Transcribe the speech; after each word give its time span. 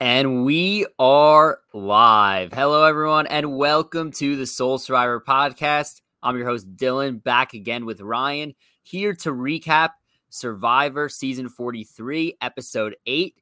And 0.00 0.44
we 0.44 0.86
are 0.98 1.60
live. 1.72 2.52
Hello, 2.52 2.84
everyone, 2.84 3.28
and 3.28 3.56
welcome 3.56 4.10
to 4.12 4.34
the 4.34 4.44
Soul 4.44 4.78
Survivor 4.78 5.20
podcast. 5.20 6.00
I'm 6.20 6.36
your 6.36 6.46
host, 6.46 6.74
Dylan, 6.76 7.22
back 7.22 7.54
again 7.54 7.86
with 7.86 8.00
Ryan, 8.00 8.54
here 8.82 9.14
to 9.14 9.30
recap 9.30 9.90
Survivor 10.30 11.08
season 11.08 11.48
43, 11.48 12.38
episode 12.40 12.96
8. 13.06 13.40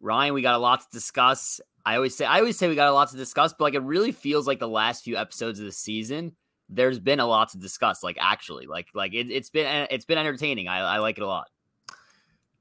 Ryan, 0.00 0.34
we 0.34 0.42
got 0.42 0.56
a 0.56 0.58
lot 0.58 0.80
to 0.80 0.86
discuss. 0.90 1.60
I 1.86 1.94
always 1.94 2.16
say 2.16 2.24
I 2.24 2.40
always 2.40 2.58
say 2.58 2.68
we 2.68 2.74
got 2.74 2.90
a 2.90 2.92
lot 2.92 3.10
to 3.10 3.16
discuss, 3.16 3.54
but 3.56 3.64
like 3.64 3.74
it 3.74 3.82
really 3.82 4.12
feels 4.12 4.48
like 4.48 4.58
the 4.58 4.66
last 4.68 5.04
few 5.04 5.16
episodes 5.16 5.60
of 5.60 5.66
the 5.66 5.72
season, 5.72 6.32
there's 6.68 6.98
been 6.98 7.20
a 7.20 7.26
lot 7.26 7.50
to 7.50 7.58
discuss. 7.58 8.02
Like 8.02 8.18
actually, 8.20 8.66
like 8.66 8.88
like 8.92 9.14
it, 9.14 9.30
has 9.30 9.50
been 9.50 9.86
it's 9.88 10.04
been 10.04 10.18
entertaining. 10.18 10.66
I, 10.66 10.80
I 10.80 10.98
like 10.98 11.16
it 11.16 11.22
a 11.22 11.28
lot. 11.28 11.46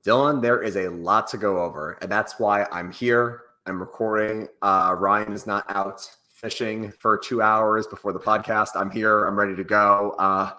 Dylan, 0.06 0.42
there 0.42 0.62
is 0.62 0.76
a 0.76 0.90
lot 0.90 1.28
to 1.28 1.38
go 1.38 1.64
over, 1.64 1.98
and 2.02 2.12
that's 2.12 2.38
why 2.38 2.68
I'm 2.72 2.92
here. 2.92 3.44
I'm 3.66 3.80
recording. 3.80 4.50
Uh, 4.62 4.96
Ryan 4.98 5.32
is 5.32 5.48
not 5.48 5.64
out 5.70 6.06
fishing 6.34 6.92
for 7.00 7.18
two 7.18 7.42
hours 7.42 7.88
before 7.88 8.12
the 8.12 8.20
podcast. 8.20 8.70
I'm 8.76 8.92
here. 8.92 9.26
I'm 9.26 9.40
ready 9.40 9.56
to 9.56 9.64
go. 9.64 10.14
Uh, 10.20 10.52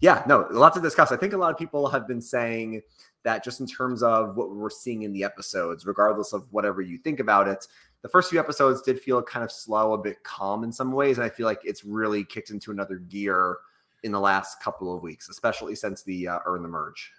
yeah, 0.00 0.22
no, 0.26 0.46
a 0.48 0.52
lot 0.52 0.72
to 0.74 0.80
discuss. 0.80 1.12
I 1.12 1.16
think 1.18 1.34
a 1.34 1.36
lot 1.36 1.52
of 1.52 1.58
people 1.58 1.88
have 1.88 2.08
been 2.08 2.22
saying 2.22 2.80
that 3.22 3.44
just 3.44 3.60
in 3.60 3.66
terms 3.66 4.02
of 4.02 4.34
what 4.34 4.54
we're 4.54 4.70
seeing 4.70 5.02
in 5.02 5.12
the 5.12 5.24
episodes, 5.24 5.84
regardless 5.84 6.32
of 6.32 6.46
whatever 6.50 6.80
you 6.80 6.96
think 6.96 7.20
about 7.20 7.48
it, 7.48 7.66
the 8.00 8.08
first 8.08 8.30
few 8.30 8.40
episodes 8.40 8.80
did 8.80 8.98
feel 8.98 9.22
kind 9.22 9.44
of 9.44 9.52
slow, 9.52 9.92
a 9.92 9.98
bit 9.98 10.22
calm 10.22 10.64
in 10.64 10.72
some 10.72 10.92
ways. 10.92 11.18
And 11.18 11.24
I 11.26 11.28
feel 11.28 11.44
like 11.44 11.60
it's 11.64 11.84
really 11.84 12.24
kicked 12.24 12.48
into 12.48 12.70
another 12.70 12.96
gear 12.96 13.58
in 14.04 14.12
the 14.12 14.20
last 14.20 14.62
couple 14.62 14.94
of 14.94 15.02
weeks, 15.02 15.28
especially 15.28 15.74
since 15.74 16.02
the 16.02 16.28
uh, 16.28 16.38
Earn 16.46 16.62
the 16.62 16.68
Merge. 16.68 17.12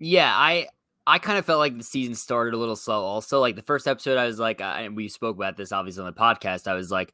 Yeah, 0.00 0.32
I 0.34 0.66
I 1.06 1.18
kind 1.18 1.38
of 1.38 1.44
felt 1.44 1.58
like 1.58 1.76
the 1.76 1.84
season 1.84 2.14
started 2.14 2.54
a 2.54 2.58
little 2.58 2.76
slow. 2.76 3.02
Also, 3.02 3.40
like 3.40 3.56
the 3.56 3.62
first 3.62 3.88
episode, 3.88 4.18
I 4.18 4.26
was 4.26 4.38
like, 4.38 4.60
uh, 4.60 4.76
and 4.78 4.96
we 4.96 5.08
spoke 5.08 5.36
about 5.36 5.56
this 5.56 5.72
obviously 5.72 6.00
on 6.00 6.06
the 6.06 6.12
podcast. 6.12 6.68
I 6.68 6.74
was 6.74 6.90
like, 6.90 7.12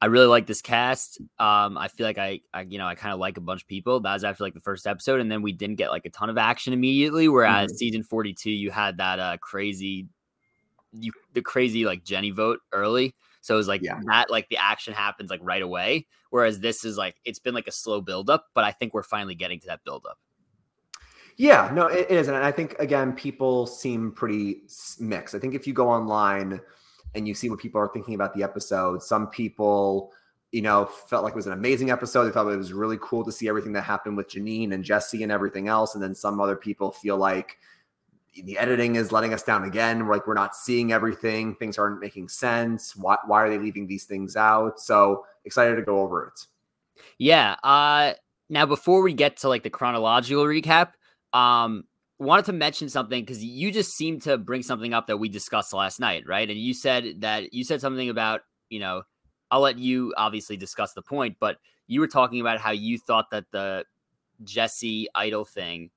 I 0.00 0.06
really 0.06 0.26
like 0.26 0.46
this 0.46 0.62
cast. 0.62 1.20
Um, 1.38 1.76
I 1.78 1.88
feel 1.88 2.06
like 2.06 2.18
I, 2.18 2.40
I 2.52 2.62
you 2.62 2.78
know, 2.78 2.86
I 2.86 2.94
kind 2.94 3.12
of 3.12 3.20
like 3.20 3.36
a 3.36 3.40
bunch 3.40 3.62
of 3.62 3.68
people. 3.68 4.00
That 4.00 4.12
was 4.12 4.24
after 4.24 4.44
like 4.44 4.54
the 4.54 4.60
first 4.60 4.86
episode, 4.86 5.20
and 5.20 5.30
then 5.30 5.42
we 5.42 5.52
didn't 5.52 5.76
get 5.76 5.90
like 5.90 6.04
a 6.04 6.10
ton 6.10 6.30
of 6.30 6.38
action 6.38 6.72
immediately. 6.72 7.28
Whereas 7.28 7.70
mm-hmm. 7.70 7.76
season 7.76 8.02
forty 8.02 8.32
two, 8.32 8.50
you 8.50 8.70
had 8.70 8.98
that 8.98 9.18
uh 9.20 9.36
crazy, 9.38 10.06
you 10.92 11.12
the 11.34 11.42
crazy 11.42 11.84
like 11.84 12.04
Jenny 12.04 12.30
vote 12.30 12.60
early. 12.72 13.14
So 13.40 13.54
it 13.54 13.58
was 13.58 13.68
like 13.68 13.82
yeah. 13.82 14.00
that, 14.06 14.30
like 14.30 14.48
the 14.48 14.56
action 14.56 14.94
happens 14.94 15.30
like 15.30 15.40
right 15.42 15.62
away. 15.62 16.06
Whereas 16.30 16.60
this 16.60 16.84
is 16.84 16.96
like 16.96 17.16
it's 17.24 17.38
been 17.38 17.54
like 17.54 17.68
a 17.68 17.72
slow 17.72 18.00
build 18.00 18.30
up, 18.30 18.46
but 18.54 18.64
I 18.64 18.72
think 18.72 18.94
we're 18.94 19.02
finally 19.04 19.34
getting 19.34 19.60
to 19.60 19.66
that 19.68 19.84
build 19.84 20.06
up. 20.08 20.18
Yeah, 21.38 21.70
no, 21.72 21.86
it 21.86 22.10
is. 22.10 22.26
And 22.26 22.36
I 22.36 22.50
think, 22.50 22.74
again, 22.80 23.12
people 23.12 23.66
seem 23.66 24.10
pretty 24.10 24.62
mixed. 24.98 25.36
I 25.36 25.38
think 25.38 25.54
if 25.54 25.68
you 25.68 25.72
go 25.72 25.88
online 25.88 26.60
and 27.14 27.28
you 27.28 27.32
see 27.32 27.48
what 27.48 27.60
people 27.60 27.80
are 27.80 27.88
thinking 27.88 28.14
about 28.14 28.34
the 28.34 28.42
episode, 28.42 29.04
some 29.04 29.28
people, 29.28 30.12
you 30.50 30.62
know, 30.62 30.84
felt 30.84 31.22
like 31.22 31.34
it 31.34 31.36
was 31.36 31.46
an 31.46 31.52
amazing 31.52 31.90
episode. 31.90 32.24
They 32.24 32.32
thought 32.32 32.48
it 32.48 32.56
was 32.56 32.72
really 32.72 32.98
cool 33.00 33.24
to 33.24 33.30
see 33.30 33.48
everything 33.48 33.72
that 33.74 33.82
happened 33.82 34.16
with 34.16 34.28
Jeanine 34.28 34.74
and 34.74 34.82
Jesse 34.82 35.22
and 35.22 35.30
everything 35.30 35.68
else. 35.68 35.94
And 35.94 36.02
then 36.02 36.12
some 36.12 36.40
other 36.40 36.56
people 36.56 36.90
feel 36.90 37.16
like 37.16 37.56
the 38.34 38.58
editing 38.58 38.96
is 38.96 39.12
letting 39.12 39.32
us 39.32 39.44
down 39.44 39.62
again. 39.62 40.06
We're 40.06 40.14
like, 40.14 40.26
we're 40.26 40.34
not 40.34 40.56
seeing 40.56 40.92
everything. 40.92 41.54
Things 41.54 41.78
aren't 41.78 42.00
making 42.00 42.30
sense. 42.30 42.96
Why, 42.96 43.16
why 43.26 43.44
are 43.44 43.50
they 43.50 43.58
leaving 43.58 43.86
these 43.86 44.04
things 44.04 44.34
out? 44.34 44.80
So 44.80 45.24
excited 45.44 45.76
to 45.76 45.82
go 45.82 46.00
over 46.00 46.26
it. 46.26 46.46
Yeah. 47.18 47.54
Uh, 47.62 48.14
now, 48.48 48.66
before 48.66 49.02
we 49.02 49.12
get 49.12 49.36
to 49.38 49.48
like 49.48 49.62
the 49.62 49.70
chronological 49.70 50.44
recap, 50.44 50.94
um, 51.32 51.84
wanted 52.18 52.46
to 52.46 52.52
mention 52.52 52.88
something 52.88 53.22
because 53.22 53.42
you 53.44 53.70
just 53.70 53.92
seemed 53.92 54.22
to 54.22 54.38
bring 54.38 54.62
something 54.62 54.92
up 54.92 55.06
that 55.06 55.18
we 55.18 55.28
discussed 55.28 55.72
last 55.72 56.00
night, 56.00 56.24
right? 56.26 56.48
And 56.48 56.58
you 56.58 56.74
said 56.74 57.20
that 57.20 57.52
you 57.52 57.64
said 57.64 57.80
something 57.80 58.08
about, 58.08 58.42
you 58.68 58.80
know, 58.80 59.02
I'll 59.50 59.60
let 59.60 59.78
you 59.78 60.14
obviously 60.16 60.56
discuss 60.56 60.92
the 60.92 61.02
point, 61.02 61.36
but 61.40 61.58
you 61.86 62.00
were 62.00 62.08
talking 62.08 62.40
about 62.40 62.58
how 62.60 62.72
you 62.72 62.98
thought 62.98 63.30
that 63.30 63.44
the 63.50 63.84
Jesse 64.44 65.08
idol 65.14 65.44
thing 65.44 65.90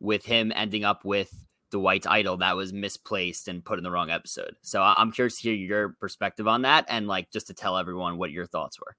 with 0.00 0.24
him 0.24 0.52
ending 0.54 0.84
up 0.84 1.04
with 1.04 1.32
Dwight's 1.70 2.06
idol 2.06 2.36
that 2.38 2.56
was 2.56 2.72
misplaced 2.72 3.48
and 3.48 3.64
put 3.64 3.78
in 3.78 3.84
the 3.84 3.90
wrong 3.90 4.10
episode. 4.10 4.56
So 4.62 4.82
I'm 4.82 5.12
curious 5.12 5.36
to 5.36 5.42
hear 5.42 5.54
your 5.54 5.90
perspective 6.00 6.48
on 6.48 6.62
that 6.62 6.86
and 6.88 7.06
like 7.06 7.30
just 7.30 7.46
to 7.48 7.54
tell 7.54 7.76
everyone 7.76 8.18
what 8.18 8.30
your 8.30 8.46
thoughts 8.46 8.78
were. 8.80 8.96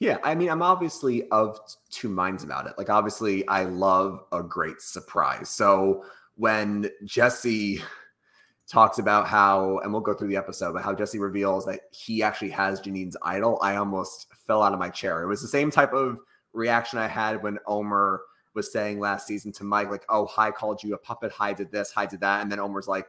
Yeah, 0.00 0.18
I 0.22 0.34
mean, 0.34 0.50
I'm 0.50 0.62
obviously 0.62 1.28
of 1.30 1.58
two 1.90 2.08
minds 2.08 2.44
about 2.44 2.66
it. 2.66 2.74
Like, 2.76 2.90
obviously, 2.90 3.46
I 3.48 3.64
love 3.64 4.24
a 4.32 4.42
great 4.42 4.80
surprise. 4.80 5.48
So 5.48 6.04
when 6.36 6.90
Jesse 7.04 7.82
talks 8.68 8.98
about 8.98 9.26
how, 9.26 9.78
and 9.78 9.92
we'll 9.92 10.02
go 10.02 10.14
through 10.14 10.28
the 10.28 10.36
episode, 10.36 10.72
but 10.72 10.82
how 10.82 10.94
Jesse 10.94 11.18
reveals 11.18 11.64
that 11.66 11.80
he 11.92 12.22
actually 12.22 12.50
has 12.50 12.80
Jeanine's 12.80 13.16
idol, 13.22 13.58
I 13.62 13.76
almost 13.76 14.26
fell 14.46 14.62
out 14.62 14.72
of 14.72 14.78
my 14.78 14.88
chair. 14.88 15.22
It 15.22 15.26
was 15.26 15.42
the 15.42 15.48
same 15.48 15.70
type 15.70 15.92
of 15.92 16.18
reaction 16.52 16.98
I 16.98 17.08
had 17.08 17.42
when 17.42 17.58
Omar 17.66 18.22
was 18.54 18.72
saying 18.72 19.00
last 19.00 19.26
season 19.26 19.52
to 19.52 19.64
Mike, 19.64 19.90
like, 19.90 20.04
oh, 20.08 20.26
Hai 20.26 20.50
called 20.50 20.82
you 20.82 20.94
a 20.94 20.98
puppet, 20.98 21.32
Hai 21.32 21.52
did 21.52 21.70
this, 21.70 21.92
Hai 21.92 22.06
did 22.06 22.20
that. 22.20 22.42
And 22.42 22.50
then 22.50 22.60
Omar's 22.60 22.88
like, 22.88 23.06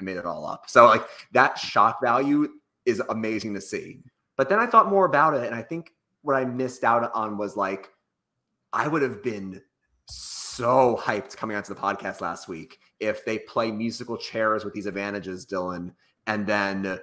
I 0.00 0.02
made 0.02 0.16
it 0.16 0.24
all 0.24 0.46
up. 0.46 0.64
So, 0.68 0.86
like, 0.86 1.02
that 1.32 1.58
shock 1.58 2.00
value 2.02 2.48
is 2.86 3.02
amazing 3.08 3.54
to 3.54 3.60
see. 3.60 4.00
But 4.38 4.48
then 4.48 4.60
I 4.60 4.66
thought 4.66 4.88
more 4.88 5.04
about 5.04 5.34
it, 5.34 5.44
and 5.44 5.54
I 5.54 5.62
think 5.62 5.92
what 6.22 6.36
I 6.36 6.46
missed 6.46 6.84
out 6.84 7.10
on 7.12 7.36
was 7.36 7.56
like, 7.56 7.90
I 8.72 8.88
would 8.88 9.02
have 9.02 9.22
been 9.22 9.60
so 10.06 10.96
hyped 10.96 11.36
coming 11.36 11.56
onto 11.56 11.74
the 11.74 11.80
podcast 11.80 12.20
last 12.20 12.48
week 12.48 12.78
if 13.00 13.24
they 13.24 13.40
play 13.40 13.70
musical 13.70 14.16
chairs 14.16 14.64
with 14.64 14.74
these 14.74 14.86
advantages, 14.86 15.44
Dylan, 15.44 15.92
and 16.26 16.46
then 16.46 16.98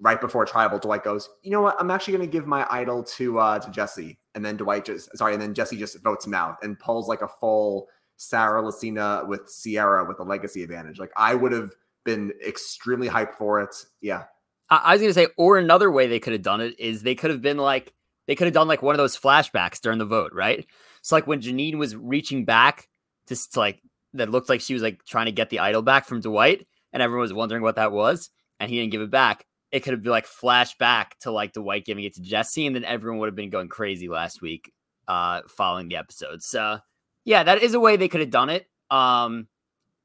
right 0.00 0.20
before 0.20 0.44
tribal, 0.44 0.78
Dwight 0.78 1.02
goes, 1.02 1.30
you 1.42 1.50
know 1.50 1.62
what? 1.62 1.76
I'm 1.80 1.90
actually 1.90 2.16
going 2.16 2.28
to 2.28 2.32
give 2.32 2.46
my 2.46 2.66
idol 2.70 3.02
to 3.04 3.38
uh, 3.38 3.58
to 3.58 3.70
Jesse, 3.70 4.18
and 4.34 4.44
then 4.44 4.56
Dwight 4.56 4.84
just 4.84 5.16
sorry, 5.16 5.32
and 5.32 5.42
then 5.42 5.54
Jesse 5.54 5.78
just 5.78 6.02
votes 6.02 6.26
him 6.26 6.34
out 6.34 6.56
and 6.62 6.78
pulls 6.78 7.08
like 7.08 7.22
a 7.22 7.28
full 7.28 7.88
Sarah 8.16 8.62
Lacina 8.62 9.26
with 9.26 9.48
Sierra 9.48 10.04
with 10.06 10.20
a 10.20 10.24
legacy 10.24 10.62
advantage. 10.62 10.98
Like 10.98 11.12
I 11.16 11.34
would 11.34 11.52
have 11.52 11.70
been 12.04 12.32
extremely 12.46 13.08
hyped 13.08 13.36
for 13.36 13.60
it. 13.60 13.74
Yeah, 14.02 14.24
I 14.70 14.92
was 14.92 15.00
going 15.00 15.10
to 15.10 15.14
say, 15.14 15.28
or 15.36 15.58
another 15.58 15.90
way 15.90 16.06
they 16.06 16.20
could 16.20 16.32
have 16.32 16.42
done 16.42 16.60
it 16.60 16.78
is 16.78 17.02
they 17.02 17.14
could 17.16 17.30
have 17.30 17.42
been 17.42 17.56
like, 17.56 17.92
they 18.26 18.36
could 18.36 18.46
have 18.46 18.54
done 18.54 18.68
like 18.68 18.82
one 18.82 18.94
of 18.94 18.98
those 18.98 19.18
flashbacks 19.18 19.80
during 19.80 19.98
the 19.98 20.04
vote, 20.04 20.32
right? 20.32 20.64
So 21.02 21.16
like 21.16 21.26
when 21.26 21.40
Janine 21.40 21.76
was 21.76 21.96
reaching 21.96 22.44
back 22.44 22.88
to 23.26 23.36
like, 23.56 23.82
that 24.14 24.30
looked 24.30 24.48
like 24.48 24.60
she 24.60 24.74
was 24.74 24.82
like 24.82 25.04
trying 25.04 25.26
to 25.26 25.32
get 25.32 25.50
the 25.50 25.58
idol 25.58 25.82
back 25.82 26.06
from 26.06 26.20
Dwight, 26.20 26.66
and 26.92 27.02
everyone 27.02 27.22
was 27.22 27.32
wondering 27.32 27.62
what 27.62 27.76
that 27.76 27.92
was, 27.92 28.30
and 28.58 28.70
he 28.70 28.78
didn't 28.78 28.92
give 28.92 29.02
it 29.02 29.10
back. 29.10 29.44
It 29.72 29.80
could 29.80 29.92
have 29.92 30.02
been 30.02 30.12
like 30.12 30.26
flashback 30.26 31.10
to 31.20 31.30
like 31.30 31.52
Dwight 31.52 31.84
giving 31.84 32.04
it 32.04 32.14
to 32.14 32.22
Jesse, 32.22 32.66
and 32.66 32.74
then 32.74 32.84
everyone 32.84 33.18
would 33.20 33.28
have 33.28 33.36
been 33.36 33.50
going 33.50 33.68
crazy 33.68 34.08
last 34.08 34.42
week, 34.42 34.72
uh, 35.08 35.42
following 35.48 35.88
the 35.88 35.96
episode. 35.96 36.42
So 36.42 36.78
yeah, 37.24 37.42
that 37.44 37.62
is 37.62 37.74
a 37.74 37.80
way 37.80 37.96
they 37.96 38.08
could 38.08 38.20
have 38.20 38.30
done 38.30 38.50
it. 38.50 38.66
Um, 38.90 39.46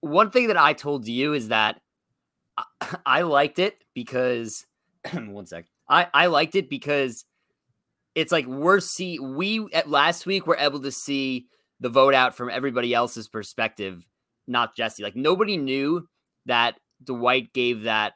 one 0.02 0.30
thing 0.30 0.48
that 0.48 0.58
I 0.58 0.74
told 0.74 1.08
you 1.08 1.34
is 1.34 1.48
that 1.48 1.82
I 3.06 3.22
liked 3.24 3.60
it 3.60 3.84
because 3.96 4.66
one 5.14 5.48
sec. 5.48 5.66
I 5.90 6.08
I 6.14 6.28
liked 6.28 6.54
it 6.54 6.70
because 6.70 7.26
it's 8.14 8.32
like 8.32 8.46
we're 8.46 8.80
see 8.80 9.18
we 9.20 9.68
at 9.74 9.90
last 9.90 10.28
week 10.28 10.46
were 10.46 10.58
able 10.58 10.82
to 10.82 10.92
see 10.92 11.48
the 11.80 11.90
vote 11.90 12.14
out 12.14 12.36
from 12.36 12.50
everybody 12.50 12.94
else's 12.94 13.28
perspective, 13.28 14.08
not 14.48 14.76
Jesse. 14.76 15.02
Like 15.02 15.16
nobody 15.16 15.58
knew 15.58 16.08
that 16.46 16.76
Dwight 17.04 17.52
gave 17.54 17.84
that 17.84 18.14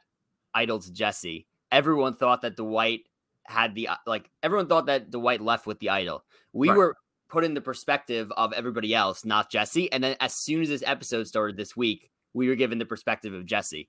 idol 0.54 0.78
to 0.78 0.92
Jesse. 0.92 1.46
Everyone 1.72 2.14
thought 2.14 2.42
that 2.42 2.56
Dwight 2.56 3.00
had 3.46 3.74
the 3.74 3.88
like 4.06 4.30
everyone 4.42 4.68
thought 4.68 4.86
that 4.86 5.10
Dwight 5.10 5.40
left 5.40 5.66
with 5.66 5.80
the 5.80 5.90
idol. 5.90 6.24
We 6.52 6.68
right. 6.68 6.78
were 6.78 6.96
put 7.28 7.44
in 7.44 7.54
the 7.54 7.60
perspective 7.60 8.30
of 8.36 8.52
everybody 8.52 8.94
else, 8.94 9.24
not 9.24 9.50
Jesse. 9.50 9.90
And 9.92 10.02
then 10.02 10.16
as 10.20 10.34
soon 10.34 10.62
as 10.62 10.68
this 10.68 10.82
episode 10.84 11.26
started 11.28 11.56
this 11.56 11.76
week, 11.76 12.10
we 12.34 12.48
were 12.48 12.56
given 12.56 12.78
the 12.78 12.86
perspective 12.86 13.32
of 13.34 13.46
Jesse. 13.46 13.88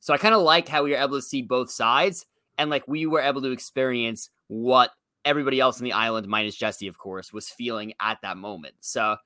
So 0.00 0.14
I 0.14 0.18
kind 0.18 0.34
of 0.34 0.42
like 0.42 0.68
how 0.68 0.84
we 0.84 0.90
were 0.90 0.96
able 0.96 1.16
to 1.16 1.22
see 1.22 1.42
both 1.42 1.70
sides 1.70 2.26
and 2.58 2.70
like 2.70 2.86
we 2.86 3.06
were 3.06 3.20
able 3.20 3.42
to 3.42 3.50
experience 3.50 4.30
what 4.48 4.90
everybody 5.24 5.60
else 5.60 5.80
in 5.80 5.84
the 5.84 5.92
island, 5.92 6.28
minus 6.28 6.54
Jesse, 6.54 6.86
of 6.86 6.98
course, 6.98 7.32
was 7.32 7.48
feeling 7.48 7.92
at 8.00 8.18
that 8.22 8.36
moment. 8.36 8.74
So 8.80 9.16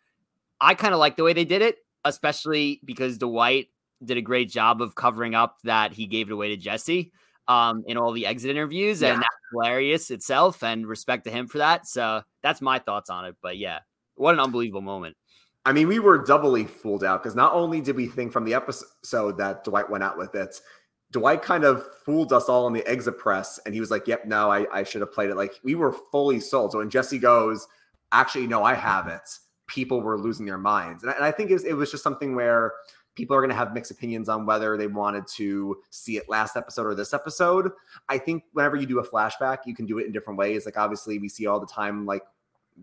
I 0.61 0.75
kind 0.75 0.95
of 0.95 1.01
like 1.01 1.17
the 1.17 1.25
way 1.25 1.33
they 1.33 1.45
did 1.45 1.63
it, 1.63 1.77
especially 2.05 2.81
because 2.85 3.19
Dwight 3.19 3.69
did 4.05 4.17
a 4.17 4.23
great 4.23 4.51
job 4.51 4.81
of 4.81 4.95
covering 4.95 5.35
up 5.35 5.59
that 5.65 5.93
he 5.93 6.07
gave 6.07 6.29
it 6.29 6.33
away 6.33 6.49
to 6.49 6.57
Jesse 6.57 7.13
um, 7.49 7.85
in 7.87 7.97
all 7.97 8.13
the 8.13 8.27
exit 8.27 8.51
interviews, 8.51 9.03
yeah. 9.03 9.13
and 9.13 9.19
that's 9.19 9.37
hilarious 9.53 10.11
itself. 10.11 10.63
And 10.63 10.87
respect 10.87 11.25
to 11.25 11.31
him 11.31 11.47
for 11.49 11.59
that. 11.59 11.87
So 11.87 12.23
that's 12.43 12.61
my 12.61 12.79
thoughts 12.79 13.11
on 13.11 13.27
it. 13.27 13.37
But 13.43 13.59
yeah, 13.59 13.81
what 14.15 14.35
an 14.35 14.41
unbelievable 14.41 14.81
moment. 14.81 15.17
I 15.65 15.73
mean, 15.73 15.89
we 15.89 15.99
were 15.99 16.19
doubly 16.19 16.65
fooled 16.65 17.05
out 17.05 17.23
because 17.23 17.37
not 17.37 17.53
only 17.53 17.81
did 17.81 17.97
we 17.97 18.07
think 18.07 18.33
from 18.33 18.45
the 18.45 18.55
episode 18.55 19.37
that 19.39 19.65
Dwight 19.65 19.91
went 19.91 20.03
out 20.03 20.17
with 20.17 20.35
it, 20.35 20.59
Dwight 21.11 21.43
kind 21.43 21.65
of 21.65 21.85
fooled 22.05 22.33
us 22.33 22.49
all 22.49 22.67
in 22.67 22.73
the 22.73 22.87
exit 22.87 23.19
press, 23.19 23.59
and 23.67 23.75
he 23.75 23.81
was 23.81 23.91
like, 23.91 24.07
"Yep, 24.07 24.27
no, 24.27 24.51
I, 24.51 24.67
I 24.73 24.85
should 24.85 25.01
have 25.01 25.13
played 25.13 25.31
it." 25.31 25.37
Like 25.37 25.55
we 25.65 25.75
were 25.75 25.93
fully 25.93 26.41
sold. 26.41 26.73
So 26.73 26.79
when 26.79 26.89
Jesse 26.89 27.19
goes, 27.19 27.67
"Actually, 28.13 28.47
no, 28.47 28.63
I 28.63 28.75
have 28.75 29.09
it," 29.09 29.29
people 29.67 30.01
were 30.01 30.19
losing 30.19 30.47
their 30.47 30.59
minds, 30.59 31.03
and 31.03 31.11
I, 31.13 31.17
and 31.17 31.25
I 31.25 31.33
think 31.33 31.51
it 31.51 31.55
was, 31.55 31.65
it 31.65 31.75
was 31.75 31.91
just 31.91 32.05
something 32.05 32.35
where 32.35 32.73
people 33.17 33.37
are 33.37 33.41
going 33.41 33.51
to 33.51 33.57
have 33.57 33.75
mixed 33.75 33.91
opinions 33.91 34.29
on 34.29 34.47
whether 34.47 34.77
they 34.77 34.87
wanted 34.87 35.27
to 35.27 35.77
see 35.91 36.17
it 36.17 36.29
last 36.29 36.57
episode 36.57 36.87
or 36.87 36.95
this 36.95 37.13
episode. 37.13 37.71
I 38.09 38.17
think 38.19 38.45
whenever 38.53 38.77
you 38.77 38.87
do 38.87 39.01
a 39.01 39.07
flashback, 39.07 39.59
you 39.67 39.75
can 39.75 39.87
do 39.87 39.99
it 39.99 40.07
in 40.07 40.13
different 40.13 40.39
ways. 40.39 40.65
Like 40.65 40.79
obviously, 40.79 41.19
we 41.19 41.29
see 41.29 41.47
all 41.47 41.61
the 41.61 41.67
time 41.67 42.07
like 42.07 42.23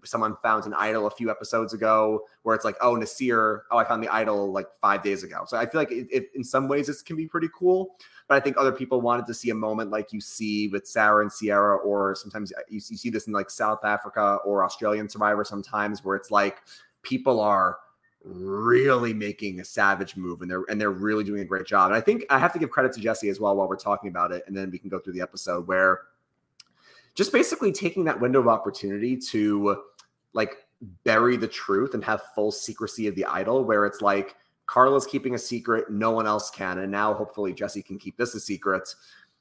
someone 0.03 0.35
found 0.41 0.65
an 0.65 0.73
idol 0.73 1.07
a 1.07 1.11
few 1.11 1.29
episodes 1.29 1.73
ago 1.73 2.23
where 2.43 2.55
it's 2.55 2.65
like, 2.65 2.75
oh, 2.81 2.95
Naseer, 2.95 3.61
oh, 3.71 3.77
I 3.77 3.83
found 3.83 4.03
the 4.03 4.09
idol 4.09 4.51
like 4.51 4.67
five 4.81 5.03
days 5.03 5.23
ago. 5.23 5.43
So 5.47 5.57
I 5.57 5.65
feel 5.65 5.81
like 5.81 5.91
it, 5.91 6.07
it, 6.11 6.29
in 6.35 6.43
some 6.43 6.67
ways 6.67 6.87
this 6.87 7.01
can 7.01 7.15
be 7.15 7.27
pretty 7.27 7.49
cool. 7.57 7.95
But 8.27 8.35
I 8.35 8.39
think 8.41 8.57
other 8.57 8.71
people 8.71 9.01
wanted 9.01 9.25
to 9.27 9.33
see 9.33 9.51
a 9.51 9.55
moment 9.55 9.89
like 9.89 10.11
you 10.11 10.19
see 10.19 10.67
with 10.67 10.85
Sarah 10.85 11.21
and 11.21 11.31
Sierra, 11.31 11.77
or 11.77 12.15
sometimes 12.15 12.51
you, 12.69 12.75
you 12.75 12.97
see 12.97 13.09
this 13.09 13.27
in 13.27 13.33
like 13.33 13.49
South 13.49 13.85
Africa 13.85 14.39
or 14.43 14.65
Australian 14.65 15.07
Survivor 15.07 15.45
sometimes 15.45 16.03
where 16.03 16.15
it's 16.15 16.31
like 16.31 16.59
people 17.03 17.39
are 17.39 17.77
really 18.23 19.13
making 19.13 19.59
a 19.59 19.63
savage 19.63 20.17
move 20.17 20.41
and 20.41 20.51
they're 20.51 20.63
and 20.69 20.81
they're 20.81 20.91
really 20.91 21.23
doing 21.23 21.41
a 21.41 21.45
great 21.45 21.65
job. 21.65 21.87
And 21.87 21.95
I 21.95 22.01
think 22.01 22.25
I 22.29 22.37
have 22.37 22.51
to 22.53 22.59
give 22.59 22.69
credit 22.69 22.91
to 22.93 22.99
Jesse 22.99 23.29
as 23.29 23.39
well 23.39 23.55
while 23.55 23.67
we're 23.67 23.77
talking 23.77 24.09
about 24.09 24.31
it, 24.31 24.43
and 24.47 24.55
then 24.55 24.69
we 24.71 24.77
can 24.77 24.89
go 24.89 24.99
through 24.99 25.13
the 25.13 25.21
episode 25.21 25.67
where 25.67 26.01
just 27.17 27.33
basically 27.33 27.71
taking 27.71 28.03
that 28.05 28.21
window 28.21 28.39
of 28.39 28.47
opportunity 28.47 29.17
to 29.17 29.81
like 30.33 30.55
bury 31.03 31.35
the 31.35 31.47
truth 31.47 31.95
and 31.95 32.03
have 32.03 32.21
full 32.35 32.51
secrecy 32.51 33.07
of 33.07 33.15
the 33.15 33.25
idol 33.25 33.63
where 33.63 33.87
it's 33.87 34.01
like 34.01 34.35
Karla's 34.67 35.07
keeping 35.07 35.33
a 35.33 35.39
secret, 35.39 35.89
no 35.89 36.11
one 36.11 36.27
else 36.27 36.51
can. 36.51 36.77
And 36.77 36.91
now 36.91 37.15
hopefully 37.15 37.53
Jesse 37.53 37.81
can 37.81 37.97
keep 37.97 38.17
this 38.17 38.35
a 38.35 38.39
secret. 38.39 38.87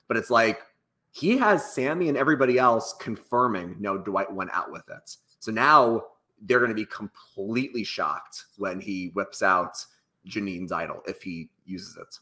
But 0.08 0.17
it's 0.17 0.31
like 0.31 0.62
he 1.11 1.37
has 1.37 1.70
Sami 1.70 2.08
and 2.08 2.17
everybody 2.17 2.58
else 2.58 2.94
confirming 2.99 3.76
no, 3.78 3.99
Dwight 3.99 4.32
went 4.32 4.50
out 4.55 4.73
with 4.73 4.88
it. 4.88 5.14
So 5.40 5.52
now 5.52 6.05
they're 6.40 6.61
going 6.61 6.70
to 6.70 6.75
be 6.75 6.87
completely 6.87 7.84
shocked 7.84 8.44
when 8.56 8.81
he 8.81 9.08
whips 9.08 9.43
out 9.43 9.76
Jeanine's 10.26 10.73
idol 10.73 11.02
if 11.06 11.20
he 11.20 11.50
uses 11.67 11.99
it. 11.99 12.19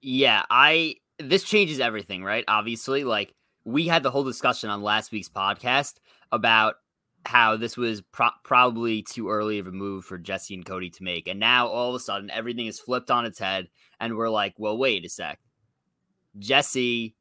Yeah, 0.00 0.42
I 0.50 0.96
this 1.20 1.44
changes 1.44 1.78
everything, 1.78 2.24
right? 2.24 2.44
Obviously, 2.48 3.04
like 3.04 3.34
we 3.68 3.86
had 3.86 4.02
the 4.02 4.10
whole 4.10 4.24
discussion 4.24 4.70
on 4.70 4.82
last 4.82 5.12
week's 5.12 5.28
podcast 5.28 5.96
about 6.32 6.76
how 7.26 7.56
this 7.56 7.76
was 7.76 8.00
pro- 8.00 8.30
probably 8.42 9.02
too 9.02 9.28
early 9.28 9.58
of 9.58 9.66
a 9.66 9.72
move 9.72 10.06
for 10.06 10.16
Jesse 10.16 10.54
and 10.54 10.64
Cody 10.64 10.88
to 10.88 11.02
make. 11.02 11.28
And 11.28 11.38
now 11.38 11.66
all 11.66 11.90
of 11.90 11.94
a 11.94 12.00
sudden 12.00 12.30
everything 12.30 12.66
is 12.66 12.80
flipped 12.80 13.10
on 13.10 13.26
its 13.26 13.38
head. 13.38 13.68
And 14.00 14.16
we're 14.16 14.30
like, 14.30 14.54
well, 14.56 14.78
wait 14.78 15.04
a 15.04 15.08
sec. 15.10 15.38
Jesse 16.38 17.14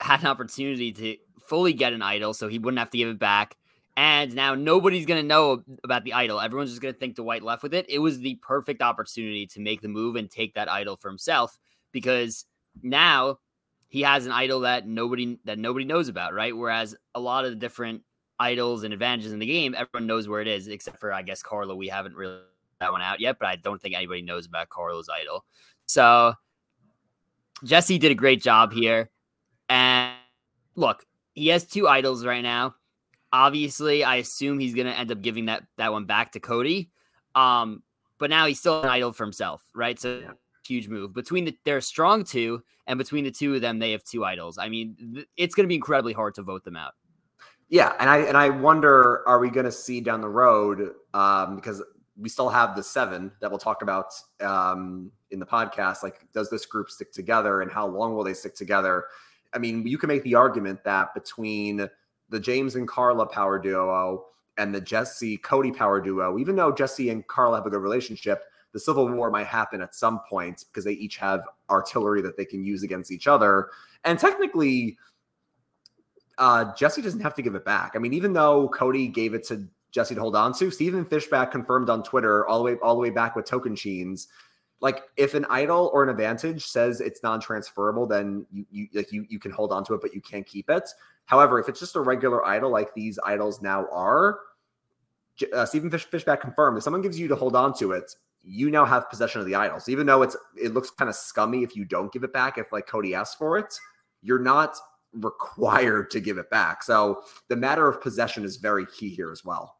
had 0.00 0.20
an 0.20 0.26
opportunity 0.26 0.90
to 0.92 1.16
fully 1.46 1.72
get 1.72 1.92
an 1.92 2.02
idol 2.02 2.34
so 2.34 2.48
he 2.48 2.58
wouldn't 2.58 2.80
have 2.80 2.90
to 2.90 2.98
give 2.98 3.08
it 3.08 3.20
back. 3.20 3.56
And 3.96 4.34
now 4.34 4.56
nobody's 4.56 5.06
going 5.06 5.22
to 5.22 5.26
know 5.26 5.62
about 5.84 6.02
the 6.02 6.14
idol. 6.14 6.40
Everyone's 6.40 6.70
just 6.70 6.82
going 6.82 6.94
to 6.94 6.98
think 6.98 7.14
Dwight 7.14 7.42
left 7.42 7.62
with 7.62 7.74
it. 7.74 7.86
It 7.88 8.00
was 8.00 8.18
the 8.18 8.34
perfect 8.42 8.82
opportunity 8.82 9.46
to 9.46 9.60
make 9.60 9.80
the 9.80 9.88
move 9.88 10.16
and 10.16 10.28
take 10.28 10.54
that 10.54 10.70
idol 10.70 10.96
for 10.96 11.08
himself 11.08 11.56
because 11.92 12.46
now 12.82 13.38
he 13.88 14.02
has 14.02 14.26
an 14.26 14.32
idol 14.32 14.60
that 14.60 14.86
nobody 14.86 15.38
that 15.44 15.58
nobody 15.58 15.84
knows 15.84 16.08
about, 16.08 16.34
right? 16.34 16.56
Whereas 16.56 16.94
a 17.14 17.20
lot 17.20 17.44
of 17.44 17.50
the 17.50 17.56
different 17.56 18.02
idols 18.38 18.84
and 18.84 18.92
advantages 18.92 19.32
in 19.32 19.38
the 19.38 19.46
game, 19.46 19.74
everyone 19.74 20.06
knows 20.06 20.28
where 20.28 20.40
it 20.40 20.48
is, 20.48 20.68
except 20.68 21.00
for 21.00 21.12
I 21.12 21.22
guess 21.22 21.42
Karla. 21.42 21.74
We 21.74 21.88
haven't 21.88 22.14
really 22.14 22.40
that 22.80 22.92
one 22.92 23.02
out 23.02 23.20
yet, 23.20 23.38
but 23.38 23.48
I 23.48 23.56
don't 23.56 23.80
think 23.80 23.94
anybody 23.94 24.22
knows 24.22 24.46
about 24.46 24.68
Karla's 24.68 25.08
idol. 25.08 25.44
So 25.86 26.34
Jesse 27.64 27.98
did 27.98 28.12
a 28.12 28.14
great 28.14 28.42
job 28.42 28.72
here. 28.72 29.10
And 29.68 30.14
look, 30.76 31.04
he 31.34 31.48
has 31.48 31.64
two 31.64 31.88
idols 31.88 32.24
right 32.24 32.42
now. 32.42 32.74
Obviously, 33.32 34.04
I 34.04 34.16
assume 34.16 34.58
he's 34.58 34.74
gonna 34.74 34.90
end 34.90 35.10
up 35.10 35.22
giving 35.22 35.46
that 35.46 35.64
that 35.76 35.92
one 35.92 36.04
back 36.04 36.32
to 36.32 36.40
Cody. 36.40 36.90
Um, 37.34 37.82
but 38.18 38.30
now 38.30 38.46
he's 38.46 38.58
still 38.58 38.82
an 38.82 38.88
idol 38.88 39.12
for 39.12 39.24
himself, 39.24 39.62
right? 39.74 39.98
So 39.98 40.22
huge 40.68 40.88
move. 40.88 41.14
Between 41.14 41.46
the, 41.46 41.56
they're 41.64 41.80
strong 41.80 42.24
two, 42.24 42.62
and 42.86 42.98
between 42.98 43.24
the 43.24 43.30
two 43.30 43.54
of 43.54 43.60
them, 43.60 43.78
they 43.78 43.92
have 43.92 44.04
two 44.04 44.24
idols. 44.24 44.58
I 44.58 44.68
mean, 44.68 44.96
th- 45.14 45.26
it's 45.36 45.54
going 45.54 45.64
to 45.64 45.68
be 45.68 45.74
incredibly 45.74 46.12
hard 46.12 46.34
to 46.36 46.42
vote 46.42 46.64
them 46.64 46.76
out. 46.76 46.92
Yeah, 47.68 47.94
and 48.00 48.08
I 48.08 48.18
and 48.18 48.36
I 48.36 48.48
wonder, 48.48 49.28
are 49.28 49.38
we 49.38 49.50
going 49.50 49.66
to 49.66 49.72
see 49.72 50.00
down 50.00 50.20
the 50.20 50.28
road 50.28 50.92
um, 51.12 51.56
because 51.56 51.82
we 52.18 52.28
still 52.28 52.48
have 52.48 52.74
the 52.74 52.82
seven 52.82 53.30
that 53.40 53.50
we'll 53.50 53.58
talk 53.58 53.82
about 53.82 54.12
um, 54.40 55.10
in 55.30 55.38
the 55.38 55.46
podcast. 55.46 56.02
Like, 56.02 56.26
does 56.32 56.50
this 56.50 56.66
group 56.66 56.90
stick 56.90 57.12
together, 57.12 57.62
and 57.62 57.70
how 57.70 57.86
long 57.86 58.14
will 58.14 58.24
they 58.24 58.34
stick 58.34 58.54
together? 58.54 59.04
I 59.54 59.58
mean, 59.58 59.86
you 59.86 59.98
can 59.98 60.08
make 60.08 60.24
the 60.24 60.34
argument 60.34 60.82
that 60.84 61.14
between 61.14 61.88
the 62.28 62.40
James 62.40 62.74
and 62.74 62.86
Karla 62.86 63.26
power 63.26 63.58
duo 63.58 64.26
and 64.58 64.74
the 64.74 64.80
Jesse 64.80 65.36
Cody 65.38 65.70
power 65.70 66.00
duo, 66.00 66.38
even 66.38 66.56
though 66.56 66.72
Jesse 66.72 67.10
and 67.10 67.26
Karla 67.28 67.58
have 67.58 67.66
a 67.66 67.70
good 67.70 67.80
relationship, 67.80 68.42
the 68.78 68.84
civil 68.84 69.08
war 69.08 69.28
might 69.28 69.48
happen 69.48 69.82
at 69.82 69.92
some 69.92 70.20
point 70.30 70.64
because 70.68 70.84
they 70.84 70.92
each 70.92 71.16
have 71.16 71.42
artillery 71.68 72.22
that 72.22 72.36
they 72.36 72.44
can 72.44 72.62
use 72.62 72.84
against 72.84 73.10
each 73.10 73.26
other. 73.26 73.70
And 74.04 74.20
technically, 74.20 74.96
uh, 76.38 76.72
Jesse 76.76 77.02
doesn't 77.02 77.18
have 77.18 77.34
to 77.34 77.42
give 77.42 77.56
it 77.56 77.64
back. 77.64 77.92
I 77.96 77.98
mean, 77.98 78.14
even 78.14 78.32
though 78.32 78.68
Cody 78.68 79.08
gave 79.08 79.34
it 79.34 79.44
to 79.48 79.66
Jesse 79.90 80.14
to 80.14 80.20
hold 80.20 80.36
on 80.36 80.52
to, 80.54 80.70
Stephen 80.70 81.04
Fishbach 81.04 81.50
confirmed 81.50 81.90
on 81.90 82.04
Twitter 82.04 82.46
all 82.46 82.58
the 82.58 82.64
way 82.64 82.74
all 82.80 82.94
the 82.94 83.00
way 83.00 83.10
back 83.10 83.34
with 83.34 83.46
Tocantins. 83.46 84.28
Like 84.80 85.02
if 85.16 85.34
an 85.34 85.44
idol 85.50 85.90
or 85.92 86.04
an 86.04 86.08
advantage 86.08 86.64
says 86.64 87.00
it's 87.00 87.20
non-transferable, 87.24 88.06
then 88.06 88.46
you, 88.52 88.64
you 88.70 88.86
like 88.94 89.10
you 89.10 89.26
you 89.28 89.40
can 89.40 89.50
hold 89.50 89.72
on 89.72 89.84
to 89.86 89.94
it, 89.94 90.00
but 90.00 90.14
you 90.14 90.20
can't 90.20 90.46
keep 90.46 90.70
it. 90.70 90.88
However, 91.24 91.58
if 91.58 91.68
it's 91.68 91.80
just 91.80 91.96
a 91.96 92.00
regular 92.00 92.46
idol 92.46 92.70
like 92.70 92.94
these 92.94 93.18
idols 93.24 93.60
now 93.60 93.86
are, 93.90 94.38
uh, 95.52 95.66
Stephen 95.66 95.90
Fish, 95.90 96.08
Fishbach 96.08 96.40
confirmed 96.40 96.76
if 96.78 96.84
someone 96.84 97.02
gives 97.02 97.18
you 97.18 97.26
to 97.26 97.34
hold 97.34 97.56
on 97.56 97.74
to 97.78 97.90
it, 97.92 98.14
you 98.42 98.70
now 98.70 98.84
have 98.84 99.10
possession 99.10 99.40
of 99.40 99.46
the 99.46 99.54
idol. 99.54 99.80
So 99.80 99.90
even 99.92 100.06
though 100.06 100.22
it's 100.22 100.36
it 100.56 100.74
looks 100.74 100.90
kind 100.90 101.08
of 101.08 101.14
scummy 101.14 101.62
if 101.62 101.76
you 101.76 101.84
don't 101.84 102.12
give 102.12 102.24
it 102.24 102.32
back, 102.32 102.58
if 102.58 102.72
like 102.72 102.86
Cody 102.86 103.14
asks 103.14 103.36
for 103.36 103.58
it, 103.58 103.78
you're 104.22 104.38
not 104.38 104.76
required 105.12 106.10
to 106.10 106.20
give 106.20 106.38
it 106.38 106.50
back. 106.50 106.82
So 106.82 107.22
the 107.48 107.56
matter 107.56 107.88
of 107.88 108.00
possession 108.00 108.44
is 108.44 108.56
very 108.56 108.86
key 108.86 109.08
here 109.08 109.30
as 109.30 109.44
well. 109.44 109.76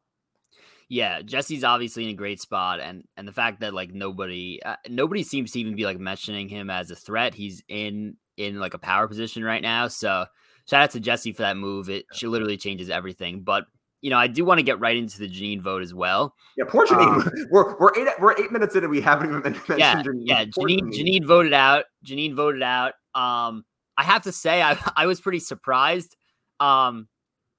Yeah, 0.90 1.20
Jesse's 1.20 1.64
obviously 1.64 2.05
in 2.05 2.10
a 2.10 2.14
great 2.14 2.40
spot, 2.40 2.81
and 2.81 3.05
and 3.16 3.28
the 3.28 3.32
fact 3.32 3.60
that 3.60 3.75
like 3.75 3.93
nobody 3.93 4.61
uh, 4.64 4.76
nobody 4.88 5.22
seems 5.22 5.52
to 5.52 5.61
even 5.61 5.76
be 5.76 5.84
like 5.84 5.99
mentioning 5.99 6.49
him 6.49 6.70
as 6.70 6.90
a 6.90 6.96
threat. 6.96 7.34
He's 7.34 7.62
in 7.69 8.16
in 8.38 8.58
like 8.58 8.75
a 8.75 8.78
power 8.78 9.06
position 9.06 9.44
right 9.44 9.61
now. 9.61 9.88
So 9.88 10.25
shout 10.69 10.82
out 10.82 10.90
to 10.93 11.00
Jesse 11.00 11.32
for 11.32 11.43
that 11.43 11.58
move. 11.58 11.90
It 11.90 12.06
she 12.14 12.26
literally 12.26 12.56
changes 12.56 12.88
everything. 12.88 13.43
But 13.43 13.66
you 14.00 14.11
know, 14.11 14.19
I 14.19 14.29
do 14.29 14.45
want 14.45 14.59
to 14.59 14.62
get 14.62 14.79
right 14.79 14.97
into 14.97 15.19
the 15.19 15.29
Jeanine 15.29 15.61
vote 15.61 15.83
as 15.83 15.93
well. 15.93 16.35
Yeah, 16.56 16.65
poor 16.69 16.87
Jeanine. 16.87 17.27
Um, 17.27 17.33
we're 17.50 17.77
we're 17.79 17.93
eight 17.97 18.09
we're 18.21 18.33
eight 18.39 18.53
minutes 18.53 18.77
in 18.77 18.85
and 18.85 18.91
we 18.91 19.00
haven't 19.00 19.31
even 19.31 19.43
mentioned 19.43 19.79
yeah, 19.79 20.03
Jeanine. 20.03 20.23
Yeah, 20.25 20.45
Jeanine, 20.45 20.81
Jeanine. 20.81 20.93
Jeanine 20.93 21.27
voted 21.27 21.53
out. 21.53 21.85
Jeanine 22.06 22.35
voted 22.35 22.62
out. 22.62 22.95
Um, 23.15 23.65
I 23.97 24.05
have 24.05 24.23
to 24.23 24.33
say, 24.33 24.62
I 24.62 24.79
I 24.97 25.07
was 25.07 25.21
pretty 25.21 25.40
surprised. 25.40 26.17
Um, 26.61 27.09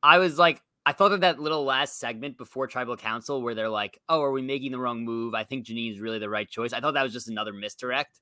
I 0.02 0.20
was 0.20 0.38
like, 0.38 0.62
I 0.86 0.94
thought 0.94 1.10
that 1.10 1.22
that 1.22 1.40
little 1.40 1.66
last 1.66 2.00
segment 2.00 2.38
before 2.38 2.68
Tribal 2.68 2.96
Council, 2.96 3.42
where 3.42 3.54
they're 3.54 3.70
like, 3.70 4.00
"Oh, 4.08 4.22
are 4.22 4.32
we 4.32 4.42
making 4.42 4.72
the 4.72 4.80
wrong 4.80 5.04
move?" 5.04 5.36
I 5.36 5.44
think 5.44 5.66
Jeanine 5.66 5.92
is 5.92 6.00
really 6.00 6.20
the 6.20 6.30
right 6.30 6.50
choice. 6.50 6.74
I 6.74 6.80
thought 6.80 6.94
that 6.94 7.04
was 7.04 7.14
just 7.14 7.28
another 7.28 7.54
misdirect 7.54 8.20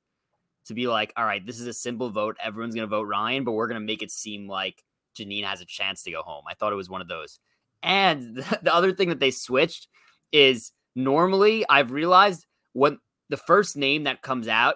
to 0.66 0.74
be 0.74 0.88
like, 0.88 1.14
"All 1.16 1.26
right, 1.26 1.46
this 1.46 1.60
is 1.60 1.68
a 1.68 1.74
simple 1.74 2.10
vote. 2.10 2.36
Everyone's 2.44 2.74
gonna 2.74 2.88
vote 2.88 3.08
Ryan, 3.08 3.44
but 3.44 3.52
we're 3.52 3.68
gonna 3.68 3.80
make 3.80 4.02
it 4.02 4.12
seem 4.12 4.48
like 4.48 4.84
Janine 5.18 5.46
has 5.46 5.62
a 5.62 5.66
chance 5.66 6.02
to 6.04 6.12
go 6.12 6.24
home." 6.24 6.44
I 6.50 6.56
thought 6.56 6.74
it 6.74 6.78
was 6.78 6.90
one 6.90 7.02
of 7.02 7.08
those. 7.08 7.40
And 7.84 8.36
the 8.62 8.74
other 8.74 8.94
thing 8.94 9.10
that 9.10 9.20
they 9.20 9.32
switched 9.32 9.88
is 10.32 10.72
normally 10.96 11.66
I've 11.70 11.92
realized 11.92 12.46
when 12.74 13.00
the 13.30 13.38
first 13.38 13.78
name 13.78 14.04
that 14.04 14.22
comes 14.22 14.48
out 14.48 14.76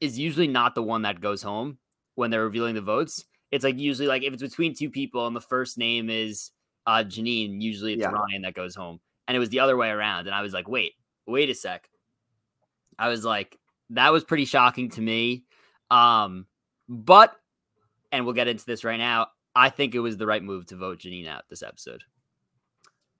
is 0.00 0.18
usually 0.18 0.48
not 0.48 0.74
the 0.74 0.82
one 0.82 1.02
that 1.02 1.20
goes 1.20 1.42
home 1.42 1.78
when 2.14 2.30
they're 2.30 2.44
revealing 2.44 2.74
the 2.74 2.80
votes. 2.80 3.24
It's 3.50 3.64
like 3.64 3.78
usually 3.78 4.08
like 4.08 4.22
if 4.22 4.32
it's 4.32 4.42
between 4.42 4.74
two 4.74 4.90
people 4.90 5.26
and 5.26 5.34
the 5.34 5.40
first 5.40 5.78
name 5.78 6.08
is 6.08 6.50
uh 6.86 7.04
Jeanine, 7.06 7.60
usually 7.60 7.94
it's 7.94 8.02
yeah. 8.02 8.10
Ryan 8.10 8.42
that 8.42 8.54
goes 8.54 8.74
home. 8.74 9.00
And 9.28 9.36
it 9.36 9.40
was 9.40 9.50
the 9.50 9.60
other 9.60 9.76
way 9.76 9.90
around. 9.90 10.26
And 10.26 10.34
I 10.34 10.42
was 10.42 10.52
like, 10.52 10.68
wait, 10.68 10.92
wait 11.26 11.50
a 11.50 11.54
sec. 11.54 11.88
I 12.98 13.08
was 13.08 13.24
like, 13.24 13.56
that 13.90 14.12
was 14.12 14.24
pretty 14.24 14.44
shocking 14.44 14.90
to 14.90 15.00
me. 15.00 15.44
Um, 15.90 16.46
but 16.88 17.32
and 18.12 18.24
we'll 18.24 18.34
get 18.34 18.48
into 18.48 18.64
this 18.64 18.84
right 18.84 18.98
now. 18.98 19.28
I 19.54 19.68
think 19.68 19.94
it 19.94 20.00
was 20.00 20.16
the 20.16 20.26
right 20.26 20.42
move 20.42 20.66
to 20.66 20.76
vote 20.76 21.00
Jeanine 21.00 21.28
out 21.28 21.44
this 21.48 21.62
episode. 21.62 22.02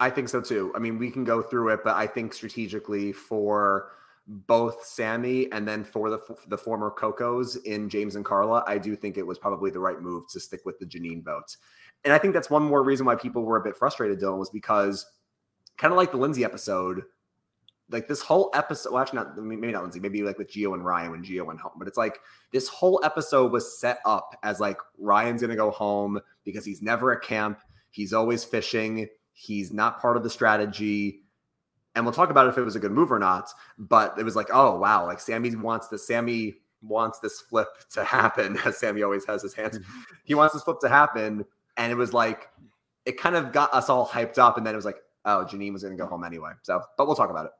I 0.01 0.09
think 0.09 0.31
so 0.31 0.41
too. 0.41 0.73
I 0.75 0.79
mean, 0.79 0.99
we 0.99 1.11
can 1.11 1.25
go 1.25 1.43
through 1.43 1.69
it, 1.69 1.81
but 1.85 1.95
I 1.95 2.07
think 2.07 2.33
strategically 2.33 3.13
for 3.13 3.93
both 4.27 4.85
Sami 4.85 5.51
and 5.53 5.69
then 5.69 5.85
for 5.85 6.09
the 6.09 6.21
the 6.49 6.57
former 6.57 6.91
Cocos 6.91 7.57
in 7.57 7.89
James 7.89 8.17
and 8.17 8.25
Karla, 8.25 8.65
I 8.67 8.79
do 8.79 8.97
think 8.97 9.19
it 9.19 9.27
was 9.27 9.39
probably 9.39 9.71
the 9.71 9.81
right 9.81 10.01
move 10.01 10.25
to 10.29 10.41
stick 10.41 10.63
with 10.65 10.79
the 10.79 10.87
Jeanine 10.87 11.23
vote. 11.23 11.57
And 12.05 12.15
I 12.15 12.19
think 12.19 12.33
that's 12.33 12.49
one 12.49 12.63
more 12.63 12.83
reason 12.83 13.05
why 13.05 13.15
people 13.15 13.43
were 13.43 13.59
a 13.59 13.63
bit 13.63 13.77
frustrated, 13.77 14.21
Dylan, 14.21 14.39
was 14.39 14.51
because 14.51 15.05
kind 15.77 15.93
of 15.93 15.99
like 15.99 16.13
the 16.13 16.17
Lindsey 16.17 16.45
episode, 16.45 17.03
like 17.91 18.09
this 18.09 18.23
whole 18.23 18.51
episode, 18.55 18.93
well, 18.93 19.03
actually 19.03 19.19
not 19.19 19.37
maybe 19.37 19.73
not 19.73 19.83
Lindsey, 19.83 20.01
maybe 20.01 20.23
like 20.23 20.39
with 20.39 20.51
Geo 20.51 20.73
and 20.73 20.85
Ryan 20.85 21.11
when 21.11 21.23
Geo 21.23 21.45
went 21.45 21.61
home, 21.61 21.73
but 21.77 21.89
it's 21.89 21.99
like 21.99 22.21
this 22.53 22.69
whole 22.69 23.01
episode 23.05 23.53
was 23.53 23.79
set 23.79 23.99
up 24.07 24.35
as 24.43 24.61
like 24.61 24.79
Ryan's 24.99 25.43
gonna 25.43 25.57
go 25.57 25.71
home 25.71 26.21
because 26.45 26.65
he's 26.65 26.81
never 26.81 27.13
at 27.13 27.23
camp, 27.23 27.61
he's 27.91 28.15
always 28.15 28.45
fishing 28.45 29.09
He's 29.41 29.73
not 29.73 30.01
part 30.03 30.19
of 30.19 30.23
the 30.23 30.29
strategy. 30.29 31.23
and 31.95 32.05
we'll 32.05 32.13
talk 32.13 32.29
about 32.29 32.47
if 32.47 32.59
it 32.59 32.63
was 32.63 32.77
a 32.77 32.79
good 32.79 32.93
move 32.93 33.11
or 33.11 33.19
not. 33.19 33.51
But 33.79 34.19
it 34.19 34.23
was 34.23 34.37
like, 34.37 34.49
oh 34.53 34.77
wow, 34.77 35.07
like 35.07 35.19
Sami 35.19 35.57
wants 35.57 35.89
this. 35.89 36.07
Sami 36.07 36.57
wants 36.83 37.21
this 37.21 37.41
flip 37.41 37.69
to 37.93 38.05
happen, 38.05 38.59
as 38.67 38.79
Sami 38.79 39.03
always 39.03 39.25
has 39.25 39.43
his 39.43 39.55
hands. 39.55 39.79
Mm-hmm. 39.79 40.01
He 40.25 40.35
wants 40.35 40.53
this 40.53 40.63
flip 40.63 40.79
to 40.81 40.91
happen, 40.91 41.47
and 41.79 41.91
it 41.91 41.95
was 41.95 42.13
like 42.13 42.51
it 43.07 43.19
kind 43.19 43.35
of 43.35 43.53
got 43.53 43.73
us 43.73 43.89
all 43.89 44.07
hyped 44.07 44.37
up, 44.39 44.59
and 44.59 44.67
then 44.67 44.75
it 44.75 44.77
was 44.77 44.85
like, 44.85 44.99
oh, 45.25 45.47
Jeanine 45.51 45.73
was 45.73 45.83
going 45.83 45.97
to 45.97 46.03
go 46.03 46.09
home 46.09 46.23
anyway. 46.23 46.53
So, 46.63 46.83
but 46.99 47.07
we'll 47.07 47.17
talk 47.17 47.31
about 47.31 47.47
it. 47.47 47.53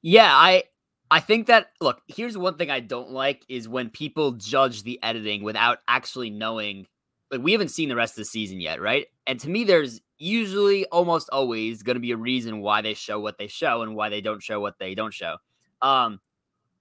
Yeah, 0.00 0.30
I 0.32 0.64
I 1.10 1.20
think 1.20 1.46
that 1.48 1.68
look, 1.80 2.00
here's 2.06 2.38
one 2.38 2.56
thing 2.56 2.70
I 2.70 2.80
don't 2.80 3.10
like 3.10 3.44
is 3.48 3.68
when 3.68 3.90
people 3.90 4.32
judge 4.32 4.82
the 4.82 4.98
editing 5.02 5.42
without 5.42 5.78
actually 5.86 6.30
knowing 6.30 6.86
like 7.30 7.42
we 7.42 7.52
haven't 7.52 7.68
seen 7.68 7.90
the 7.90 7.96
rest 7.96 8.14
of 8.14 8.22
the 8.22 8.24
season 8.24 8.60
yet, 8.60 8.80
right? 8.80 9.06
And 9.26 9.38
to 9.40 9.50
me 9.50 9.64
there's 9.64 10.00
usually 10.18 10.84
almost 10.86 11.28
always 11.30 11.82
going 11.82 11.96
to 11.96 12.00
be 12.00 12.12
a 12.12 12.16
reason 12.16 12.60
why 12.60 12.82
they 12.82 12.94
show 12.94 13.20
what 13.20 13.38
they 13.38 13.46
show 13.46 13.82
and 13.82 13.94
why 13.94 14.08
they 14.08 14.20
don't 14.20 14.42
show 14.42 14.60
what 14.60 14.78
they 14.78 14.94
don't 14.94 15.14
show. 15.14 15.36
Um 15.82 16.20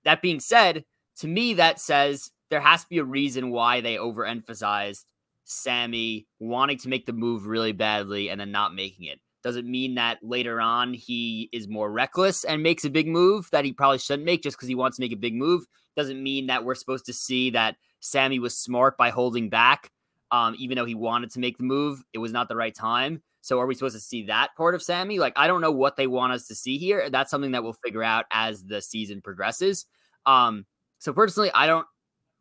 that 0.04 0.22
being 0.22 0.40
said, 0.40 0.86
to 1.18 1.28
me 1.28 1.56
that 1.56 1.80
says 1.80 2.32
there 2.50 2.62
has 2.62 2.84
to 2.84 2.90
be 2.90 3.00
a 3.00 3.04
reason 3.04 3.52
why 3.52 3.82
they 3.82 3.96
overemphasized 3.96 5.06
Sami 5.44 6.28
wanting 6.40 6.78
to 6.80 6.90
make 6.90 7.06
the 7.06 7.14
move 7.14 7.48
really 7.48 7.72
badly 7.72 8.30
and 8.30 8.40
then 8.40 8.52
not 8.52 8.74
making 8.74 9.06
it. 9.06 9.20
Doesn't 9.44 9.70
mean 9.70 9.96
that 9.96 10.20
later 10.22 10.60
on 10.60 10.94
he 10.94 11.50
is 11.54 11.68
more 11.68 11.92
reckless 11.92 12.44
and 12.44 12.64
makes 12.64 12.84
a 12.86 12.90
big 12.90 13.08
move 13.08 13.50
that 13.52 13.66
he 13.66 13.72
probably 13.72 14.00
shouldn't 14.00 14.26
make 14.26 14.44
just 14.44 14.58
because 14.58 14.68
he 14.68 14.76
wants 14.76 14.98
to 14.98 15.02
make 15.02 15.14
a 15.14 15.18
big 15.18 15.36
move. 15.36 15.66
Doesn't 15.96 16.22
mean 16.22 16.48
that 16.48 16.66
we're 16.66 16.76
supposed 16.76 17.06
to 17.06 17.14
see 17.14 17.52
that 17.52 17.76
Sami 18.00 18.40
was 18.40 18.58
smart 18.58 18.98
by 18.98 19.10
holding 19.10 19.50
back, 19.50 19.92
um, 20.32 20.56
even 20.58 20.76
though 20.76 20.86
he 20.86 20.96
wanted 20.96 21.32
to 21.32 21.40
make 21.40 21.58
the 21.58 21.64
move. 21.64 22.04
It 22.14 22.20
was 22.20 22.32
not 22.32 22.50
the 22.50 22.56
right 22.56 22.74
time. 22.74 23.22
So 23.42 23.60
are 23.60 23.68
we 23.68 23.76
supposed 23.76 23.96
to 23.96 24.02
see 24.02 24.24
that 24.26 24.50
part 24.58 24.76
of 24.76 24.84
Sami? 24.84 25.20
Like, 25.20 25.34
I 25.38 25.48
don't 25.48 25.62
know 25.62 25.72
what 25.72 25.96
they 25.96 26.08
want 26.08 26.34
us 26.34 26.48
to 26.48 26.56
see 26.56 26.78
here. 26.78 27.10
That's 27.10 27.32
something 27.32 27.52
that 27.52 27.64
we'll 27.64 27.74
figure 27.74 28.04
out 28.04 28.26
as 28.32 28.64
the 28.64 28.82
season 28.82 29.22
progresses. 29.22 29.86
Um, 30.26 30.66
so 31.00 31.14
personally, 31.14 31.52
I 31.54 31.68
don't 31.68 31.88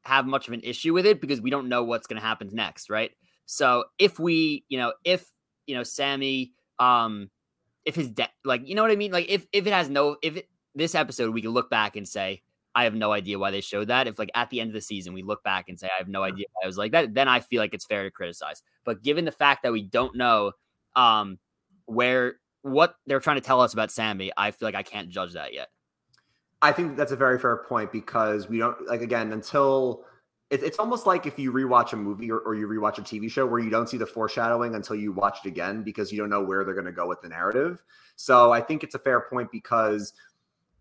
have 0.04 0.26
much 0.26 0.48
of 0.48 0.54
an 0.54 0.62
issue 0.62 0.92
with 0.92 1.06
it 1.06 1.20
because 1.20 1.40
we 1.40 1.50
don't 1.50 1.68
know 1.68 1.84
what's 1.84 2.06
going 2.06 2.20
to 2.20 2.26
happen 2.26 2.48
next, 2.52 2.90
right? 2.90 3.12
So 3.46 3.84
if 3.98 4.18
we, 4.18 4.64
you 4.68 4.78
know, 4.78 4.92
if 5.04 5.24
you 5.66 5.74
know 5.76 5.82
Sami, 5.82 6.52
um 6.78 7.30
if 7.84 7.94
his 7.94 8.10
debt 8.10 8.32
like 8.44 8.66
you 8.68 8.74
know 8.74 8.82
what 8.82 8.90
I 8.90 8.96
mean? 8.96 9.12
Like 9.12 9.26
if 9.28 9.46
if 9.52 9.66
it 9.66 9.72
has 9.72 9.88
no 9.88 10.16
if 10.22 10.36
it, 10.36 10.48
this 10.74 10.94
episode 10.94 11.32
we 11.32 11.40
can 11.40 11.52
look 11.52 11.70
back 11.70 11.96
and 11.96 12.06
say 12.06 12.42
I 12.76 12.84
have 12.84 12.94
no 12.94 13.10
idea 13.10 13.38
why 13.38 13.50
they 13.50 13.62
showed 13.62 13.88
that. 13.88 14.06
If 14.06 14.18
like 14.18 14.30
at 14.34 14.50
the 14.50 14.60
end 14.60 14.68
of 14.68 14.74
the 14.74 14.80
season 14.80 15.14
we 15.14 15.22
look 15.22 15.42
back 15.42 15.68
and 15.68 15.80
say 15.80 15.88
I 15.88 15.98
have 15.98 16.08
no 16.08 16.22
idea 16.22 16.46
why 16.52 16.64
I 16.64 16.66
was 16.66 16.76
like 16.76 16.92
that, 16.92 17.14
then 17.14 17.26
I 17.26 17.40
feel 17.40 17.60
like 17.60 17.74
it's 17.74 17.86
fair 17.86 18.04
to 18.04 18.10
criticize. 18.10 18.62
But 18.84 19.02
given 19.02 19.24
the 19.24 19.32
fact 19.32 19.62
that 19.62 19.72
we 19.72 19.82
don't 19.82 20.14
know 20.14 20.52
um 20.94 21.38
where 21.86 22.36
what 22.62 22.96
they're 23.06 23.20
trying 23.20 23.36
to 23.36 23.40
tell 23.40 23.60
us 23.60 23.72
about 23.72 23.90
Sami, 23.90 24.30
I 24.36 24.50
feel 24.50 24.68
like 24.68 24.74
I 24.74 24.82
can't 24.82 25.08
judge 25.08 25.32
that 25.32 25.54
yet. 25.54 25.68
I 26.62 26.72
think 26.72 26.96
that's 26.96 27.12
a 27.12 27.16
very 27.16 27.38
fair 27.38 27.56
point 27.56 27.92
because 27.92 28.48
we 28.48 28.58
don't 28.58 28.86
like 28.86 29.00
again 29.00 29.32
until 29.32 30.04
it, 30.50 30.62
it's 30.62 30.78
almost 30.78 31.06
like 31.06 31.26
if 31.26 31.38
you 31.38 31.52
rewatch 31.52 31.92
a 31.92 31.96
movie 31.96 32.30
or, 32.30 32.38
or, 32.38 32.54
you 32.54 32.68
rewatch 32.68 32.98
a 32.98 33.02
TV 33.02 33.30
show 33.30 33.46
where 33.46 33.60
you 33.60 33.70
don't 33.70 33.88
see 33.88 33.96
the 33.96 34.06
foreshadowing 34.06 34.74
until 34.74 34.96
you 34.96 35.12
watch 35.12 35.38
it 35.44 35.48
again 35.48 35.82
because 35.82 36.12
you 36.12 36.18
don't 36.18 36.30
know 36.30 36.42
where 36.42 36.64
they're 36.64 36.74
going 36.74 36.86
to 36.86 36.92
go 36.92 37.08
with 37.08 37.20
the 37.20 37.28
narrative. 37.28 37.82
So 38.14 38.52
I 38.52 38.60
think 38.60 38.84
it's 38.84 38.94
a 38.94 38.98
fair 38.98 39.20
point 39.22 39.50
because, 39.50 40.12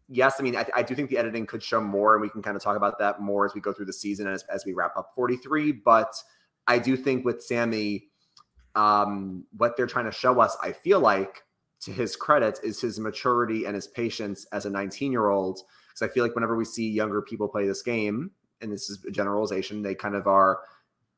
yes, 0.07 0.35
I 0.39 0.43
mean, 0.43 0.55
I, 0.55 0.65
I, 0.75 0.83
do 0.83 0.95
think 0.95 1.09
the 1.09 1.17
editing 1.17 1.45
could 1.45 1.63
show 1.63 1.81
more, 1.81 2.15
and 2.15 2.21
we 2.21 2.29
can 2.29 2.41
kind 2.41 2.55
of 2.55 2.63
talk 2.63 2.77
about 2.77 2.99
that 2.99 3.21
more 3.21 3.45
as 3.45 3.53
we 3.53 3.61
go 3.61 3.73
through 3.73 3.85
the 3.85 3.93
season 3.93 4.27
as, 4.27 4.43
as 4.43 4.65
we 4.65 4.73
wrap 4.73 4.95
up 4.97 5.11
43. 5.15 5.71
But 5.71 6.13
I 6.67 6.77
do 6.79 6.95
think 6.95 7.25
with 7.25 7.43
Sami, 7.43 8.07
um, 8.75 9.45
what 9.57 9.77
they're 9.77 9.87
trying 9.87 10.05
to 10.05 10.11
show 10.11 10.39
us, 10.39 10.55
I 10.61 10.71
feel 10.71 10.99
like, 10.99 11.43
to 11.81 11.91
his 11.91 12.15
credit, 12.15 12.59
is 12.63 12.81
his 12.81 12.99
maturity 12.99 13.65
and 13.65 13.75
his 13.75 13.87
patience 13.87 14.45
as 14.51 14.65
a 14.65 14.69
19 14.69 15.11
year 15.11 15.29
old. 15.29 15.61
Because 15.89 16.09
I 16.09 16.13
feel 16.13 16.23
like 16.23 16.35
whenever 16.35 16.55
we 16.55 16.65
see 16.65 16.89
younger 16.89 17.21
people 17.21 17.47
play 17.47 17.65
this 17.65 17.81
game, 17.81 18.31
and 18.61 18.71
this 18.71 18.89
is 18.89 19.03
a 19.07 19.11
generalization, 19.11 19.81
they 19.81 19.95
kind 19.95 20.15
of 20.15 20.27
are 20.27 20.59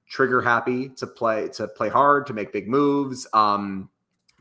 trigger 0.09 0.41
happy 0.41 0.89
to 0.89 1.05
play 1.05 1.49
to 1.49 1.67
play 1.67 1.89
hard, 1.89 2.25
to 2.27 2.33
make 2.33 2.53
big 2.53 2.67
moves. 2.67 3.27
Um, 3.33 3.89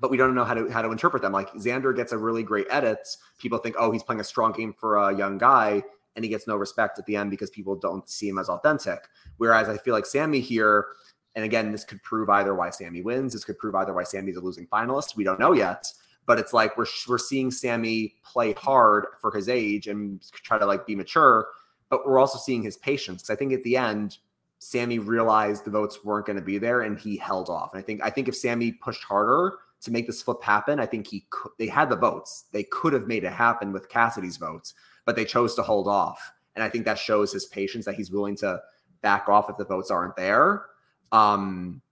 but 0.00 0.10
we 0.10 0.16
don't 0.16 0.34
know 0.34 0.44
how 0.44 0.54
to 0.54 0.68
how 0.70 0.82
to 0.82 0.90
interpret 0.90 1.22
them. 1.22 1.32
Like 1.32 1.52
Xander 1.54 1.94
gets 1.94 2.12
a 2.12 2.18
really 2.18 2.42
great 2.42 2.66
edit. 2.70 3.06
People 3.38 3.58
think, 3.58 3.76
oh, 3.78 3.90
he's 3.90 4.02
playing 4.02 4.20
a 4.20 4.24
strong 4.24 4.52
game 4.52 4.72
for 4.72 4.96
a 4.96 5.16
young 5.16 5.38
guy, 5.38 5.82
and 6.14 6.24
he 6.24 6.28
gets 6.28 6.46
no 6.46 6.56
respect 6.56 6.98
at 6.98 7.06
the 7.06 7.16
end 7.16 7.30
because 7.30 7.50
people 7.50 7.76
don't 7.76 8.08
see 8.08 8.28
him 8.28 8.38
as 8.38 8.48
authentic. 8.48 9.00
Whereas 9.38 9.68
I 9.68 9.78
feel 9.78 9.94
like 9.94 10.06
Sami 10.06 10.40
here, 10.40 10.86
and 11.34 11.44
again, 11.44 11.72
this 11.72 11.84
could 11.84 12.02
prove 12.02 12.28
either 12.30 12.54
why 12.54 12.70
Sami 12.70 13.02
wins. 13.02 13.32
This 13.32 13.44
could 13.44 13.58
prove 13.58 13.74
either 13.74 13.92
why 13.92 14.04
Sami's 14.04 14.36
a 14.36 14.40
losing 14.40 14.66
finalist. 14.66 15.16
We 15.16 15.24
don't 15.24 15.40
know 15.40 15.52
yet. 15.52 15.92
But 16.26 16.40
it's 16.40 16.52
like 16.52 16.76
we're 16.76 16.86
we're 17.08 17.18
seeing 17.18 17.52
Sami 17.52 18.16
play 18.24 18.52
hard 18.54 19.06
for 19.20 19.30
his 19.30 19.48
age 19.48 19.86
and 19.86 20.20
try 20.32 20.58
to 20.58 20.66
like 20.66 20.84
be 20.84 20.96
mature 20.96 21.46
but 21.88 22.06
we're 22.06 22.18
also 22.18 22.38
seeing 22.38 22.62
his 22.62 22.76
patience. 22.76 23.22
Because 23.22 23.34
I 23.34 23.36
think 23.36 23.52
at 23.52 23.62
the 23.62 23.76
end, 23.76 24.18
Sami 24.58 24.98
realized 24.98 25.64
the 25.64 25.70
votes 25.70 26.04
weren't 26.04 26.26
going 26.26 26.38
to 26.38 26.44
be 26.44 26.58
there 26.58 26.82
and 26.82 26.98
he 26.98 27.16
held 27.16 27.48
off. 27.48 27.72
And 27.72 27.80
I 27.80 27.82
think 27.82 28.00
I 28.02 28.10
think 28.10 28.28
if 28.28 28.36
Sami 28.36 28.72
pushed 28.72 29.04
harder 29.04 29.52
to 29.82 29.90
make 29.90 30.06
this 30.06 30.22
flip 30.22 30.42
happen, 30.42 30.80
I 30.80 30.86
think 30.86 31.06
he 31.06 31.26
could, 31.30 31.52
they 31.58 31.66
had 31.66 31.90
the 31.90 31.96
votes. 31.96 32.44
They 32.52 32.64
could 32.64 32.92
have 32.92 33.06
made 33.06 33.24
it 33.24 33.32
happen 33.32 33.72
with 33.72 33.88
Cassidy's 33.88 34.36
votes, 34.36 34.74
but 35.04 35.16
they 35.16 35.24
chose 35.24 35.54
to 35.56 35.62
hold 35.62 35.86
off. 35.88 36.32
And 36.54 36.62
I 36.62 36.68
think 36.68 36.84
that 36.86 36.98
shows 36.98 37.32
his 37.32 37.46
patience 37.46 37.84
that 37.84 37.94
he's 37.94 38.10
willing 38.10 38.36
to 38.36 38.60
back 39.02 39.28
off 39.28 39.50
if 39.50 39.56
the 39.56 39.64
votes 39.64 39.90
aren't 39.90 40.16
there. 40.16 40.64
Um, 41.12 41.82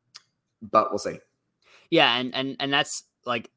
but 0.62 0.91
we'll 0.91 0.99
see. 0.99 1.19
Yeah, 1.91 2.17
and 2.17 2.35
and 2.35 2.57
and 2.59 2.73
that's 2.73 3.05
like, 3.26 3.50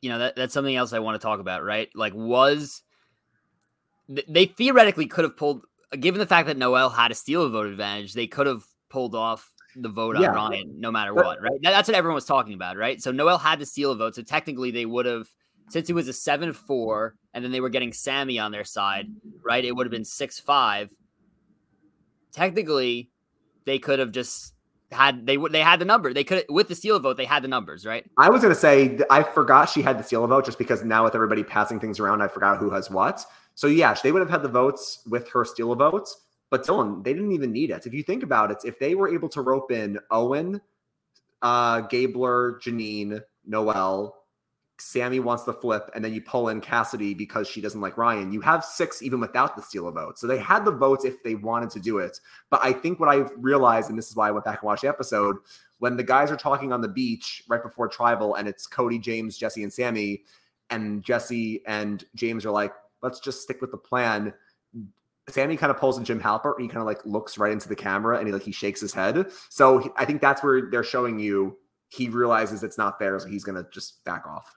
you 0.00 0.08
know, 0.08 0.18
that 0.18 0.36
that's 0.36 0.54
something 0.54 0.74
else 0.74 0.92
I 0.92 0.98
want 0.98 1.20
to 1.20 1.24
talk 1.24 1.38
about, 1.38 1.62
right? 1.62 1.88
Like, 1.94 2.14
was 2.14 2.82
they 4.08 4.46
theoretically 4.46 5.06
could 5.06 5.24
have 5.24 5.36
pulled, 5.36 5.64
given 6.00 6.18
the 6.18 6.26
fact 6.26 6.48
that 6.48 6.56
Noelle 6.56 6.90
had 6.90 7.10
a 7.10 7.14
steal 7.14 7.48
vote 7.48 7.66
advantage, 7.66 8.14
they 8.14 8.26
could 8.26 8.46
have 8.46 8.64
pulled 8.88 9.14
off 9.14 9.52
the 9.76 9.88
vote 9.88 10.16
on 10.16 10.22
Ryan 10.22 10.80
no 10.80 10.90
matter 10.90 11.14
but, 11.14 11.24
what, 11.24 11.42
right? 11.42 11.60
That's 11.62 11.88
what 11.88 11.96
everyone 11.96 12.14
was 12.14 12.24
talking 12.24 12.54
about, 12.54 12.76
right? 12.76 13.00
So 13.00 13.10
Noelle 13.10 13.38
had 13.38 13.60
to 13.60 13.66
steal 13.66 13.92
a 13.92 13.96
vote. 13.96 14.14
So 14.14 14.22
technically 14.22 14.70
they 14.70 14.86
would 14.86 15.06
have, 15.06 15.28
since 15.68 15.88
it 15.88 15.94
was 15.94 16.08
a 16.08 16.12
7 16.12 16.52
4, 16.52 17.14
and 17.34 17.44
then 17.44 17.52
they 17.52 17.60
were 17.60 17.70
getting 17.70 17.92
Sami 17.92 18.38
on 18.38 18.52
their 18.52 18.64
side, 18.64 19.08
right? 19.44 19.64
It 19.64 19.74
would 19.74 19.86
have 19.86 19.90
been 19.90 20.04
6 20.04 20.40
5. 20.40 20.90
Technically, 22.32 23.10
they 23.64 23.78
could 23.78 23.98
have 23.98 24.12
just 24.12 24.54
had 24.90 25.26
they 25.26 25.38
would 25.38 25.52
they 25.52 25.60
had 25.60 25.78
the 25.78 25.86
number 25.86 26.12
they 26.12 26.22
could 26.22 26.44
with 26.50 26.68
the 26.68 26.74
steal 26.74 27.00
vote 27.00 27.16
they 27.16 27.24
had 27.24 27.42
the 27.42 27.48
numbers 27.48 27.86
right 27.86 28.04
i 28.18 28.28
was 28.28 28.42
going 28.42 28.52
to 28.52 28.60
say 28.60 28.98
i 29.08 29.22
forgot 29.22 29.66
she 29.66 29.80
had 29.80 29.98
the 29.98 30.02
steal 30.02 30.22
of 30.22 30.28
vote 30.28 30.44
just 30.44 30.58
because 30.58 30.84
now 30.84 31.02
with 31.02 31.14
everybody 31.14 31.42
passing 31.42 31.80
things 31.80 31.98
around 31.98 32.20
i 32.20 32.28
forgot 32.28 32.58
who 32.58 32.68
has 32.68 32.90
what 32.90 33.24
so 33.54 33.66
yeah, 33.66 33.94
they 34.02 34.12
would 34.12 34.20
have 34.20 34.30
had 34.30 34.42
the 34.42 34.48
votes 34.48 35.02
with 35.08 35.28
her 35.30 35.44
steal 35.44 35.74
votes, 35.74 36.16
but 36.52 36.66
Dylan, 36.66 37.02
they 37.02 37.14
didn't 37.14 37.32
even 37.32 37.50
need 37.50 37.70
it. 37.70 37.86
If 37.86 37.94
you 37.94 38.02
think 38.02 38.22
about 38.22 38.50
it, 38.50 38.58
if 38.62 38.78
they 38.78 38.94
were 38.94 39.08
able 39.08 39.30
to 39.30 39.40
rope 39.40 39.72
in 39.72 39.98
Owen, 40.10 40.60
uh, 41.40 41.80
Gabler, 41.80 42.60
Jeanine, 42.62 43.22
Noelle, 43.46 44.22
Sami 44.78 45.18
wants 45.18 45.44
the 45.44 45.54
flip, 45.54 45.90
and 45.94 46.04
then 46.04 46.12
you 46.12 46.20
pull 46.20 46.50
in 46.50 46.60
Cassidy 46.60 47.14
because 47.14 47.48
she 47.48 47.62
doesn't 47.62 47.80
like 47.80 47.96
Ryan. 47.96 48.32
You 48.32 48.42
have 48.42 48.66
six 48.66 49.00
even 49.00 49.18
without 49.18 49.56
the 49.56 49.62
steal 49.62 49.88
a 49.88 49.92
vote. 49.92 50.18
So 50.18 50.26
they 50.26 50.36
had 50.36 50.66
the 50.66 50.72
votes 50.72 51.06
if 51.06 51.22
they 51.22 51.36
wanted 51.36 51.70
to 51.70 51.80
do 51.80 51.96
it. 51.96 52.20
But 52.50 52.60
I 52.62 52.74
think 52.74 53.00
what 53.00 53.08
I 53.08 53.24
realized, 53.38 53.88
and 53.88 53.96
this 53.96 54.10
is 54.10 54.16
why 54.16 54.28
I 54.28 54.30
went 54.30 54.44
back 54.44 54.60
and 54.60 54.66
watched 54.66 54.82
the 54.82 54.88
episode, 54.88 55.36
when 55.78 55.96
the 55.96 56.04
guys 56.04 56.30
are 56.30 56.36
talking 56.36 56.70
on 56.70 56.82
the 56.82 56.88
beach 56.88 57.44
right 57.48 57.62
before 57.62 57.88
tribal, 57.88 58.34
and 58.34 58.46
it's 58.46 58.66
Cody, 58.66 58.98
James, 58.98 59.38
Jesse, 59.38 59.62
and 59.62 59.72
Sami, 59.72 60.24
and 60.68 61.02
Jesse 61.02 61.62
and 61.66 62.04
James 62.14 62.44
are 62.44 62.50
like, 62.50 62.74
let's 63.00 63.20
just 63.20 63.40
stick 63.40 63.62
with 63.62 63.70
the 63.70 63.78
plan. 63.78 64.34
Sami 65.28 65.56
kind 65.56 65.70
of 65.70 65.78
pulls 65.78 65.98
in 65.98 66.04
Jim 66.04 66.20
Halpert. 66.20 66.60
He 66.60 66.66
kind 66.66 66.80
of 66.80 66.86
like 66.86 67.04
looks 67.04 67.38
right 67.38 67.52
into 67.52 67.68
the 67.68 67.76
camera 67.76 68.18
and 68.18 68.26
he 68.26 68.32
like 68.32 68.42
he 68.42 68.52
shakes 68.52 68.80
his 68.80 68.92
head. 68.92 69.30
So 69.50 69.78
he, 69.78 69.90
I 69.96 70.04
think 70.04 70.20
that's 70.20 70.42
where 70.42 70.70
they're 70.70 70.82
showing 70.82 71.18
you 71.18 71.56
he 71.88 72.08
realizes 72.08 72.62
it's 72.62 72.78
not 72.78 72.98
there, 72.98 73.18
so 73.18 73.28
he's 73.28 73.44
gonna 73.44 73.66
just 73.72 74.04
back 74.04 74.26
off. 74.26 74.52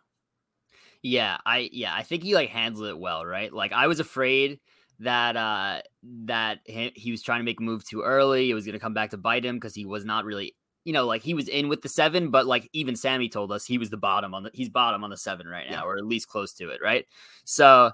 Yeah, 1.02 1.38
I 1.46 1.70
yeah 1.72 1.94
I 1.94 2.02
think 2.02 2.24
he 2.24 2.34
like 2.34 2.50
handled 2.50 2.88
it 2.88 2.98
well, 2.98 3.26
right? 3.26 3.54
Like 3.54 3.74
I 3.74 3.88
was 3.88 4.00
afraid 4.00 4.60
that 5.00 5.36
uh 5.36 5.82
that 6.04 6.60
he, 6.66 6.92
he 6.96 7.12
was 7.12 7.22
trying 7.22 7.42
to 7.42 7.44
make 7.44 7.60
a 7.60 7.64
move 7.64 7.86
too 7.86 8.02
early. 8.02 8.50
It 8.50 8.54
was 8.54 8.66
gonna 8.66 8.80
come 8.80 8.94
back 8.94 9.12
to 9.12 9.18
bite 9.18 9.46
him 9.46 9.58
because 9.58 9.76
he 9.76 9.86
was 9.86 10.06
not 10.06 10.26
really 10.26 10.56
you 10.86 10.94
know, 10.94 11.08
like 11.08 11.24
he 11.24 11.34
was 11.34 11.48
in 11.48 11.68
with 11.68 11.82
the 11.82 11.90
seven, 11.90 12.30
but 12.30 12.46
like 12.46 12.70
even 12.72 12.96
Sami 12.96 13.28
told 13.28 13.52
us 13.52 13.66
he 13.66 13.80
was 13.80 13.90
the 13.90 13.98
bottom 13.98 14.34
on 14.34 14.44
the 14.44 14.52
he's 14.54 14.70
bottom 14.70 15.04
on 15.04 15.10
the 15.10 15.18
seven 15.18 15.48
right 15.48 15.70
now, 15.70 15.82
yeah. 15.82 15.84
or 15.84 15.98
at 15.98 16.06
least 16.06 16.30
close 16.30 16.54
to 16.54 16.70
it, 16.70 16.80
right? 16.82 17.06
So 17.44 17.92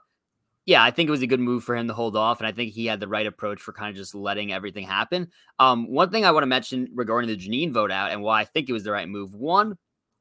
yeah, 0.65 0.83
I 0.83 0.91
think 0.91 1.07
it 1.07 1.11
was 1.11 1.23
a 1.23 1.27
good 1.27 1.39
move 1.39 1.63
for 1.63 1.75
him 1.75 1.87
to 1.87 1.93
hold 1.93 2.15
off, 2.15 2.39
and 2.39 2.47
I 2.47 2.51
think 2.51 2.71
he 2.71 2.85
had 2.85 2.99
the 2.99 3.07
right 3.07 3.25
approach 3.25 3.61
for 3.61 3.73
kind 3.73 3.89
of 3.89 3.95
just 3.95 4.13
letting 4.13 4.53
everything 4.53 4.85
happen. 4.85 5.29
Um, 5.57 5.89
one 5.89 6.11
thing 6.11 6.23
I 6.23 6.31
want 6.31 6.43
to 6.43 6.47
mention 6.47 6.89
regarding 6.93 7.29
the 7.29 7.37
Jeanine 7.37 7.71
vote 7.71 7.91
out 7.91 8.11
and 8.11 8.21
why 8.21 8.41
I 8.41 8.45
think 8.45 8.69
it 8.69 8.73
was 8.73 8.83
the 8.83 8.91
right 8.91 9.09
move. 9.09 9.33
One, 9.33 9.77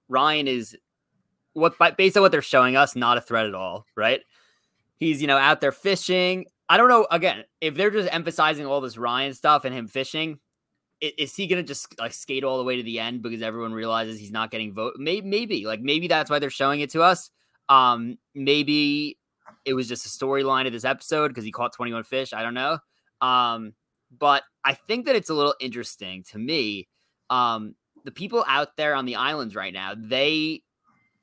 Ryan 0.08 0.48
is 0.48 0.76
what 1.52 1.74
based 1.96 2.16
on 2.16 2.22
what 2.22 2.32
they're 2.32 2.42
showing 2.42 2.76
us, 2.76 2.96
not 2.96 3.18
a 3.18 3.20
threat 3.20 3.46
at 3.46 3.54
all, 3.54 3.84
right? 3.96 4.20
He's 4.96 5.20
you 5.20 5.26
know 5.26 5.36
out 5.36 5.60
there 5.60 5.72
fishing. 5.72 6.46
I 6.68 6.76
don't 6.76 6.88
know. 6.88 7.06
Again, 7.10 7.44
if 7.60 7.74
they're 7.74 7.90
just 7.90 8.12
emphasizing 8.12 8.64
all 8.64 8.80
this 8.80 8.96
Ryan 8.96 9.34
stuff 9.34 9.64
and 9.64 9.74
him 9.74 9.88
fishing, 9.88 10.38
is 11.00 11.34
he 11.36 11.48
gonna 11.48 11.62
just 11.62 11.98
like 11.98 12.14
skate 12.14 12.44
all 12.44 12.56
the 12.56 12.64
way 12.64 12.76
to 12.76 12.82
the 12.82 12.98
end 12.98 13.22
because 13.22 13.42
everyone 13.42 13.74
realizes 13.74 14.18
he's 14.18 14.32
not 14.32 14.50
getting 14.50 14.72
vote? 14.72 14.94
Maybe, 14.96 15.26
maybe 15.26 15.66
like 15.66 15.80
maybe 15.80 16.08
that's 16.08 16.30
why 16.30 16.38
they're 16.38 16.48
showing 16.48 16.80
it 16.80 16.90
to 16.90 17.02
us. 17.02 17.30
Um, 17.68 18.18
maybe 18.34 19.18
it 19.64 19.74
was 19.74 19.88
just 19.88 20.06
a 20.06 20.08
storyline 20.08 20.66
of 20.66 20.72
this 20.72 20.84
episode 20.84 21.28
because 21.28 21.44
he 21.44 21.52
caught 21.52 21.72
21 21.72 22.04
fish. 22.04 22.32
I 22.32 22.42
don't 22.42 22.54
know. 22.54 22.78
Um, 23.20 23.74
but 24.16 24.42
I 24.64 24.74
think 24.74 25.06
that 25.06 25.16
it's 25.16 25.30
a 25.30 25.34
little 25.34 25.54
interesting 25.60 26.24
to 26.30 26.38
me. 26.38 26.88
Um, 27.28 27.74
the 28.04 28.10
people 28.10 28.44
out 28.48 28.76
there 28.76 28.94
on 28.94 29.04
the 29.04 29.16
islands 29.16 29.54
right 29.54 29.72
now, 29.72 29.94
they 29.96 30.62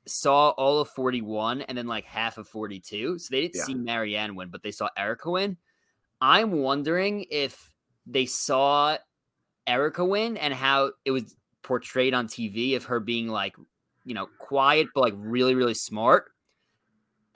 saw 0.06 0.50
all 0.50 0.80
of 0.80 0.88
41 0.90 1.62
and 1.62 1.76
then 1.76 1.86
like 1.86 2.04
half 2.04 2.38
of 2.38 2.48
42. 2.48 3.18
So 3.18 3.28
they 3.30 3.42
didn't 3.42 3.56
yeah. 3.56 3.64
see 3.64 3.74
Maryanne 3.74 4.34
win, 4.34 4.48
but 4.48 4.62
they 4.62 4.70
saw 4.70 4.88
Erika 4.96 5.30
win. 5.30 5.56
I'm 6.20 6.52
wondering 6.52 7.26
if 7.30 7.70
they 8.06 8.26
saw 8.26 8.96
Erika 9.66 10.04
win 10.04 10.36
and 10.36 10.54
how 10.54 10.92
it 11.04 11.10
was 11.10 11.36
portrayed 11.62 12.14
on 12.14 12.26
TV 12.26 12.76
of 12.76 12.84
her 12.84 13.00
being 13.00 13.28
like, 13.28 13.54
you 14.04 14.14
know, 14.14 14.26
quiet, 14.38 14.88
but 14.94 15.02
like 15.02 15.14
really, 15.16 15.54
really 15.54 15.74
smart. 15.74 16.30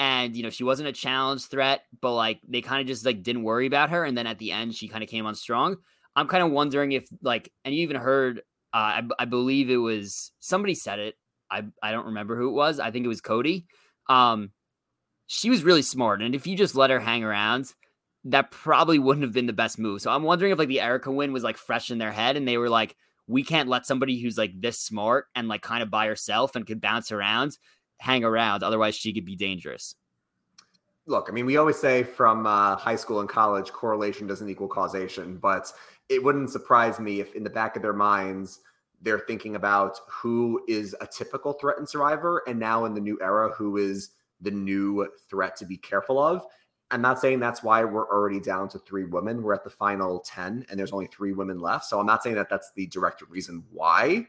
And, 0.02 0.35
you 0.35 0.42
know, 0.42 0.50
she 0.50 0.64
wasn't 0.64 0.88
a 0.88 0.92
challenge 0.92 1.47
threat, 1.47 1.82
but 2.00 2.14
like 2.14 2.40
they 2.49 2.61
kind 2.61 2.80
of 2.80 2.88
just 2.88 3.06
like 3.06 3.23
didn't 3.23 3.44
worry 3.44 3.66
about 3.66 3.90
her. 3.90 4.04
And 4.04 4.18
then 4.18 4.26
at 4.26 4.38
the 4.38 4.50
end, 4.50 4.75
she 4.75 4.88
kind 4.88 5.04
of 5.04 5.09
came 5.09 5.26
on 5.26 5.37
strong. 5.37 5.76
I'm 6.16 6.26
kind 6.26 6.42
of 6.42 6.50
wondering 6.50 6.90
if 6.90 7.06
like, 7.23 7.52
and 7.64 7.73
you 7.73 7.82
even 7.82 7.97
heard, 7.97 8.38
uh, 8.75 9.00
I, 9.00 9.02
I 9.21 9.25
believe 9.26 9.71
it 9.71 9.76
was 9.76 10.32
somebody 10.40 10.75
said 10.75 10.99
it 10.99 11.14
I 11.52 11.62
I 11.82 11.92
don't 11.92 12.06
remember 12.06 12.37
who 12.37 12.49
it 12.49 12.52
was. 12.52 12.80
I 12.80 12.90
think 12.90 13.04
it 13.04 13.09
was 13.09 13.21
Cody. 13.21 13.66
Um, 14.09 14.50
she 15.26 15.50
was 15.50 15.62
really 15.62 15.82
smart, 15.82 16.23
and 16.23 16.35
if 16.35 16.47
you 16.47 16.56
just 16.56 16.75
let 16.75 16.90
her 16.90 16.99
hang 16.99 17.23
around, 17.23 17.73
that 18.25 18.50
probably 18.50 18.99
wouldn't 18.99 19.25
have 19.25 19.35
been 19.35 19.47
the 19.47 19.52
best 19.52 19.78
move. 19.78 20.00
So 20.00 20.11
I'm 20.11 20.23
wondering 20.23 20.52
if 20.52 20.59
like 20.59 20.68
the 20.68 20.80
Erika 20.80 21.12
win 21.12 21.32
was 21.32 21.44
like 21.44 21.56
fresh 21.56 21.90
in 21.90 21.99
their 21.99 22.12
head, 22.12 22.37
and 22.37 22.49
they 22.49 22.59
were 22.59 22.71
like, 22.71 22.97
we 23.26 23.44
can't 23.44 23.68
let 23.68 23.87
somebody 23.87 24.21
who's 24.21 24.38
like 24.38 24.52
this 24.59 24.80
smart 24.80 25.26
and 25.35 25.47
like 25.47 25.62
kind 25.62 25.82
of 25.82 25.90
by 25.90 26.06
herself 26.06 26.56
and 26.56 26.66
could 26.66 26.80
bounce 26.80 27.12
around 27.12 27.56
hang 28.02 28.25
around. 28.25 28.64
Otherwise, 28.64 28.97
she 28.97 29.12
could 29.12 29.25
be 29.25 29.37
dangerous. 29.37 29.94
Look, 31.06 31.28
I 31.28 31.32
mean, 31.32 31.47
we 31.47 31.56
always 31.56 31.78
say 31.78 32.02
from 32.02 32.47
uh, 32.47 32.75
high 32.76 32.97
school 32.97 33.21
and 33.21 33.28
college, 33.28 33.73
correlation 33.73 34.26
doesn't 34.26 34.49
equal 34.49 34.66
causation, 34.66 35.37
but 35.37 35.73
it 36.09 36.23
wouldn't 36.23 36.50
surprise 36.50 36.99
me 36.99 37.21
if 37.21 37.35
in 37.35 37.44
the 37.44 37.50
back 37.50 37.76
of 37.76 37.82
their 37.82 37.92
minds 37.92 38.61
they're 39.02 39.21
thinking 39.21 39.54
about 39.54 39.99
who 40.09 40.64
is 40.68 40.97
a 41.00 41.06
typical 41.06 41.52
threat 41.52 41.78
and 41.78 41.88
survivor, 41.88 42.42
and 42.49 42.59
now 42.59 42.87
in 42.87 42.94
the 42.94 43.00
new 43.00 43.18
era, 43.23 43.50
who 43.50 43.76
is 43.76 44.11
the 44.40 44.50
new 44.50 45.09
threat 45.30 45.54
to 45.56 45.64
be 45.64 45.76
careful 45.76 46.21
of. 46.21 46.44
I'm 46.90 47.00
not 47.00 47.21
saying 47.21 47.38
that's 47.38 47.62
why 47.62 47.85
we're 47.85 48.09
already 48.09 48.40
down 48.40 48.68
to 48.71 48.78
three 48.80 49.04
women. 49.04 49.42
We're 49.42 49.54
at 49.54 49.64
the 49.64 49.71
final 49.71 50.21
10 50.21 50.66
and 50.68 50.78
there's 50.78 50.92
only 50.92 51.06
three 51.06 51.32
women 51.32 51.59
left. 51.59 51.87
So 51.87 51.99
I'm 51.99 52.06
not 52.06 52.23
saying 52.23 52.37
that 52.37 52.50
that's 52.50 52.71
the 52.76 52.87
direct 52.88 53.23
reason 53.30 53.64
why. 53.71 54.26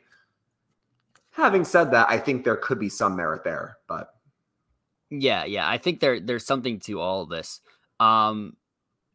Having 1.33 1.65
said 1.65 1.91
that, 1.91 2.09
I 2.09 2.17
think 2.17 2.43
there 2.43 2.55
could 2.55 2.79
be 2.79 2.89
some 2.89 3.15
merit 3.15 3.43
there, 3.43 3.77
but 3.87 4.09
yeah, 5.09 5.45
yeah, 5.45 5.67
I 5.67 5.77
think 5.77 5.99
there 5.99 6.19
there's 6.19 6.45
something 6.45 6.79
to 6.81 6.99
all 6.99 7.23
of 7.23 7.29
this. 7.29 7.59
Um 7.99 8.55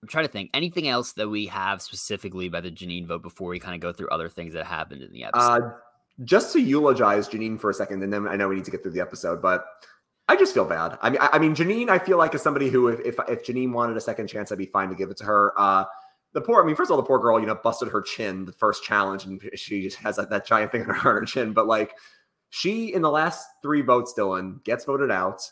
I'm 0.02 0.08
trying 0.08 0.26
to 0.26 0.30
think 0.30 0.50
anything 0.54 0.86
else 0.86 1.12
that 1.14 1.28
we 1.28 1.46
have 1.46 1.82
specifically 1.82 2.46
about 2.46 2.62
the 2.62 2.70
Jeanine 2.70 3.06
vote 3.06 3.22
before 3.22 3.48
we 3.48 3.58
kind 3.58 3.74
of 3.74 3.80
go 3.80 3.92
through 3.92 4.08
other 4.10 4.28
things 4.28 4.52
that 4.54 4.64
happened 4.64 5.02
in 5.02 5.12
the 5.12 5.24
episode. 5.24 5.64
Uh, 5.64 5.70
just 6.24 6.52
to 6.52 6.60
eulogize 6.60 7.28
Jeanine 7.28 7.58
for 7.60 7.70
a 7.70 7.74
second, 7.74 8.02
and 8.02 8.12
then 8.12 8.28
I 8.28 8.36
know 8.36 8.48
we 8.48 8.56
need 8.56 8.64
to 8.64 8.70
get 8.70 8.82
through 8.82 8.92
the 8.92 9.00
episode, 9.00 9.40
but 9.42 9.64
I 10.28 10.36
just 10.36 10.52
feel 10.52 10.64
bad. 10.64 10.98
I 11.00 11.10
mean, 11.10 11.20
I, 11.20 11.30
I 11.34 11.38
mean, 11.38 11.54
Jeanine, 11.54 11.88
I 11.88 11.98
feel 11.98 12.18
like 12.18 12.34
is 12.34 12.42
somebody 12.42 12.68
who, 12.68 12.88
if, 12.88 13.00
if 13.00 13.16
if 13.28 13.44
Jeanine 13.44 13.72
wanted 13.72 13.96
a 13.96 14.00
second 14.00 14.26
chance, 14.28 14.52
I'd 14.52 14.58
be 14.58 14.66
fine 14.66 14.88
to 14.90 14.94
give 14.94 15.10
it 15.10 15.16
to 15.18 15.24
her. 15.24 15.52
Uh, 15.56 15.84
the 16.34 16.40
poor, 16.40 16.62
I 16.62 16.66
mean, 16.66 16.76
first 16.76 16.90
of 16.90 16.92
all, 16.92 17.02
the 17.02 17.06
poor 17.06 17.18
girl, 17.18 17.40
you 17.40 17.46
know, 17.46 17.54
busted 17.54 17.88
her 17.88 18.02
chin 18.02 18.44
the 18.44 18.52
first 18.52 18.84
challenge, 18.84 19.24
and 19.24 19.40
she 19.54 19.82
just 19.82 19.96
has 19.98 20.16
that, 20.16 20.30
that 20.30 20.46
giant 20.46 20.72
thing 20.72 20.82
on 20.88 20.94
her 20.94 21.24
chin. 21.24 21.52
But 21.52 21.66
like, 21.66 21.94
she 22.50 22.94
in 22.94 23.02
the 23.02 23.10
last 23.10 23.46
three 23.62 23.82
votes, 23.82 24.14
Dylan 24.16 24.62
gets 24.64 24.84
voted 24.84 25.10
out 25.10 25.42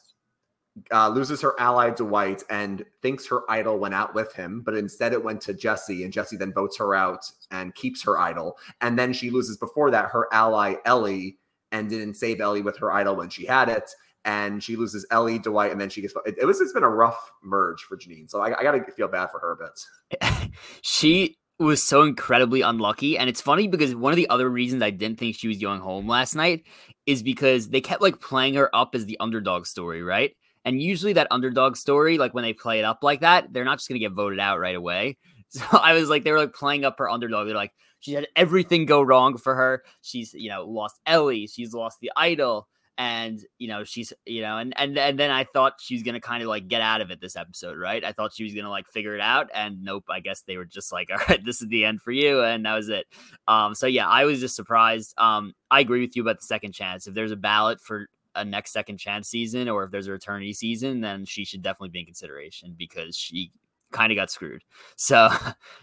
uh, 0.93 1.09
loses 1.09 1.41
her 1.41 1.59
ally 1.59 1.91
Dwight 1.91 2.43
and 2.51 2.85
thinks 3.03 3.27
her 3.27 3.51
idol 3.51 3.79
went 3.79 3.95
out 3.95 4.15
with 4.15 4.33
him, 4.35 4.63
but 4.63 4.75
instead 4.75 5.13
it 5.13 5.25
went 5.25 5.41
to 5.43 5.55
Jesse, 5.55 6.05
and 6.05 6.13
Jesse 6.13 6.37
then 6.37 6.53
votes 6.53 6.77
her 6.79 6.95
out 6.95 7.31
and 7.51 7.75
keeps 7.75 8.03
her 8.03 8.19
idol. 8.19 8.59
And 8.81 8.99
then 8.99 9.13
she 9.13 9.31
loses 9.31 9.57
before 9.57 9.91
that 9.91 10.11
her 10.11 10.29
ally 10.33 10.75
Elie 10.85 11.39
and 11.73 11.89
didn't 11.89 12.15
save 12.15 12.41
Elie 12.41 12.63
with 12.63 12.77
her 12.79 12.93
idol 12.93 13.17
when 13.17 13.31
she 13.31 13.47
had 13.47 13.69
it. 13.69 13.91
And 14.27 14.63
she 14.63 14.77
loses 14.77 15.07
Elie, 15.11 15.39
Dwight, 15.39 15.73
and 15.73 15.81
then 15.81 15.89
she 15.89 16.03
gets. 16.03 16.13
It, 16.27 16.37
it 16.39 16.45
was. 16.45 16.61
It's 16.61 16.73
been 16.73 16.83
a 16.83 16.91
rough 16.91 17.33
merge 17.43 17.83
for 17.83 17.97
Jeanine, 17.97 18.29
so 18.29 18.41
I, 18.41 18.59
I 18.59 18.63
got 18.63 18.73
to 18.73 18.93
feel 18.93 19.09
bad 19.09 19.31
for 19.31 19.39
her 19.39 19.53
a 19.53 19.57
bit. 19.57 20.51
she 20.83 21.37
was 21.59 21.83
so 21.83 22.03
incredibly 22.03 22.61
unlucky. 22.61 23.17
And 23.17 23.31
it's 23.31 23.41
funny 23.41 23.67
because 23.69 23.95
one 23.95 24.13
of 24.13 24.17
the 24.17 24.29
other 24.29 24.49
reasons 24.49 24.83
I 24.83 24.91
didn't 24.91 25.19
think 25.19 25.37
she 25.37 25.49
was 25.49 25.59
going 25.59 25.81
home 25.81 26.07
last 26.07 26.35
night 26.35 26.65
is 27.07 27.23
because 27.23 27.69
they 27.69 27.81
kept 27.81 28.03
like 28.03 28.21
playing 28.21 28.55
her 28.55 28.75
up 28.75 28.95
as 28.95 29.07
the 29.07 29.17
underdog 29.21 29.67
story, 29.67 30.03
right? 30.03 30.37
And 30.65 30.83
usually 30.83 31.15
that 31.15 31.29
underdog 31.31 31.77
story, 31.77 32.19
like 32.19 32.35
when 32.35 32.45
they 32.45 32.53
play 32.53 32.81
it 32.81 32.85
up 32.85 32.99
like 33.03 33.21
that, 33.21 33.53
they're 33.53 33.65
not 33.65 33.79
just 33.79 33.89
gonna 33.89 34.01
get 34.01 34.13
voted 34.13 34.41
out 34.41 34.59
right 34.59 34.77
away. 34.77 35.17
So 35.49 35.63
I 35.71 35.93
was 35.93 36.11
like, 36.11 36.25
they 36.25 36.33
were 36.33 36.39
like 36.39 36.55
playing 36.55 36.85
up 36.85 36.99
her 36.99 37.09
underdog. 37.09 37.47
They're 37.47 37.55
like, 37.55 37.73
she 38.01 38.13
had 38.15 38.27
everything 38.35 38.85
go 38.85 39.01
wrong 39.01 39.39
for 39.39 39.55
her. 39.55 39.85
She's, 40.03 40.35
you 40.35 40.51
know, 40.51 40.65
lost 40.65 41.01
Elie, 41.07 41.47
she's 41.47 41.73
lost 41.73 41.99
the 42.01 42.11
idol, 42.17 42.67
and 42.99 43.45
you 43.59 43.69
know, 43.69 43.85
she's, 43.85 44.13
you 44.25 44.41
know, 44.43 44.59
and 44.59 44.73
and 44.79 44.97
and 44.97 45.19
then 45.19 45.31
I 45.31 45.45
thought 45.45 45.75
she 45.81 45.95
was 45.95 46.03
gonna 46.03 46.21
kind 46.21 46.43
of 46.43 46.49
like 46.49 46.69
get 46.69 46.81
out 46.81 47.01
of 47.01 47.11
it 47.11 47.21
this 47.21 47.37
episode, 47.37 47.79
right? 47.79 48.03
I 48.05 48.13
thought 48.13 48.35
she 48.35 48.45
was 48.45 48.55
gonna 48.55 48.71
like 48.71 48.89
figure 48.89 49.15
it 49.15 49.21
out, 49.21 49.51
and 49.55 49.83
nope. 49.83 50.05
I 50.09 50.21
guess 50.21 50.43
they 50.43 50.57
were 50.57 50.65
just 50.65 50.93
like, 50.93 51.11
all 51.13 51.19
right, 51.29 51.45
this 51.45 51.61
is 51.61 51.69
the 51.69 51.85
end 51.85 52.03
for 52.03 52.13
you, 52.13 52.43
and 52.43 52.65
that 52.65 52.75
was 52.75 52.89
it. 52.89 53.07
Um, 53.49 53.75
so 53.75 53.87
yeah, 53.87 54.09
I 54.09 54.25
was 54.25 54.41
just 54.41 54.57
surprised. 54.57 55.15
Um, 55.19 55.55
I 55.71 55.81
agree 55.81 56.01
with 56.01 56.17
you 56.17 56.23
about 56.23 56.41
the 56.41 56.47
second 56.47 56.73
chance. 56.73 57.07
If 57.07 57.15
there's 57.15 57.33
a 57.33 57.37
ballot 57.37 57.81
for 57.81 58.09
a 58.37 58.45
next 58.45 58.73
second 58.73 58.99
chance 58.99 59.29
season 59.29 59.69
or 59.69 59.85
if 59.85 59.91
there's 59.91 60.09
a 60.09 60.13
eternity 60.13 60.53
season, 60.53 61.01
then 61.01 61.25
she 61.25 61.45
should 61.45 61.63
definitely 61.63 61.89
be 61.89 62.01
in 62.01 62.05
consideration 62.05 62.75
because 62.77 63.17
she 63.17 63.51
kind 63.93 64.13
of 64.13 64.17
got 64.17 64.31
screwed. 64.31 64.63
So, 64.97 65.29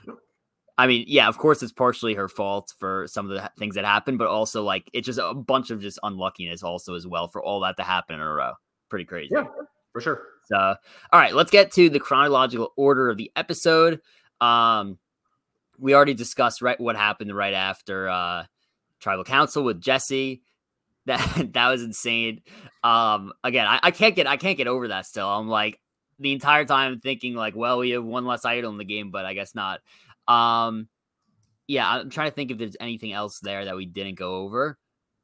I 0.77 0.87
mean, 0.87 1.05
yeah, 1.07 1.27
of 1.27 1.37
course, 1.37 1.61
it's 1.61 1.71
partially 1.71 2.15
her 2.15 2.27
fault 2.27 2.73
for 2.79 3.05
some 3.07 3.29
of 3.29 3.35
the 3.35 3.51
things 3.59 3.75
that 3.75 3.85
happened, 3.85 4.17
but 4.17 4.27
also 4.27 4.63
like 4.63 4.89
it's 4.93 5.05
just 5.05 5.19
a 5.19 5.33
bunch 5.33 5.69
of 5.69 5.81
just 5.81 5.99
unluckiness 6.01 6.63
also 6.63 6.95
as 6.95 7.05
well 7.05 7.27
for 7.27 7.43
all 7.43 7.59
that 7.61 7.77
to 7.77 7.83
happen 7.83 8.15
in 8.15 8.21
a 8.21 8.31
row. 8.31 8.53
Pretty 8.89 9.05
crazy. 9.05 9.29
Yeah, 9.33 9.45
for 9.91 10.01
sure. 10.01 10.23
So, 10.45 10.57
all 10.57 11.19
right, 11.19 11.33
let's 11.33 11.51
get 11.51 11.71
to 11.73 11.89
the 11.89 11.99
chronological 11.99 12.73
order 12.75 13.09
of 13.09 13.17
the 13.17 13.31
episode. 13.35 14.01
Um, 14.41 14.97
we 15.77 15.93
already 15.93 16.15
discussed 16.15 16.61
right 16.61 16.79
what 16.79 16.95
happened 16.95 17.35
right 17.35 17.53
after 17.53 18.09
uh 18.09 18.45
tribal 18.99 19.23
council 19.23 19.63
with 19.63 19.81
Jesse. 19.81 20.41
That 21.05 21.51
that 21.51 21.67
was 21.69 21.83
insane. 21.83 22.43
Um, 22.81 23.33
again, 23.43 23.67
I, 23.67 23.77
I 23.83 23.91
can't 23.91 24.15
get 24.15 24.25
I 24.25 24.37
can't 24.37 24.57
get 24.57 24.67
over 24.67 24.87
that. 24.87 25.05
Still, 25.05 25.27
I'm 25.27 25.49
like 25.49 25.77
the 26.17 26.31
entire 26.31 26.63
time 26.63 27.01
thinking 27.01 27.35
like, 27.35 27.57
well, 27.57 27.79
we 27.79 27.89
have 27.89 28.05
one 28.05 28.25
less 28.25 28.45
idol 28.45 28.71
in 28.71 28.77
the 28.77 28.85
game, 28.85 29.11
but 29.11 29.25
I 29.25 29.33
guess 29.33 29.53
not. 29.53 29.81
Um, 30.27 30.87
yeah, 31.67 31.89
I'm 31.89 32.09
trying 32.09 32.29
to 32.29 32.35
think 32.35 32.51
if 32.51 32.57
there's 32.57 32.77
anything 32.79 33.13
else 33.13 33.39
there 33.39 33.65
that 33.65 33.75
we 33.75 33.85
didn't 33.85 34.15
go 34.15 34.35
over. 34.35 34.77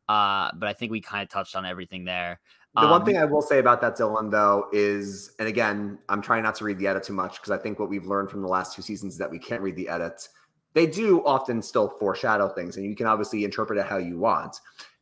Uh, 0.07 0.49
but 0.55 0.67
I 0.67 0.73
think 0.73 0.91
we 0.91 1.01
kind 1.01 1.21
of 1.21 1.29
touched 1.29 1.55
on 1.55 1.65
everything 1.65 2.03
there. 2.05 2.39
The 2.75 2.81
um, 2.81 2.89
one 2.89 3.05
thing 3.05 3.17
I 3.17 3.25
will 3.25 3.41
say 3.41 3.59
about 3.59 3.81
that, 3.81 3.97
Dylan, 3.97 4.31
though, 4.31 4.67
is, 4.71 5.31
and 5.39 5.47
again, 5.47 5.99
I'm 6.07 6.21
trying 6.21 6.43
not 6.43 6.55
to 6.55 6.63
read 6.63 6.79
the 6.79 6.87
edit 6.87 7.03
too 7.03 7.13
much 7.13 7.35
because 7.35 7.51
I 7.51 7.57
think 7.57 7.79
what 7.79 7.89
we've 7.89 8.05
learned 8.05 8.29
from 8.29 8.41
the 8.41 8.47
last 8.47 8.75
two 8.75 8.81
seasons 8.81 9.13
is 9.13 9.19
that 9.19 9.29
we 9.29 9.39
can't 9.39 9.61
read 9.61 9.75
the 9.75 9.89
edits. 9.89 10.29
They 10.73 10.85
do 10.85 11.25
often 11.25 11.61
still 11.61 11.89
foreshadow 11.89 12.47
things, 12.49 12.77
and 12.77 12.85
you 12.85 12.95
can 12.95 13.07
obviously 13.07 13.43
interpret 13.43 13.79
it 13.79 13.85
how 13.85 13.97
you 13.97 14.17
want. 14.19 14.59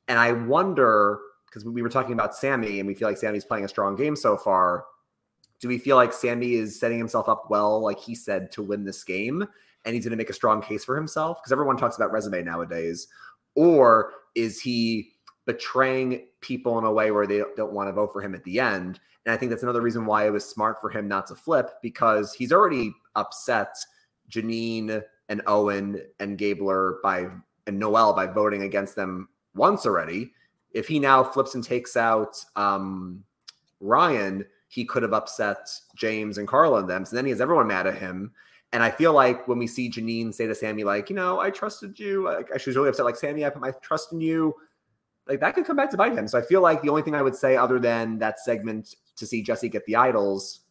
And 0.08 0.18
I 0.18 0.32
wonder 0.32 1.20
because 1.46 1.66
we 1.66 1.82
were 1.82 1.90
talking 1.90 2.14
about 2.14 2.36
Sami, 2.36 2.80
and 2.80 2.88
we 2.88 2.94
feel 2.94 3.08
like 3.08 3.18
Sami's 3.18 3.46
playing 3.46 3.66
a 3.66 3.70
strong 3.70 3.96
game 3.96 4.16
so 4.16 4.38
far. 4.38 4.86
Do 5.60 5.68
we 5.68 5.78
feel 5.78 5.96
like 5.96 6.14
Sami 6.14 6.54
is 6.54 6.80
setting 6.80 6.98
himself 6.98 7.28
up 7.28 7.50
well, 7.50 7.82
like 7.82 8.00
he 8.00 8.16
said, 8.16 8.52
to 8.54 8.62
win 8.62 8.86
this 8.86 9.04
game? 9.04 9.48
And 9.88 9.96
he's 9.96 10.04
going 10.04 10.12
to 10.12 10.18
make 10.18 10.30
a 10.30 10.34
strong 10.34 10.62
case 10.62 10.84
for 10.84 10.96
himself? 10.96 11.40
Because 11.40 11.54
everyone 11.54 11.78
talks 11.78 11.96
about 11.96 12.12
resume 12.12 12.44
nowadays. 12.44 13.08
Or 13.56 14.12
is 14.36 14.62
he 14.62 15.14
betraying 15.46 16.28
people 16.42 16.78
in 16.78 16.84
a 16.84 16.92
way 16.92 17.10
where 17.12 17.26
they 17.26 17.42
don't 17.56 17.72
want 17.72 17.88
to 17.88 17.94
vote 17.94 18.12
for 18.12 18.22
him 18.22 18.36
at 18.36 18.44
the 18.44 18.60
end? 18.60 19.00
And 19.26 19.34
I 19.34 19.38
think 19.38 19.50
that's 19.50 19.64
another 19.64 19.82
reason 19.82 20.06
why 20.06 20.28
it 20.28 20.30
was 20.30 20.46
smart 20.46 20.80
for 20.82 20.90
him 20.90 21.08
not 21.08 21.26
to 21.28 21.36
flip 21.36 21.72
because 21.82 22.34
he's 22.34 22.52
already 22.52 22.94
upset 23.16 23.76
Jeanine 24.30 25.02
and 25.30 25.42
Owen 25.48 26.02
and 26.20 26.38
Gabler 26.38 27.00
by 27.02 27.28
and 27.66 27.80
Noelle 27.80 28.14
by 28.14 28.28
voting 28.28 28.64
against 28.64 28.96
them 28.96 29.30
once 29.56 29.86
already. 29.86 30.32
If 30.72 30.88
he 30.88 31.00
now 31.00 31.24
flips 31.24 31.56
and 31.56 31.64
takes 31.64 31.98
out 31.98 32.38
um, 32.56 33.24
Ryan, 33.80 34.46
he 34.70 34.86
could 34.86 35.04
have 35.04 35.14
upset 35.14 35.70
James 35.96 36.38
and 36.38 36.48
Karla 36.48 36.80
and 36.80 36.90
them. 36.90 37.06
So 37.06 37.16
then 37.16 37.26
he 37.26 37.32
has 37.32 37.42
everyone 37.42 37.68
mad 37.68 37.88
at 37.88 37.98
him. 37.98 38.32
And 38.74 38.84
I 38.84 38.92
feel 38.92 39.14
like 39.14 39.48
when 39.48 39.58
we 39.58 39.68
see 39.68 39.90
Jeanine 39.90 40.34
say 40.34 40.46
to 40.46 40.54
Sami, 40.54 40.84
like, 40.84 41.10
you 41.10 41.16
know, 41.16 41.40
I 41.40 41.50
trusted 41.50 41.98
you. 41.98 42.26
Like, 42.26 42.60
she 42.60 42.70
was 42.70 42.76
really 42.76 42.90
upset. 42.90 43.06
Like, 43.06 43.16
Sami, 43.16 43.46
I 43.46 43.50
put 43.50 43.62
my 43.62 43.72
trust 43.82 44.12
in 44.12 44.20
you. 44.20 44.54
Like, 45.26 45.40
that 45.40 45.56
could 45.56 45.66
come 45.66 45.78
back 45.78 45.90
to 45.92 45.98
bite 45.98 46.14
him. 46.14 46.28
So 46.28 46.38
I 46.38 46.42
feel 46.42 46.62
like 46.62 46.82
the 46.82 46.90
only 46.90 47.02
thing 47.02 47.16
I 47.16 47.22
would 47.22 47.36
say, 47.36 47.56
other 47.56 47.80
than 47.80 48.20
that 48.20 48.40
segment 48.40 48.96
to 49.16 49.26
see 49.26 49.42
Jesse 49.42 49.70
get 49.70 49.86
the 49.86 49.96
idols, 49.96 50.62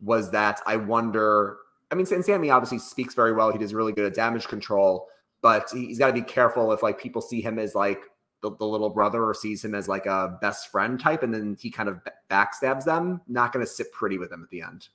was 0.00 0.30
that 0.30 0.60
I 0.66 0.76
wonder. 0.76 1.58
I 1.90 1.94
mean, 1.94 2.06
and 2.10 2.24
Sami 2.24 2.50
obviously 2.50 2.78
speaks 2.78 3.14
very 3.14 3.32
well. 3.32 3.52
He 3.52 3.58
does 3.58 3.74
really 3.74 3.92
good 3.92 4.06
at 4.06 4.14
damage 4.14 4.48
control, 4.48 5.08
but 5.42 5.70
he's 5.70 5.98
got 5.98 6.06
to 6.06 6.12
be 6.12 6.22
careful 6.22 6.72
if 6.72 6.82
like 6.82 6.98
people 6.98 7.20
see 7.20 7.42
him 7.42 7.58
as 7.58 7.74
like 7.74 8.00
the, 8.40 8.50
the, 8.56 8.66
little 8.66 8.88
brother 8.88 9.22
or 9.22 9.34
sees 9.34 9.62
him 9.62 9.74
as 9.74 9.88
like 9.88 10.06
a 10.06 10.38
best 10.40 10.68
friend 10.68 10.98
type, 10.98 11.22
and 11.22 11.32
then 11.34 11.56
he 11.60 11.70
kind 11.70 11.88
of 11.88 12.00
backstabs 12.30 12.84
them. 12.84 13.20
Not 13.28 13.52
going 13.52 13.64
to 13.64 13.70
sit 13.70 13.92
pretty 13.92 14.18
with 14.18 14.30
them 14.30 14.42
at 14.42 14.50
the 14.50 14.62
end. 14.62 14.88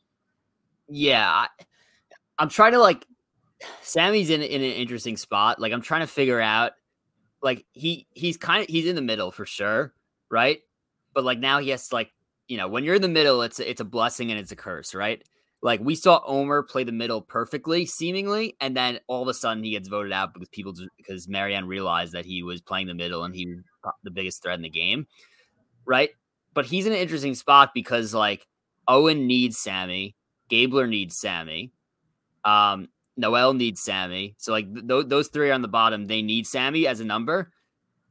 Yeah, 0.90 1.46
I'm 2.40 2.50
trying 2.50 2.74
to 2.74 2.80
like. 2.80 3.06
Sami's 3.82 4.30
in 4.30 4.44
in 4.44 4.62
an 4.62 4.72
interesting 4.72 5.18
spot. 5.18 5.60
Like 5.60 5.74
I'm 5.74 5.82
trying 5.82 6.02
to 6.02 6.08
figure 6.08 6.40
out, 6.40 6.74
like 7.42 7.66
he 7.72 8.08
he's 8.14 8.38
kind 8.38 8.62
of 8.62 8.70
he's 8.70 8.86
in 8.86 8.96
the 8.96 9.02
middle 9.02 9.32
for 9.32 9.46
sure, 9.46 9.94
right? 10.30 10.60
But 11.14 11.24
like 11.24 11.40
now 11.40 11.60
he 11.60 11.70
has 11.70 11.88
to 11.90 11.96
like 11.96 12.12
you 12.48 12.58
know 12.58 12.68
when 12.68 12.84
you're 12.84 12.96
in 12.96 13.02
the 13.02 13.08
middle, 13.08 13.42
it's 13.42 13.60
it's 13.60 13.82
a 13.82 13.86
blessing 13.86 14.30
and 14.32 14.40
it's 14.40 14.52
a 14.52 14.56
curse, 14.56 14.94
right? 14.94 15.24
Like 15.62 15.80
we 15.80 15.96
saw 15.96 16.22
Omar 16.26 16.64
play 16.64 16.84
the 16.84 16.92
middle 16.92 17.22
perfectly, 17.22 17.86
seemingly, 17.86 18.56
and 18.62 18.78
then 18.78 19.00
all 19.08 19.24
of 19.24 19.28
a 19.28 19.34
sudden 19.34 19.64
he 19.64 19.72
gets 19.72 19.88
voted 19.88 20.12
out 20.12 20.34
because 20.34 20.50
people 20.50 20.74
because 20.98 21.28
Maryanne 21.28 21.68
realized 21.68 22.14
that 22.14 22.26
he 22.26 22.44
was 22.44 22.62
playing 22.62 22.88
the 22.88 22.94
middle 22.94 23.24
and 23.24 23.34
he 23.34 23.48
was 23.48 23.94
the 24.04 24.12
biggest 24.12 24.44
threat 24.44 24.56
in 24.56 24.62
the 24.62 24.70
game, 24.70 25.08
right? 25.86 26.12
But 26.54 26.68
he's 26.68 26.86
in 26.86 26.94
an 26.94 27.00
interesting 27.00 27.34
spot 27.34 27.72
because 27.74 28.14
like 28.14 28.46
Owen 28.88 29.26
needs 29.26 29.58
Sami, 29.58 30.16
Gabler 30.48 30.86
needs 30.86 31.18
Sami, 31.18 31.72
um, 32.48 32.88
Noelle 33.18 33.54
needs 33.54 33.82
Sami. 33.82 34.36
So 34.38 34.54
like 34.54 34.74
th- 34.74 35.08
those 35.08 35.28
three 35.28 35.50
are 35.50 35.54
on 35.54 35.62
the 35.62 35.68
bottom. 35.68 36.08
They 36.08 36.22
need 36.22 36.48
Sami 36.48 36.88
as 36.88 37.02
a 37.02 37.06
number, 37.06 37.52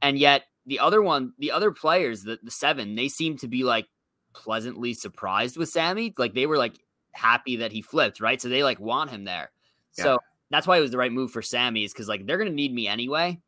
and 0.02 0.18
yet 0.18 0.44
the 0.66 0.78
other 0.78 1.00
one, 1.00 1.32
the 1.38 1.52
other 1.52 1.72
players, 1.72 2.22
the 2.22 2.38
the 2.42 2.50
seven, 2.50 2.94
they 2.94 3.08
seem 3.08 3.38
to 3.38 3.48
be 3.48 3.64
like 3.64 3.86
pleasantly 4.34 4.92
surprised 4.92 5.56
with 5.56 5.70
Sami. 5.70 6.12
Like 6.18 6.34
they 6.34 6.46
were 6.46 6.58
like 6.58 6.78
happy 7.12 7.56
that 7.56 7.72
he 7.72 7.80
flipped, 7.80 8.20
right? 8.20 8.40
So 8.40 8.48
they 8.48 8.62
like 8.62 8.78
want 8.78 9.10
him 9.10 9.24
there. 9.24 9.50
Yeah. 9.96 10.04
So 10.04 10.18
that's 10.50 10.66
why 10.66 10.76
it 10.76 10.82
was 10.82 10.90
the 10.90 10.98
right 10.98 11.12
move 11.12 11.30
for 11.30 11.42
Sami, 11.42 11.84
is 11.84 11.92
because 11.92 12.08
like 12.08 12.26
they're 12.26 12.38
gonna 12.38 12.50
need 12.50 12.74
me 12.74 12.86
anyway, 12.86 13.40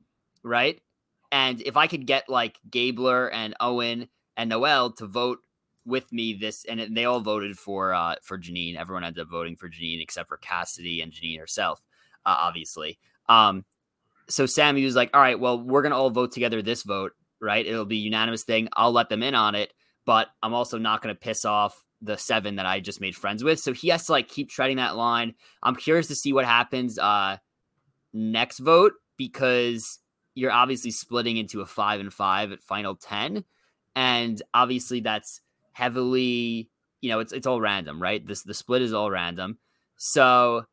right? 0.42 0.80
And 1.30 1.60
if 1.60 1.76
I 1.76 1.86
could 1.86 2.06
get 2.06 2.30
like 2.30 2.58
Gabler 2.70 3.30
and 3.30 3.54
Owen 3.60 4.08
and 4.38 4.48
Noelle 4.48 4.92
to 4.92 5.06
vote 5.06 5.40
with 5.88 6.12
me 6.12 6.34
this, 6.34 6.64
and 6.66 6.96
they 6.96 7.04
all 7.04 7.20
voted 7.20 7.58
for 7.58 7.92
uh 7.94 8.16
for 8.22 8.38
Jeanine. 8.38 8.76
Everyone 8.76 9.04
ended 9.04 9.22
up 9.22 9.30
voting 9.30 9.56
for 9.56 9.68
Jeanine 9.68 10.02
except 10.02 10.28
for 10.28 10.36
Cassidy 10.36 11.00
and 11.00 11.12
Jeanine 11.12 11.38
herself, 11.38 11.82
uh, 12.26 12.36
obviously. 12.38 12.98
Um, 13.28 13.64
so 14.28 14.46
Sami 14.46 14.84
was 14.84 14.94
like, 14.94 15.10
"All 15.14 15.20
right, 15.20 15.38
well, 15.38 15.60
we're 15.60 15.82
gonna 15.82 15.96
all 15.96 16.10
vote 16.10 16.32
together 16.32 16.62
this 16.62 16.82
vote, 16.82 17.12
right? 17.40 17.66
It'll 17.66 17.84
be 17.84 17.96
unanimous 17.96 18.44
thing. 18.44 18.68
I'll 18.74 18.92
let 18.92 19.08
them 19.08 19.22
in 19.22 19.34
on 19.34 19.54
it, 19.54 19.72
but 20.04 20.28
I'm 20.42 20.54
also 20.54 20.78
not 20.78 21.02
gonna 21.02 21.14
piss 21.14 21.44
off 21.44 21.82
the 22.00 22.16
seven 22.16 22.56
that 22.56 22.66
I 22.66 22.80
just 22.80 23.00
made 23.00 23.16
friends 23.16 23.42
with. 23.42 23.58
So 23.58 23.72
he 23.72 23.88
has 23.88 24.06
to 24.06 24.12
like 24.12 24.28
keep 24.28 24.50
treading 24.50 24.76
that 24.76 24.96
line. 24.96 25.34
I'm 25.62 25.74
curious 25.74 26.06
to 26.08 26.14
see 26.14 26.32
what 26.32 26.44
happens 26.44 26.98
uh 26.98 27.38
next 28.12 28.58
vote 28.58 28.92
because 29.16 29.98
you're 30.34 30.52
obviously 30.52 30.90
splitting 30.92 31.36
into 31.36 31.60
a 31.60 31.66
five 31.66 32.00
and 32.00 32.12
five 32.12 32.52
at 32.52 32.62
final 32.62 32.94
10. 32.94 33.44
And 33.96 34.42
obviously 34.54 35.00
that's 35.00 35.40
heavily, 35.78 36.68
you 37.00 37.08
know, 37.08 37.20
it's 37.20 37.32
it's 37.32 37.46
all 37.46 37.60
random, 37.60 38.02
right? 38.02 38.26
This 38.26 38.42
the 38.42 38.52
split 38.52 38.82
is 38.82 38.92
all 38.92 39.10
random. 39.10 39.58
So 39.96 40.64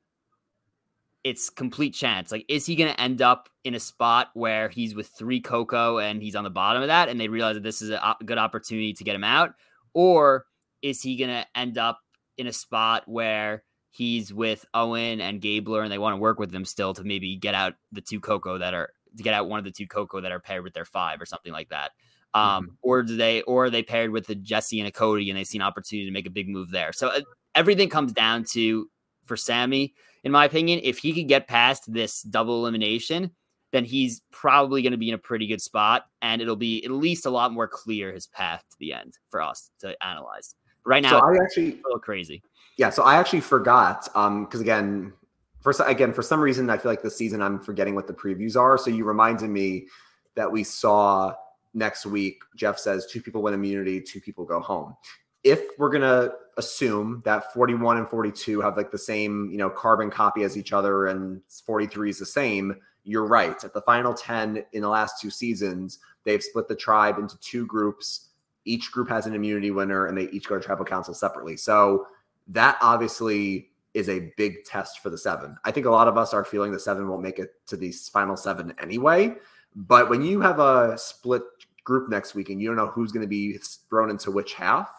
it's 1.23 1.49
complete 1.49 1.93
chance. 1.93 2.31
Like, 2.31 2.45
is 2.47 2.65
he 2.65 2.75
going 2.75 2.91
to 2.93 3.01
end 3.01 3.21
up 3.21 3.49
in 3.63 3.75
a 3.75 3.79
spot 3.79 4.29
where 4.33 4.69
he's 4.69 4.95
with 4.95 5.07
three 5.07 5.41
Coco 5.41 5.97
and 5.99 6.21
he's 6.21 6.35
on 6.35 6.43
the 6.43 6.49
bottom 6.49 6.81
of 6.81 6.87
that, 6.87 7.09
and 7.09 7.19
they 7.19 7.27
realize 7.27 7.55
that 7.55 7.63
this 7.63 7.81
is 7.81 7.91
a 7.91 8.15
good 8.25 8.37
opportunity 8.37 8.93
to 8.93 9.03
get 9.03 9.15
him 9.15 9.23
out, 9.23 9.53
or 9.93 10.45
is 10.81 11.01
he 11.01 11.17
going 11.17 11.29
to 11.29 11.45
end 11.55 11.77
up 11.77 11.99
in 12.37 12.47
a 12.47 12.53
spot 12.53 13.03
where 13.05 13.63
he's 13.91 14.33
with 14.33 14.65
Owen 14.73 15.21
and 15.21 15.41
Gabler 15.41 15.83
and 15.83 15.91
they 15.91 15.97
want 15.97 16.13
to 16.13 16.21
work 16.21 16.37
with 16.37 16.51
them 16.51 16.65
still 16.65 16.93
to 16.95 17.03
maybe 17.03 17.37
get 17.37 17.55
out 17.55 17.73
the 17.91 18.01
two 18.01 18.19
Coco 18.19 18.57
that 18.57 18.73
are 18.73 18.89
to 19.17 19.23
get 19.23 19.33
out 19.33 19.47
one 19.47 19.59
of 19.59 19.65
the 19.65 19.71
two 19.71 19.87
Coco 19.87 20.19
that 20.21 20.31
are 20.31 20.39
paired 20.39 20.63
with 20.63 20.73
their 20.73 20.85
five 20.85 21.21
or 21.21 21.25
something 21.25 21.53
like 21.53 21.69
that. 21.69 21.91
Um, 22.35 22.65
mm-hmm. 22.65 22.73
or 22.81 23.01
do 23.01 23.15
they 23.15 23.41
or 23.43 23.69
they 23.69 23.81
paired 23.81 24.11
with 24.11 24.27
the 24.27 24.35
Jesse 24.35 24.79
and 24.79 24.87
a 24.89 24.91
Cody 24.91 25.29
and 25.29 25.39
they 25.39 25.45
see 25.45 25.57
an 25.57 25.61
opportunity 25.61 26.05
to 26.05 26.11
make 26.11 26.27
a 26.27 26.29
big 26.29 26.49
move 26.49 26.69
there. 26.69 26.91
So 26.91 27.07
uh, 27.07 27.21
everything 27.55 27.89
comes 27.89 28.11
down 28.11 28.43
to 28.51 28.89
for 29.23 29.37
Sami, 29.37 29.93
in 30.25 30.31
my 30.31 30.45
opinion, 30.45 30.79
if 30.83 30.97
he 30.97 31.13
could 31.13 31.27
get 31.27 31.47
past 31.47 31.91
this 31.91 32.23
double 32.23 32.59
elimination, 32.59 33.31
then 33.71 33.85
he's 33.85 34.21
probably 34.31 34.81
going 34.81 34.91
to 34.91 34.97
be 34.97 35.09
in 35.09 35.15
a 35.15 35.19
pretty 35.19 35.45
good 35.47 35.61
spot 35.61 36.05
and 36.21 36.41
it'll 36.41 36.55
be 36.55 36.83
at 36.83 36.91
least 36.91 37.25
a 37.25 37.29
lot 37.29 37.53
more 37.53 37.67
clear 37.67 38.11
his 38.11 38.25
path 38.27 38.63
to 38.71 38.77
the 38.79 38.91
end 38.91 39.17
for 39.29 39.41
us 39.41 39.69
to 39.79 39.95
analyze. 40.03 40.55
Right 40.83 41.03
now, 41.03 41.11
so 41.11 41.19
I 41.19 41.35
actually 41.41 41.73
a 41.73 41.81
little 41.83 41.99
crazy. 41.99 42.41
Yeah, 42.77 42.89
so 42.89 43.03
I 43.03 43.15
actually 43.15 43.41
forgot 43.41 44.07
um 44.15 44.45
because 44.45 44.61
again, 44.61 45.13
for 45.61 45.73
again 45.85 46.13
for 46.13 46.21
some 46.21 46.39
reason 46.39 46.69
I 46.69 46.77
feel 46.77 46.91
like 46.91 47.01
this 47.01 47.17
season 47.17 47.41
I'm 47.41 47.59
forgetting 47.59 47.95
what 47.95 48.07
the 48.07 48.13
previews 48.13 48.55
are. 48.55 48.77
So 48.77 48.89
you 48.89 49.03
reminded 49.03 49.49
me 49.49 49.87
that 50.35 50.51
we 50.51 50.63
saw 50.63 51.33
next 51.75 52.05
week. 52.05 52.41
Jeff 52.55 52.79
says 52.79 53.05
two 53.05 53.21
people 53.21 53.41
win 53.43 53.53
immunity, 53.53 54.01
two 54.01 54.19
people 54.19 54.45
go 54.45 54.59
home. 54.59 54.95
If 55.43 55.61
we're 55.77 55.91
gonna 55.91 56.31
assume 56.57 57.21
that 57.25 57.53
41 57.53 57.97
and 57.97 58.07
42 58.07 58.61
have 58.61 58.77
like 58.77 58.89
the 58.89 58.97
same 58.97 59.49
you 59.51 59.57
know 59.57 59.69
carbon 59.69 60.09
copy 60.09 60.43
as 60.43 60.57
each 60.57 60.73
other, 60.73 61.07
and 61.07 61.41
43 61.65 62.09
is 62.09 62.19
the 62.19 62.25
same, 62.25 62.75
you're 63.03 63.27
right. 63.27 63.63
At 63.63 63.73
the 63.73 63.81
final 63.81 64.13
10 64.13 64.63
in 64.73 64.81
the 64.81 64.89
last 64.89 65.21
two 65.21 65.29
seasons, 65.29 65.99
they've 66.23 66.41
split 66.41 66.67
the 66.67 66.75
tribe 66.75 67.19
into 67.19 67.39
two 67.39 67.67
groups 67.67 68.29
each 68.65 68.91
group 68.91 69.07
has 69.09 69.25
an 69.27 69.35
immunity 69.35 69.71
winner 69.71 70.07
and 70.07 70.17
they 70.17 70.23
each 70.29 70.47
go 70.47 70.57
to 70.57 70.63
tribal 70.63 70.85
council 70.85 71.13
separately. 71.13 71.55
So 71.55 72.07
that 72.47 72.77
obviously 72.81 73.69
is 73.93 74.09
a 74.09 74.31
big 74.35 74.65
test 74.65 74.99
for 74.99 75.09
the 75.09 75.17
seven. 75.17 75.55
I 75.63 75.71
think 75.71 75.85
a 75.85 75.91
lot 75.91 76.07
of 76.07 76.17
us 76.17 76.33
are 76.33 76.43
feeling 76.43 76.71
the 76.71 76.79
seven 76.79 77.07
won't 77.07 77.21
make 77.21 77.39
it 77.39 77.51
to 77.67 77.77
these 77.77 78.09
final 78.09 78.35
seven 78.35 78.73
anyway. 78.81 79.35
But 79.75 80.09
when 80.09 80.21
you 80.21 80.41
have 80.41 80.59
a 80.59 80.97
split 80.97 81.43
group 81.85 82.09
next 82.09 82.35
week 82.35 82.49
and 82.49 82.61
you 82.61 82.67
don't 82.67 82.75
know 82.75 82.87
who's 82.87 83.13
going 83.13 83.21
to 83.21 83.27
be 83.27 83.57
thrown 83.89 84.09
into 84.09 84.31
which 84.31 84.53
half, 84.53 84.89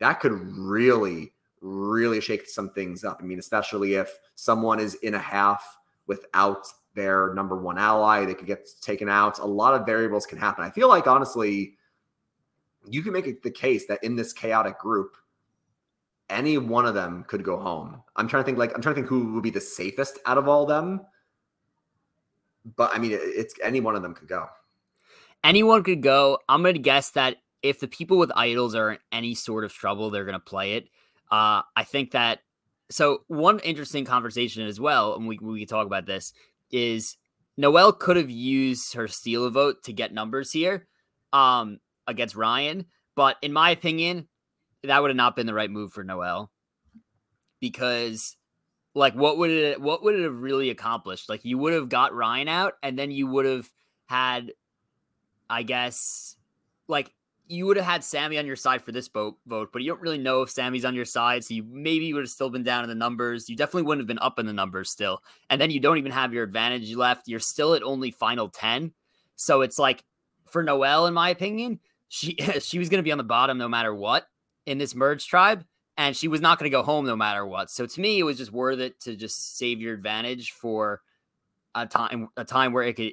that 0.00 0.20
could 0.20 0.32
really, 0.32 1.32
really 1.62 2.20
shake 2.20 2.46
some 2.46 2.68
things 2.70 3.04
up. 3.04 3.20
I 3.20 3.24
mean, 3.24 3.38
especially 3.38 3.94
if 3.94 4.18
someone 4.34 4.78
is 4.78 4.94
in 4.96 5.14
a 5.14 5.18
half 5.18 5.78
without 6.06 6.66
their 6.94 7.32
number 7.32 7.56
one 7.56 7.78
ally, 7.78 8.26
they 8.26 8.34
could 8.34 8.46
get 8.46 8.68
taken 8.82 9.08
out. 9.08 9.38
A 9.38 9.46
lot 9.46 9.72
of 9.72 9.86
variables 9.86 10.26
can 10.26 10.36
happen. 10.36 10.64
I 10.64 10.70
feel 10.70 10.88
like, 10.88 11.06
honestly, 11.06 11.78
you 12.86 13.02
can 13.02 13.12
make 13.12 13.42
the 13.42 13.50
case 13.50 13.86
that 13.86 14.02
in 14.02 14.16
this 14.16 14.32
chaotic 14.32 14.78
group, 14.78 15.16
any 16.28 16.58
one 16.58 16.86
of 16.86 16.94
them 16.94 17.24
could 17.28 17.44
go 17.44 17.58
home. 17.58 18.02
I'm 18.16 18.26
trying 18.26 18.42
to 18.42 18.44
think 18.46 18.58
like 18.58 18.74
I'm 18.74 18.80
trying 18.80 18.94
to 18.94 19.00
think 19.00 19.08
who 19.08 19.34
would 19.34 19.42
be 19.42 19.50
the 19.50 19.60
safest 19.60 20.18
out 20.26 20.38
of 20.38 20.48
all 20.48 20.66
them. 20.66 21.02
But 22.76 22.90
I 22.94 22.98
mean, 22.98 23.12
it's 23.12 23.54
any 23.62 23.80
one 23.80 23.96
of 23.96 24.02
them 24.02 24.14
could 24.14 24.28
go. 24.28 24.48
Anyone 25.44 25.82
could 25.82 26.02
go. 26.02 26.38
I'm 26.48 26.62
going 26.62 26.74
to 26.74 26.80
guess 26.80 27.10
that 27.10 27.36
if 27.62 27.80
the 27.80 27.88
people 27.88 28.18
with 28.18 28.32
idols 28.36 28.74
are 28.74 28.92
in 28.92 28.98
any 29.10 29.34
sort 29.34 29.64
of 29.64 29.72
trouble, 29.72 30.10
they're 30.10 30.24
going 30.24 30.34
to 30.34 30.40
play 30.40 30.74
it. 30.74 30.88
Uh, 31.30 31.62
I 31.76 31.84
think 31.84 32.12
that. 32.12 32.40
So 32.90 33.22
one 33.28 33.58
interesting 33.60 34.04
conversation 34.04 34.66
as 34.66 34.78
well, 34.78 35.14
and 35.14 35.26
we 35.26 35.38
we 35.40 35.60
can 35.60 35.68
talk 35.68 35.86
about 35.86 36.04
this 36.04 36.34
is 36.70 37.16
Noelle 37.56 37.92
could 37.92 38.16
have 38.16 38.30
used 38.30 38.94
her 38.94 39.08
steal 39.08 39.48
vote 39.50 39.82
to 39.84 39.92
get 39.92 40.12
numbers 40.12 40.52
here. 40.52 40.86
Um, 41.32 41.78
against 42.06 42.36
Ryan. 42.36 42.86
But 43.14 43.36
in 43.42 43.52
my 43.52 43.70
opinion, 43.70 44.28
that 44.82 45.00
would 45.00 45.10
have 45.10 45.16
not 45.16 45.36
been 45.36 45.46
the 45.46 45.54
right 45.54 45.70
move 45.70 45.92
for 45.92 46.04
Noelle 46.04 46.50
because 47.60 48.36
like 48.94 49.14
what 49.14 49.38
would 49.38 49.50
it 49.50 49.80
what 49.80 50.02
would 50.02 50.14
it 50.14 50.24
have 50.24 50.40
really 50.40 50.70
accomplished? 50.70 51.28
Like 51.28 51.44
you 51.44 51.58
would 51.58 51.72
have 51.72 51.88
got 51.88 52.14
Ryan 52.14 52.48
out 52.48 52.74
and 52.82 52.98
then 52.98 53.10
you 53.10 53.26
would 53.26 53.46
have 53.46 53.70
had 54.06 54.52
I 55.52 55.62
guess 55.62 56.36
like 56.88 57.12
you 57.46 57.66
would 57.66 57.76
have 57.76 57.86
had 57.86 58.02
Sami 58.02 58.38
on 58.38 58.46
your 58.46 58.56
side 58.56 58.82
for 58.82 58.92
this 58.92 59.08
vote, 59.08 59.36
vote, 59.46 59.70
but 59.72 59.82
you 59.82 59.90
don't 59.90 60.00
really 60.00 60.18
know 60.18 60.42
if 60.42 60.50
Sami's 60.50 60.84
on 60.84 60.94
your 60.94 61.04
side. 61.04 61.44
So 61.44 61.54
you 61.54 61.64
maybe 61.68 62.12
would 62.14 62.22
have 62.22 62.30
still 62.30 62.48
been 62.48 62.62
down 62.62 62.84
in 62.84 62.88
the 62.88 62.94
numbers. 62.94 63.50
You 63.50 63.56
definitely 63.56 63.82
wouldn't 63.82 64.02
have 64.02 64.08
been 64.08 64.24
up 64.24 64.38
in 64.38 64.46
the 64.46 64.52
numbers 64.52 64.90
still. 64.90 65.22
And 65.50 65.60
then 65.60 65.70
you 65.70 65.78
don't 65.78 65.98
even 65.98 66.12
have 66.12 66.32
your 66.32 66.44
advantage 66.44 66.94
left. 66.94 67.28
You're 67.28 67.40
still 67.40 67.74
at 67.74 67.82
only 67.82 68.10
final 68.10 68.48
10. 68.48 68.92
So 69.36 69.60
it's 69.60 69.78
like 69.78 70.02
for 70.46 70.62
Noelle, 70.62 71.06
in 71.06 71.14
my 71.14 71.28
opinion, 71.28 71.80
she 72.08 72.34
she 72.60 72.78
was 72.78 72.88
going 72.88 73.00
to 73.00 73.02
be 73.02 73.12
on 73.12 73.18
the 73.18 73.24
bottom 73.24 73.58
no 73.58 73.68
matter 73.68 73.94
what 73.94 74.26
in 74.64 74.78
this 74.78 74.94
merge 74.94 75.26
tribe 75.26 75.64
and 75.98 76.16
she 76.16 76.28
was 76.28 76.40
not 76.40 76.58
going 76.58 76.70
to 76.70 76.76
go 76.76 76.82
home 76.82 77.04
no 77.04 77.16
matter 77.16 77.44
what. 77.44 77.70
So 77.70 77.86
to 77.86 78.00
me, 78.00 78.18
it 78.18 78.22
was 78.22 78.38
just 78.38 78.52
worth 78.52 78.78
it 78.78 78.98
to 79.00 79.16
just 79.16 79.58
save 79.58 79.80
your 79.80 79.94
advantage 79.94 80.52
for 80.52 81.02
a 81.74 81.86
time 81.86 82.28
a 82.36 82.44
time 82.44 82.72
where 82.72 82.84
it 82.84 82.96
could 82.96 83.12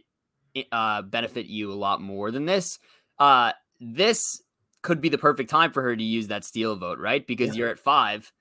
uh, 0.72 1.02
benefit 1.04 1.46
you 1.46 1.72
a 1.72 1.76
lot 1.76 2.02
more 2.02 2.32
than 2.32 2.46
this. 2.46 2.80
Uh, 3.18 3.52
this 3.80 4.42
could 4.82 5.02
be 5.02 5.10
the 5.10 5.18
perfect 5.18 5.50
time 5.50 5.72
for 5.72 5.82
her 5.82 5.96
to 5.96 6.04
use 6.04 6.28
that 6.28 6.46
steal 6.46 6.76
vote, 6.76 7.00
right? 7.00 7.26
Because 7.26 7.50
yeah. 7.50 7.60
you're 7.60 7.70
at 7.70 7.80
five, 7.80 8.32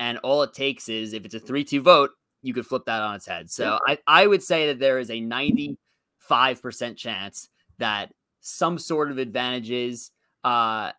and 0.00 0.18
all 0.18 0.42
it 0.42 0.54
takes 0.54 0.88
is 0.88 1.12
if 1.12 1.24
it's 1.24 1.34
a 1.34 1.40
three-two 1.40 1.82
vote, 1.82 2.10
you 2.42 2.54
could 2.54 2.66
flip 2.66 2.84
that 2.86 3.02
on 3.02 3.16
its 3.16 3.26
head. 3.26 3.50
So 3.50 3.78
yeah. 3.88 3.96
I 4.06 4.22
I 4.22 4.26
would 4.26 4.42
say 4.42 4.68
that 4.68 4.78
there 4.78 4.98
is 4.98 5.10
a 5.10 5.20
ninety-five 5.20 6.62
percent 6.62 6.96
chance 6.98 7.48
that 7.78 8.12
some 8.40 8.78
sort 8.78 9.10
of 9.10 9.18
advantages 9.18 10.10
uh, 10.44 10.92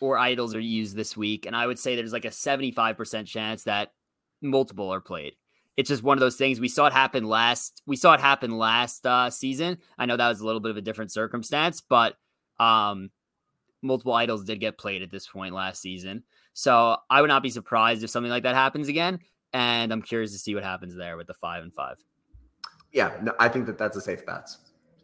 or 0.00 0.18
idols 0.18 0.54
are 0.54 0.60
used 0.60 0.96
this 0.96 1.16
week. 1.16 1.46
And 1.46 1.56
I 1.56 1.66
would 1.66 1.78
say 1.78 1.96
there's 1.96 2.12
like 2.12 2.24
a 2.24 2.28
75% 2.28 3.26
chance 3.26 3.64
that 3.64 3.92
multiple 4.40 4.92
are 4.92 5.00
played. 5.00 5.34
It's 5.78 5.88
just 5.88 6.02
one 6.02 6.18
of 6.18 6.20
those 6.20 6.34
things. 6.34 6.58
We 6.58 6.66
saw 6.66 6.88
it 6.88 6.92
happen 6.92 7.22
last. 7.22 7.82
We 7.86 7.94
saw 7.94 8.12
it 8.12 8.20
happen 8.20 8.58
last 8.58 9.06
uh, 9.06 9.30
season. 9.30 9.78
I 9.96 10.06
know 10.06 10.16
that 10.16 10.28
was 10.28 10.40
a 10.40 10.44
little 10.44 10.60
bit 10.60 10.72
of 10.72 10.76
a 10.76 10.80
different 10.80 11.12
circumstance, 11.12 11.80
but 11.80 12.16
um, 12.58 13.10
multiple 13.80 14.12
idols 14.12 14.42
did 14.42 14.58
get 14.58 14.76
played 14.76 15.02
at 15.02 15.12
this 15.12 15.28
point 15.28 15.54
last 15.54 15.80
season. 15.80 16.24
So 16.52 16.96
I 17.08 17.20
would 17.20 17.28
not 17.28 17.44
be 17.44 17.50
surprised 17.50 18.02
if 18.02 18.10
something 18.10 18.30
like 18.30 18.42
that 18.42 18.56
happens 18.56 18.88
again. 18.88 19.20
And 19.52 19.92
I'm 19.92 20.02
curious 20.02 20.32
to 20.32 20.38
see 20.38 20.52
what 20.52 20.64
happens 20.64 20.96
there 20.96 21.16
with 21.16 21.28
the 21.28 21.34
five 21.34 21.62
and 21.62 21.72
five. 21.72 21.98
Yeah, 22.92 23.16
no, 23.22 23.34
I 23.38 23.48
think 23.48 23.66
that 23.66 23.78
that's 23.78 23.96
a 23.96 24.00
safe 24.00 24.26
bet. 24.26 24.50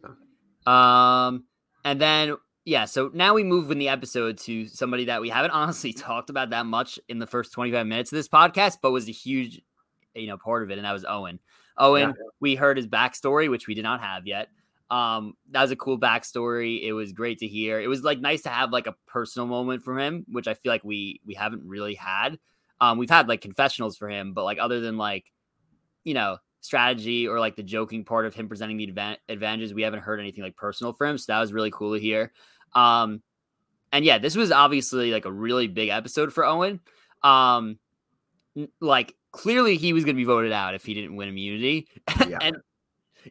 So. 0.01 0.69
Um, 0.69 1.45
and 1.85 2.01
then 2.01 2.35
yeah, 2.65 2.83
so 2.83 3.11
now 3.13 3.33
we 3.33 3.45
move 3.45 3.71
in 3.71 3.77
the 3.77 3.87
episode 3.87 4.39
to 4.39 4.67
somebody 4.67 5.05
that 5.05 5.21
we 5.21 5.29
haven't 5.29 5.51
honestly 5.51 5.93
talked 5.93 6.29
about 6.29 6.49
that 6.49 6.65
much 6.65 6.99
in 7.07 7.19
the 7.19 7.27
first 7.27 7.53
25 7.53 7.87
minutes 7.87 8.11
of 8.11 8.17
this 8.17 8.27
podcast, 8.27 8.79
but 8.81 8.91
was 8.91 9.07
a 9.07 9.13
huge 9.13 9.61
you 10.15 10.27
know 10.27 10.37
part 10.37 10.63
of 10.63 10.71
it, 10.71 10.77
and 10.77 10.85
that 10.85 10.93
was 10.93 11.05
Owen. 11.05 11.39
Owen, 11.77 12.09
yeah. 12.09 12.25
we 12.39 12.55
heard 12.55 12.77
his 12.77 12.87
backstory, 12.87 13.49
which 13.49 13.67
we 13.67 13.73
did 13.73 13.83
not 13.83 14.01
have 14.01 14.25
yet. 14.25 14.49
Um, 14.89 15.33
that 15.51 15.61
was 15.61 15.71
a 15.71 15.75
cool 15.75 15.99
backstory. 15.99 16.83
It 16.83 16.93
was 16.93 17.11
great 17.11 17.39
to 17.39 17.47
hear. 17.47 17.79
It 17.79 17.87
was 17.87 18.03
like 18.03 18.19
nice 18.19 18.43
to 18.43 18.49
have 18.49 18.71
like 18.71 18.87
a 18.87 18.95
personal 19.07 19.47
moment 19.47 19.83
from 19.83 19.99
him, 19.99 20.25
which 20.29 20.47
I 20.47 20.53
feel 20.53 20.71
like 20.71 20.83
we 20.83 21.21
we 21.25 21.33
haven't 21.33 21.63
really 21.65 21.95
had. 21.95 22.37
Um, 22.79 22.97
we've 22.97 23.09
had 23.09 23.27
like 23.27 23.41
confessionals 23.41 23.97
for 23.97 24.09
him, 24.09 24.33
but 24.33 24.43
like 24.43 24.59
other 24.59 24.81
than 24.81 24.97
like, 24.97 25.31
you 26.03 26.13
know, 26.13 26.37
strategy 26.61 27.27
or 27.27 27.39
like 27.39 27.55
the 27.55 27.63
joking 27.63 28.03
part 28.03 28.25
of 28.25 28.35
him 28.35 28.47
presenting 28.47 28.77
the 28.77 28.87
advan- 28.87 29.17
advantages, 29.29 29.73
we 29.73 29.83
haven't 29.83 30.01
heard 30.01 30.19
anything 30.19 30.43
like 30.43 30.55
personal 30.55 30.93
for 30.93 31.07
him. 31.07 31.17
So 31.17 31.31
that 31.31 31.39
was 31.39 31.53
really 31.53 31.71
cool 31.71 31.93
to 31.93 31.99
hear. 31.99 32.33
Um, 32.73 33.21
and 33.91 34.03
yeah, 34.03 34.17
this 34.17 34.35
was 34.35 34.51
obviously 34.51 35.11
like 35.11 35.25
a 35.25 35.31
really 35.31 35.67
big 35.67 35.89
episode 35.89 36.33
for 36.33 36.43
Owen. 36.45 36.81
Um, 37.23 37.79
like 38.81 39.15
clearly 39.35 39.75
he 39.75 39.91
was 39.91 40.05
going 40.05 40.15
to 40.15 40.19
be 40.19 40.23
voted 40.23 40.53
out 40.53 40.75
if 40.75 40.85
he 40.85 40.93
didn't 40.93 41.15
win 41.15 41.27
immunity. 41.27 41.87
Yeah. 42.27 42.37
and 42.41 42.57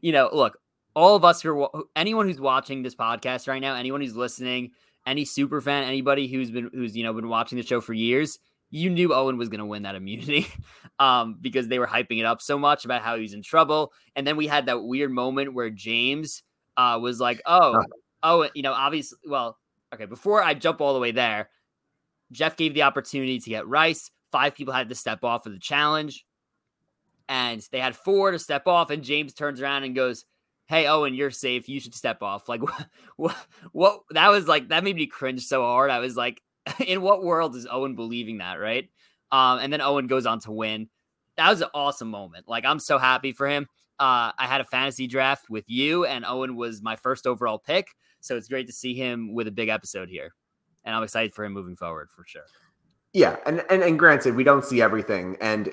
you 0.03 0.13
know, 0.13 0.29
look, 0.33 0.59
all 0.95 1.17
of 1.17 1.25
us 1.25 1.41
who 1.41 1.63
are 1.63 1.85
anyone 1.97 2.29
who's 2.29 2.41
watching 2.41 2.83
this 2.83 2.95
podcast 2.95 3.49
right 3.49 3.61
now, 3.61 3.75
anyone 3.75 4.01
who's 4.01 4.15
listening, 4.15 4.73
any 5.07 5.25
super 5.25 5.61
fan, 5.61 5.85
anybody 5.85 6.29
who's 6.29 6.51
been 6.51 6.71
who's 6.73 6.97
you 6.97 7.05
know 7.05 7.13
been 7.13 7.29
watching 7.29 7.57
the 7.57 7.65
show 7.65 7.81
for 7.81 7.95
years, 7.95 8.39
you 8.71 8.91
knew 8.91 9.15
Owen 9.15 9.39
was 9.39 9.49
going 9.49 9.61
to 9.61 9.67
win 9.67 9.83
that 9.85 9.95
immunity 9.95 10.47
um, 10.99 11.39
because 11.41 11.69
they 11.69 11.79
were 11.79 11.87
hyping 11.87 12.21
it 12.21 12.27
up 12.27 12.43
so 12.43 12.59
much 12.59 12.85
about 12.85 13.03
how 13.03 13.17
he's 13.17 13.33
in 13.33 13.43
trouble. 13.43 13.93
And 14.15 14.27
then 14.27 14.37
we 14.37 14.47
had 14.47 14.67
that 14.67 14.83
weird 14.83 15.11
moment 15.11 15.55
where 15.55 15.71
James 15.71 16.43
uh, 16.77 16.99
was 17.01 17.19
like, 17.19 17.41
"Oh, 17.47 17.83
oh, 18.23 18.49
you 18.55 18.63
know, 18.63 18.73
obviously, 18.73 19.19
well, 19.27 19.59
okay." 19.95 20.07
Before 20.07 20.43
I 20.43 20.53
jump 20.53 20.83
all 20.83 20.93
the 20.93 21.01
way 21.01 21.13
there, 21.13 21.49
Jeff 22.31 22.57
gave 22.57 22.75
the 22.75 22.83
opportunity 22.83 23.39
to 23.39 23.51
get 23.51 23.67
Rice. 23.67 24.11
Five 24.35 24.57
people 24.57 24.75
had 24.75 24.89
to 24.89 24.97
step 24.97 25.23
off 25.23 25.47
of 25.47 25.53
the 25.53 25.61
challenge, 25.61 26.27
and 27.29 27.65
they 27.71 27.79
had 27.79 27.95
four 27.95 28.33
to 28.33 28.39
step 28.41 28.67
off. 28.67 28.91
And 28.91 29.05
James 29.05 29.33
turns 29.33 29.61
around 29.61 29.85
and 29.85 29.95
goes, 29.95 30.25
"Hey, 30.67 30.89
Owen, 30.89 31.15
you're 31.15 31.31
safe. 31.31 31.69
You 31.69 31.79
should 31.79 31.95
step 31.95 32.21
off." 32.21 32.49
Like, 32.49 32.61
what? 32.65 32.87
What? 33.15 33.37
what 33.71 34.01
that 34.11 34.33
was 34.33 34.49
like. 34.49 34.71
That 34.71 34.83
made 34.83 34.97
me 34.97 35.07
cringe 35.07 35.47
so 35.47 35.63
hard. 35.63 35.93
I 35.93 36.01
was 36.01 36.17
like, 36.17 36.43
"In 36.85 37.01
what 37.01 37.23
world 37.23 37.55
is 37.55 37.69
Owen 37.71 37.95
believing 37.95 38.39
that?" 38.39 38.55
Right? 38.55 38.91
Um, 39.31 39.61
and 39.61 39.73
then 39.73 39.81
Owen 39.81 40.09
goes 40.09 40.27
on 40.27 40.41
to 40.41 40.51
win. 40.51 40.89
That 41.37 41.51
was 41.51 41.61
an 41.61 41.69
awesome 41.73 42.11
moment. 42.11 42.49
Like, 42.49 42.65
I'm 42.65 42.81
so 42.81 42.99
happy 42.99 43.31
for 43.31 43.49
him. 43.49 43.69
Uh, 44.01 44.33
I 44.37 44.49
had 44.49 44.61
a 44.61 44.65
fantasy 44.65 45.07
draft 45.07 45.49
with 45.49 45.67
you, 45.69 46.07
and 46.07 46.25
Owen 46.25 46.57
was 46.57 46.83
my 46.83 46.97
first 46.97 47.25
overall 47.25 47.61
pick. 47.61 47.87
So 48.19 48.37
it's 48.37 48.49
great 48.49 48.67
to 48.67 48.73
see 48.73 48.95
him 48.95 49.33
with 49.33 49.47
a 49.47 49.53
big 49.53 49.69
episode 49.69 50.09
here, 50.09 50.35
and 50.83 50.93
I'm 50.93 51.05
excited 51.05 51.33
for 51.35 51.45
him 51.45 51.53
moving 51.53 51.77
forward 51.77 52.09
for 52.11 52.25
sure. 52.27 52.47
Yeah, 53.15 53.37
and 53.47 53.65
and, 53.71 53.83
and 53.83 53.97
granted, 53.97 54.35
we 54.35 54.43
don't 54.43 54.65
see 54.65 54.83
everything, 54.83 55.37
and 55.41 55.73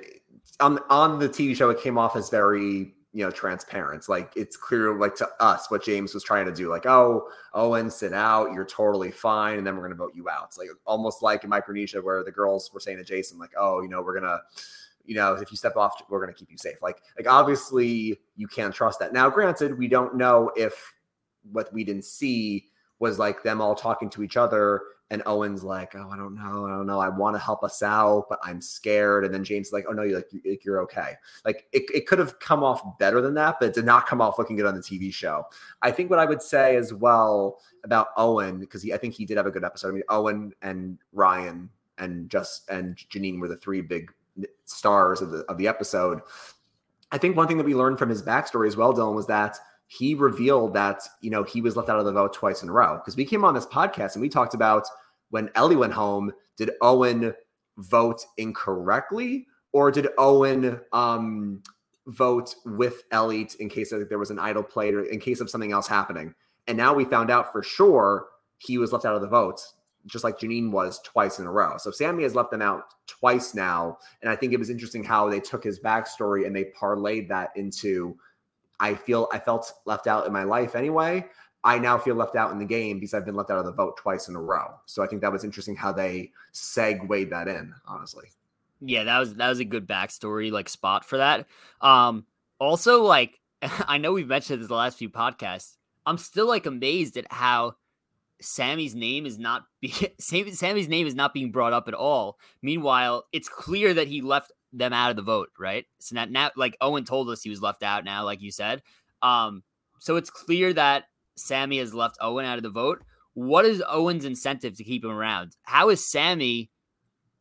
on 0.60 0.80
on 0.90 1.18
the 1.18 1.28
TV 1.28 1.56
show, 1.56 1.72
it 1.72 1.82
came 1.82 1.98
off 1.98 2.16
as 2.16 2.30
very 2.30 2.94
you 3.14 3.26
know 3.26 3.32
transparent. 3.32 4.08
Like 4.08 4.32
it's 4.36 4.56
clear, 4.56 4.94
like 4.98 5.16
to 5.16 5.28
us, 5.40 5.70
what 5.72 5.84
James 5.84 6.14
was 6.14 6.24
trying 6.24 6.46
to 6.46 6.52
do. 6.54 6.70
Like, 6.70 6.86
oh, 6.86 7.28
Owen, 7.56 7.90
sit 7.90 8.14
out. 8.14 8.54
You're 8.54 8.64
totally 8.64 9.10
fine, 9.10 9.58
and 9.58 9.66
then 9.66 9.76
we're 9.76 9.82
gonna 9.82 9.96
vote 9.96 10.14
you 10.16 10.30
out. 10.30 10.46
It's 10.50 10.60
like 10.60 10.70
almost 10.86 11.24
like 11.24 11.44
in 11.44 11.50
Micronesia, 11.50 12.00
where 12.00 12.24
the 12.24 12.32
girls 12.32 12.72
were 12.72 12.80
saying 12.80 13.00
to 13.00 13.04
Jason, 13.04 13.40
like, 13.40 13.52
oh, 13.58 13.82
you 13.82 13.90
know, 13.90 14.04
we're 14.04 14.20
gonna 14.20 14.40
you 15.04 15.16
know, 15.16 15.34
if 15.34 15.50
you 15.50 15.58
step 15.58 15.76
off, 15.76 16.00
we're 16.10 16.22
going 16.22 16.32
to 16.32 16.38
keep 16.38 16.52
you 16.52 16.58
safe. 16.60 16.84
Like, 16.84 17.02
like 17.18 17.28
obviously 17.28 18.20
you 18.36 18.48
can't 18.48 18.72
trust 18.72 19.00
that. 19.00 19.14
Now, 19.14 19.32
granted, 19.32 19.76
we 19.76 19.88
don't 19.88 20.16
know 20.16 20.52
if 20.56 20.94
what 21.52 21.74
we 21.74 21.84
didn't 21.84 22.06
see 22.06 22.68
was 23.00 23.18
like 23.18 23.42
them 23.42 23.62
all 23.62 23.74
talking 23.74 24.12
to 24.12 24.22
each 24.22 24.38
other 24.38 24.84
and 25.12 25.22
Owen's 25.26 25.62
like, 25.62 25.94
oh, 25.94 26.10
I 26.10 26.16
don't 26.16 26.36
know, 26.36 26.66
I 26.66 26.70
don't 26.70 26.88
know. 26.88 27.00
I 27.00 27.10
want 27.10 27.36
to 27.36 27.40
help 27.40 27.66
us 27.66 27.84
out, 27.84 28.28
but 28.30 28.40
I'm 28.44 28.62
scared. 28.62 29.26
And 29.26 29.34
then 29.34 29.44
James 29.44 29.68
is 29.68 29.74
like, 29.74 29.84
oh 29.90 29.92
no, 29.92 30.04
you're 30.04 30.24
like 30.46 30.64
you're 30.64 30.82
okay. 30.84 31.16
Like 31.44 31.68
it, 31.74 31.84
it 31.94 32.08
could 32.08 32.18
have 32.18 32.40
come 32.40 32.64
off 32.64 32.98
better 32.98 33.20
than 33.20 33.34
that, 33.34 33.58
but 33.60 33.68
it 33.68 33.76
did 33.76 33.86
not 33.86 34.08
come 34.08 34.22
off 34.22 34.40
looking 34.40 34.56
good 34.56 34.66
on 34.66 34.74
the 34.74 34.82
TV 34.82 35.14
show. 35.14 35.46
I 35.82 35.92
think 35.92 36.10
what 36.10 36.20
I 36.20 36.26
would 36.26 36.42
say 36.42 36.78
as 36.78 36.94
well 36.94 37.60
about 37.84 38.08
Owen, 38.16 38.62
because 38.62 38.90
I 38.90 38.96
think 38.96 39.14
he 39.14 39.26
did 39.26 39.36
have 39.36 39.46
a 39.46 39.52
good 39.52 39.66
episode. 39.66 39.90
I 39.90 39.92
mean, 39.92 40.04
Owen 40.08 40.54
and 40.62 40.98
Ryan 41.12 41.70
and 41.98 42.30
just 42.30 42.70
and 42.70 42.96
Jeanine 42.96 43.42
were 43.42 43.50
the 43.50 43.58
three 43.58 43.82
big 43.82 44.14
stars 44.64 45.22
of 45.22 45.32
the 45.32 45.40
of 45.50 45.58
the 45.58 45.68
episode. 45.68 46.22
I 47.12 47.18
think 47.18 47.36
one 47.36 47.50
thing 47.50 47.58
that 47.58 47.66
we 47.66 47.76
learned 47.76 48.00
from 48.00 48.08
his 48.08 48.24
backstory 48.24 48.68
as 48.68 48.78
well, 48.78 48.94
Dylan, 48.94 49.14
was 49.14 49.28
that 49.28 49.58
he 49.88 50.16
revealed 50.16 50.74
that 50.74 51.04
you 51.20 51.30
know 51.30 51.44
he 51.44 51.60
was 51.60 51.76
left 51.76 51.90
out 51.90 52.00
of 52.00 52.06
the 52.06 52.14
vote 52.14 52.32
twice 52.34 52.64
in 52.64 52.70
a 52.70 52.72
row 52.72 52.96
because 52.96 53.18
we 53.18 53.26
came 53.26 53.44
on 53.44 53.54
this 53.54 53.66
podcast 53.66 54.14
and 54.14 54.22
we 54.22 54.30
talked 54.30 54.54
about 54.54 54.88
when 55.32 55.50
Elie 55.56 55.76
went 55.76 55.94
home, 55.94 56.32
did 56.58 56.72
Owen 56.82 57.34
vote 57.78 58.24
incorrectly 58.38 59.48
or 59.74 59.90
did 59.92 60.10
Owen 60.18 60.80
um, 60.94 61.64
vote 62.08 62.54
with 62.66 63.04
Elie 63.12 63.50
in 63.60 63.70
case 63.70 63.92
there 63.92 64.20
was 64.20 64.32
an 64.32 64.40
idol 64.40 64.64
played 64.64 64.94
or 64.94 65.04
in 65.04 65.20
case 65.20 65.42
of 65.42 65.50
something 65.50 65.72
else 65.72 65.88
happening? 65.88 66.36
And 66.68 66.78
now 66.78 66.94
we 66.94 67.06
found 67.06 67.32
out 67.32 67.52
for 67.52 67.64
sure 67.64 68.28
he 68.60 68.78
was 68.78 68.92
left 68.92 69.06
out 69.06 69.16
of 69.16 69.22
the 69.22 69.28
vote, 69.28 69.62
just 70.06 70.24
like 70.24 70.38
Jeanine 70.38 70.72
was 70.72 71.00
twice 71.02 71.40
in 71.40 71.48
a 71.48 71.52
row. 71.52 71.78
So 71.78 71.90
Sami 71.90 72.24
has 72.24 72.36
left 72.36 72.52
them 72.52 72.62
out 72.62 72.84
twice 73.08 73.56
now. 73.56 73.98
And 74.22 74.30
I 74.30 74.36
think 74.36 74.54
it 74.54 74.60
was 74.60 74.70
interesting 74.70 75.04
how 75.04 75.30
they 75.30 75.40
took 75.40 75.64
his 75.64 75.80
backstory 75.80 76.46
and 76.46 76.56
they 76.56 76.72
parlayed 76.80 77.28
that 77.30 77.50
into 77.56 78.18
I 78.80 78.96
feel 78.96 79.28
I 79.32 79.38
felt 79.40 79.72
left 79.86 80.08
out 80.08 80.26
in 80.26 80.34
my 80.34 80.44
life 80.44 80.76
anyway. 80.76 81.26
I 81.64 81.78
now 81.78 81.98
feel 81.98 82.16
left 82.16 82.36
out 82.36 82.52
in 82.52 82.60
the 82.60 82.66
game 82.66 83.00
because 83.00 83.14
I've 83.14 83.26
been 83.26 83.36
left 83.36 83.52
out 83.52 83.60
of 83.60 83.66
the 83.66 83.72
vote 83.72 83.98
twice 83.98 84.28
in 84.28 84.36
a 84.36 84.42
row. 84.42 84.74
So 84.86 85.04
I 85.04 85.08
think 85.08 85.22
that 85.22 85.32
was 85.32 85.44
interesting 85.44 85.76
how 85.76 85.92
they 85.92 86.32
segued 86.52 87.30
that 87.32 87.48
in, 87.48 87.74
honestly. 87.86 88.30
Yeah, 88.80 89.04
that 89.04 89.20
was 89.20 89.36
that 89.36 89.50
was 89.50 89.60
a 89.60 89.66
good 89.66 89.88
backstory, 89.88 90.52
like 90.52 90.68
spot 90.68 91.06
for 91.06 91.18
that. 91.18 91.46
Um, 91.82 92.26
also, 92.60 93.04
like 93.04 93.40
I 93.62 93.98
know 93.98 94.14
we've 94.14 94.28
mentioned 94.28 94.62
this 94.62 94.68
the 94.68 94.76
last 94.76 94.98
few 94.98 95.10
podcasts. 95.10 95.78
I'm 96.06 96.18
still 96.18 96.48
like 96.48 96.66
amazed 96.66 97.16
at 97.18 97.32
how 97.32 97.76
Sami's 98.42 98.96
name 98.96 99.28
is 99.28 99.38
not 99.38 99.64
be- 99.82 99.94
Sami's 100.20 100.90
name 100.90 101.06
is 101.06 101.16
not 101.16 101.34
being 101.34 101.52
brought 101.52 101.74
up 101.74 101.88
at 101.88 101.94
all. 101.94 102.40
Meanwhile, 102.62 103.26
it's 103.32 103.50
clear 103.50 103.94
that 103.94 104.08
he 104.08 104.22
left 104.22 104.52
them 104.74 104.94
out 104.94 105.12
of 105.12 105.16
the 105.16 105.22
vote, 105.22 105.50
right? 105.60 105.86
So 106.00 106.16
now, 106.16 106.26
now 106.26 106.52
like 106.56 106.76
Owen 106.82 107.06
told 107.06 107.30
us 107.30 107.44
he 107.44 107.50
was 107.50 107.62
left 107.62 107.84
out 107.84 108.04
now, 108.04 108.26
like 108.26 108.42
you 108.42 108.52
said. 108.52 108.82
Um, 109.22 109.64
so 110.00 110.16
it's 110.16 110.32
clear 110.32 110.74
that 110.74 111.06
Sami 111.36 111.80
has 111.80 111.94
left 111.94 112.18
Owen 112.22 112.46
out 112.46 112.58
of 112.58 112.64
the 112.64 112.70
vote. 112.70 113.04
What 113.34 113.66
is 113.66 113.84
Owen's 113.88 114.26
incentive 114.26 114.76
to 114.78 114.84
keep 114.84 115.04
him 115.04 115.12
around? 115.12 115.56
How 115.64 115.90
is 115.90 116.06
Sami 116.06 116.70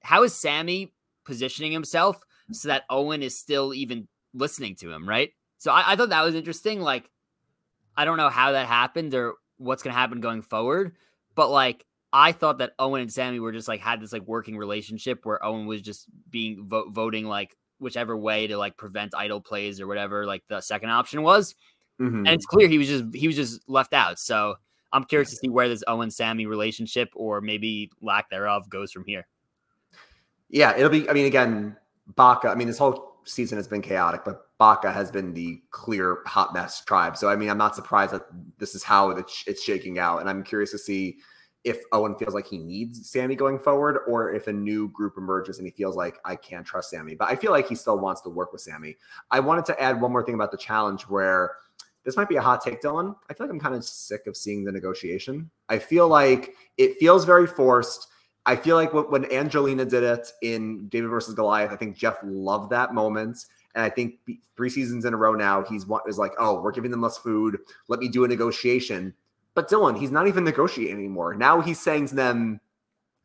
how 0.03 0.23
is 0.23 0.35
Sami 0.35 0.93
positioning 1.25 1.73
himself 1.73 2.23
so 2.53 2.69
that 2.69 2.85
Owen 2.91 3.23
is 3.23 3.39
still 3.39 3.73
even 3.75 4.09
listening 4.35 4.75
to 4.77 4.91
him, 4.91 5.09
right? 5.09 5.31
So 5.59 5.71
I, 5.71 5.93
I 5.93 5.97
thought 5.97 6.09
that 6.11 6.25
was 6.25 6.35
interesting. 6.35 6.81
Like, 6.81 7.11
I 7.97 8.05
don't 8.05 8.17
know 8.17 8.31
how 8.31 8.53
that 8.53 8.67
happened 8.67 9.15
or 9.15 9.35
what's 9.59 9.83
gonna 9.83 9.95
happen 9.95 10.21
going 10.21 10.43
forward, 10.43 10.97
but 11.35 11.51
like 11.51 11.85
I 12.13 12.33
thought 12.33 12.59
that 12.59 12.73
Owen 12.79 13.03
and 13.03 13.13
Sami 13.13 13.41
were 13.41 13.53
just 13.53 13.69
like 13.69 13.81
had 13.81 14.01
this 14.01 14.13
like 14.13 14.27
working 14.27 14.57
relationship 14.57 15.25
where 15.25 15.45
Owen 15.45 15.67
was 15.67 15.83
just 15.83 16.07
being 16.29 16.67
vo- 16.67 16.89
voting 16.91 17.27
like 17.27 17.57
whichever 17.79 18.17
way 18.17 18.47
to 18.47 18.57
like 18.57 18.77
prevent 18.77 19.15
idol 19.15 19.41
plays 19.41 19.81
or 19.81 19.87
whatever 19.87 20.27
like 20.27 20.43
the 20.49 20.61
second 20.61 20.91
option 20.91 21.23
was. 21.23 21.55
Mm-hmm. 22.01 22.27
And 22.27 22.29
it's 22.29 22.47
clear 22.47 22.67
he 22.67 22.79
was 22.79 22.89
just 22.89 23.05
he 23.15 23.27
was 23.27 23.37
just 23.37 23.69
left 23.69 23.93
out. 23.93 24.19
So 24.19 24.55
I'm 24.93 25.05
curious 25.05 25.31
to 25.31 25.37
see 25.37 25.49
where 25.49 25.69
this 25.69 25.85
Owen 25.87 26.11
Sami 26.11 26.47
relationship 26.47 27.11
or 27.15 27.41
maybe 27.41 27.91
lack 28.01 28.31
thereof 28.31 28.69
goes 28.69 28.91
from 28.91 29.05
here. 29.05 29.27
Yeah, 30.49 30.77
it'll 30.77 30.91
be. 30.91 31.09
I 31.09 31.13
mean, 31.13 31.27
again, 31.27 31.77
Baka. 32.17 32.49
I 32.49 32.55
mean, 32.55 32.67
this 32.67 32.79
whole 32.79 33.19
season 33.25 33.57
has 33.59 33.69
been 33.69 33.83
chaotic, 33.83 34.23
but 34.25 34.47
Baka 34.59 34.91
has 34.91 35.11
been 35.11 35.33
the 35.33 35.63
clear 35.71 36.19
hot 36.27 36.53
mess 36.55 36.85
tribe. 36.85 37.17
So 37.17 37.29
I 37.29 37.37
mean, 37.37 37.51
I'm 37.51 37.59
not 37.59 37.77
surprised 37.77 38.13
that 38.13 38.23
this 38.59 38.75
is 38.75 38.83
how 38.83 39.11
it's 39.11 39.63
shaking 39.63 39.99
out, 39.99 40.21
and 40.21 40.29
I'm 40.29 40.43
curious 40.43 40.71
to 40.73 40.79
see 40.79 41.19
if 41.63 41.83
Owen 41.93 42.17
feels 42.17 42.33
like 42.33 42.47
he 42.47 42.57
needs 42.57 43.11
Sami 43.11 43.37
going 43.37 43.59
forward, 43.59 44.01
or 44.09 44.33
if 44.33 44.47
a 44.47 44.53
new 44.53 44.89
group 44.89 45.15
emerges 45.19 45.59
and 45.59 45.67
he 45.67 45.71
feels 45.71 45.95
like 45.95 46.19
I 46.25 46.35
can't 46.35 46.67
trust 46.67 46.91
Sami. 46.91 47.15
But 47.15 47.29
I 47.29 47.37
feel 47.37 47.53
like 47.53 47.69
he 47.69 47.75
still 47.75 47.99
wants 47.99 48.23
to 48.23 48.31
work 48.31 48.53
with 48.53 48.63
Sami. 48.63 48.97
I 49.31 49.41
wanted 49.41 49.67
to 49.67 49.81
add 49.81 50.01
one 50.01 50.11
more 50.11 50.25
thing 50.25 50.35
about 50.35 50.53
the 50.53 50.57
challenge 50.57 51.03
where 51.03 51.57
this 52.05 52.17
might 52.17 52.29
be 52.29 52.37
a 52.37 52.43
hot 52.43 52.63
take, 52.63 52.81
Dylan. 52.81 53.15
I 53.29 53.35
feel 53.35 53.47
like 53.47 53.53
I'm 53.53 53.61
kind 53.61 53.75
of 53.75 53.85
sick 53.85 54.27
of 54.27 54.37
seeing 54.37 54.65
the 54.65 54.73
negotiation. 54.73 55.51
I 55.69 55.79
feel 55.79 56.09
like 56.09 56.55
it 56.79 56.97
feels 56.99 57.25
very 57.25 57.47
forced. 57.47 58.09
I 58.47 58.57
feel 58.57 58.77
like 58.77 58.93
when 58.93 59.31
Angelina 59.31 59.85
did 59.85 60.03
it 60.03 60.33
in 60.43 60.89
David 60.89 61.11
versus 61.11 61.35
Goliath, 61.35 61.73
I 61.73 61.77
think 61.77 61.97
Jeff 61.97 62.17
loved 62.25 62.71
that 62.71 62.95
moment. 62.95 63.45
And 63.75 63.85
I 63.85 63.91
think 63.91 64.15
three 64.57 64.71
seasons 64.71 65.05
in 65.05 65.15
a 65.15 65.17
row 65.17 65.35
now, 65.35 65.63
he's 65.63 65.85
is 66.09 66.19
like, 66.19 66.33
oh, 66.39 66.61
we're 66.61 66.73
giving 66.73 66.91
them 66.91 67.03
less 67.03 67.19
food. 67.19 67.59
Let 67.89 68.01
me 68.01 68.09
do 68.09 68.25
a 68.25 68.29
negotiation. 68.29 69.15
But 69.55 69.69
Dylan, 69.69 69.99
he's 69.99 70.11
not 70.11 70.27
even 70.27 70.43
negotiating 70.43 70.97
anymore. 70.97 71.35
Now 71.35 71.61
he's 71.61 71.81
saying 71.81 72.09
to 72.09 72.15
them, 72.15 72.61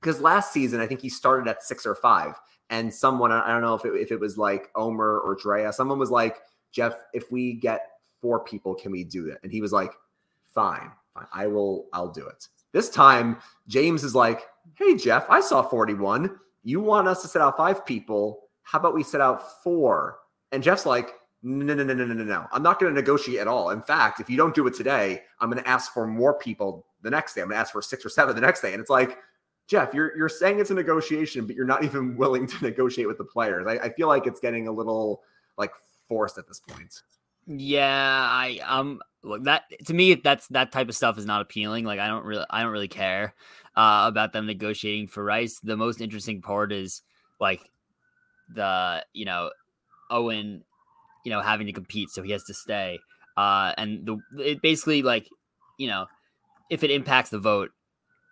because 0.02 0.22
last 0.22 0.52
season 0.52 0.82
I 0.82 0.88
think 0.88 1.02
he 1.02 1.10
started 1.10 1.50
at 1.50 1.64
six 1.64 1.86
or 1.86 1.96
five, 1.96 2.36
and 2.70 2.94
someone 2.94 3.32
I 3.32 3.48
don't 3.48 3.62
know 3.62 3.76
if 3.76 3.86
it, 3.86 3.94
if 3.96 4.12
it 4.12 4.20
was 4.20 4.38
like 4.38 4.70
Omar 4.76 5.20
or 5.20 5.36
Drea, 5.36 5.72
someone 5.72 5.98
was 5.98 6.12
like, 6.12 6.38
Jeff, 6.72 6.96
if 7.14 7.32
we 7.32 7.54
get 7.54 7.82
four 8.26 8.40
people, 8.40 8.74
can 8.74 8.92
we 8.92 9.04
do 9.04 9.28
that? 9.28 9.38
And 9.44 9.52
he 9.52 9.62
was 9.62 9.72
like, 9.72 9.92
fine, 10.56 10.90
fine, 11.14 11.28
I 11.32 11.46
will, 11.46 11.86
I'll 11.94 12.10
do 12.10 12.26
it. 12.26 12.48
This 12.72 12.90
time, 12.90 13.38
James 13.68 14.04
is 14.04 14.16
like, 14.16 14.42
hey 14.74 14.96
Jeff, 14.96 15.30
I 15.30 15.42
saw 15.42 15.62
41. 15.62 16.40
You 16.64 16.80
want 16.80 17.08
us 17.08 17.22
to 17.22 17.28
set 17.28 17.44
out 17.44 17.56
five 17.56 17.86
people? 17.86 18.50
How 18.64 18.80
about 18.80 18.96
we 18.96 19.04
set 19.04 19.22
out 19.22 19.62
four? 19.62 20.18
And 20.52 20.64
Jeff's 20.64 20.88
like, 20.88 21.12
no, 21.44 21.76
no, 21.76 21.76
no, 21.76 21.84
no, 21.84 21.94
no, 21.94 22.14
no, 22.16 22.24
no. 22.24 22.48
I'm 22.52 22.64
not 22.64 22.80
going 22.80 22.92
to 22.92 23.00
negotiate 23.00 23.38
at 23.42 23.48
all. 23.48 23.70
In 23.70 23.84
fact, 23.84 24.20
if 24.20 24.28
you 24.28 24.38
don't 24.38 24.56
do 24.56 24.66
it 24.66 24.74
today, 24.74 25.22
I'm 25.40 25.52
going 25.52 25.62
to 25.64 25.70
ask 25.70 25.94
for 25.94 26.08
more 26.08 26.34
people 26.40 26.88
the 27.04 27.12
next 27.12 27.36
day. 27.36 27.42
I'm 27.42 27.50
going 27.50 27.58
to 27.58 27.62
ask 27.62 27.72
for 27.72 27.84
six 27.84 28.04
or 28.04 28.10
seven 28.10 28.34
the 28.34 28.42
next 28.42 28.62
day. 28.62 28.74
And 28.74 28.82
it's 28.82 28.90
like, 28.90 29.20
Jeff, 29.68 29.94
you're 29.94 30.18
you're 30.18 30.30
saying 30.30 30.60
it's 30.60 30.72
a 30.72 30.74
negotiation, 30.74 31.46
but 31.46 31.56
you're 31.56 31.66
not 31.66 31.84
even 31.84 32.18
willing 32.18 32.48
to 32.48 32.56
negotiate 32.64 33.08
with 33.08 33.20
the 33.20 33.24
players. 33.24 33.68
I, 33.68 33.74
I 33.74 33.90
feel 33.90 34.08
like 34.08 34.26
it's 34.26 34.40
getting 34.40 34.68
a 34.68 34.72
little 34.72 35.22
like 35.58 35.72
forced 36.08 36.40
at 36.40 36.48
this 36.48 36.60
point. 36.60 37.02
Yeah, 37.48 38.28
I 38.32 38.60
um 38.66 39.02
look 39.24 39.44
that 39.44 39.64
to 39.86 39.94
me 39.94 40.16
that's 40.16 40.48
that 40.48 40.72
type 40.72 40.90
of 40.90 40.96
stuff 40.96 41.18
is 41.18 41.26
not 41.26 41.42
appealing. 41.42 41.86
Like 41.86 42.00
I 42.00 42.08
don't 42.08 42.26
really 42.26 42.46
I 42.50 42.64
don't 42.64 42.72
really 42.72 42.88
care 42.88 43.34
uh, 43.76 44.06
about 44.08 44.34
them 44.34 44.48
negotiating 44.48 45.08
for 45.08 45.24
Rice. 45.24 45.60
The 45.60 45.78
most 45.78 46.02
interesting 46.02 46.42
part 46.42 46.72
is 46.72 47.02
like 47.40 47.70
the 48.54 49.06
you 49.14 49.26
know 49.26 49.52
Owen, 50.10 50.64
you 51.26 51.32
know 51.32 51.42
having 51.42 51.68
to 51.68 51.74
compete, 51.74 52.10
so 52.10 52.24
he 52.24 52.32
has 52.32 52.44
to 52.46 52.54
stay. 52.54 53.00
Uh, 53.38 53.74
and 53.78 54.06
the 54.06 54.18
it 54.44 54.62
basically 54.62 55.02
like 55.04 55.28
you 55.78 55.88
know 55.88 56.08
if 56.70 56.84
it 56.84 56.92
impacts 56.92 57.30
the 57.30 57.40
vote, 57.40 57.72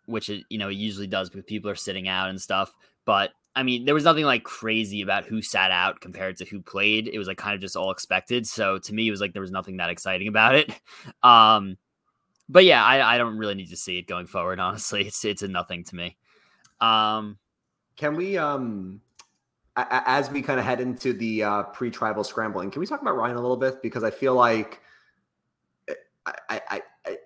which 0.07 0.29
it 0.29 0.43
you 0.49 0.57
know 0.57 0.69
it 0.69 0.75
usually 0.77 1.07
does 1.07 1.29
because 1.29 1.45
people 1.45 1.69
are 1.69 1.75
sitting 1.75 2.07
out 2.07 2.29
and 2.29 2.41
stuff. 2.41 2.73
But 3.05 3.31
I 3.55 3.63
mean, 3.63 3.85
there 3.85 3.93
was 3.93 4.03
nothing 4.03 4.25
like 4.25 4.43
crazy 4.43 5.01
about 5.01 5.25
who 5.25 5.41
sat 5.41 5.71
out 5.71 5.99
compared 5.99 6.37
to 6.37 6.45
who 6.45 6.61
played. 6.61 7.07
It 7.07 7.19
was 7.19 7.27
like 7.27 7.37
kind 7.37 7.53
of 7.53 7.61
just 7.61 7.75
all 7.75 7.91
expected. 7.91 8.47
So 8.47 8.79
to 8.79 8.93
me, 8.93 9.07
it 9.07 9.11
was 9.11 9.21
like 9.21 9.33
there 9.33 9.41
was 9.41 9.51
nothing 9.51 9.77
that 9.77 9.89
exciting 9.89 10.27
about 10.27 10.55
it. 10.55 10.71
Um, 11.21 11.77
but 12.49 12.65
yeah, 12.65 12.83
I, 12.83 13.15
I 13.15 13.17
don't 13.17 13.37
really 13.37 13.55
need 13.55 13.69
to 13.69 13.77
see 13.77 13.97
it 13.97 14.07
going 14.07 14.27
forward. 14.27 14.59
Honestly, 14.59 15.07
it's 15.07 15.23
it's 15.23 15.41
a 15.41 15.47
nothing 15.47 15.83
to 15.85 15.95
me. 15.95 16.17
Um, 16.81 17.37
can 17.95 18.15
we 18.15 18.37
um 18.37 19.01
as 19.75 20.29
we 20.29 20.41
kind 20.41 20.59
of 20.59 20.65
head 20.65 20.79
into 20.79 21.13
the 21.13 21.43
uh, 21.43 21.63
pre-tribal 21.63 22.23
scrambling, 22.23 22.69
can 22.69 22.79
we 22.79 22.85
talk 22.85 23.01
about 23.01 23.15
Ryan 23.15 23.37
a 23.37 23.41
little 23.41 23.57
bit 23.57 23.81
because 23.81 24.03
I 24.03 24.11
feel 24.11 24.35
like 24.35 24.79
eh, 25.87 25.93
I, 26.25 26.61
I, 26.69 26.81
I, 27.05 27.17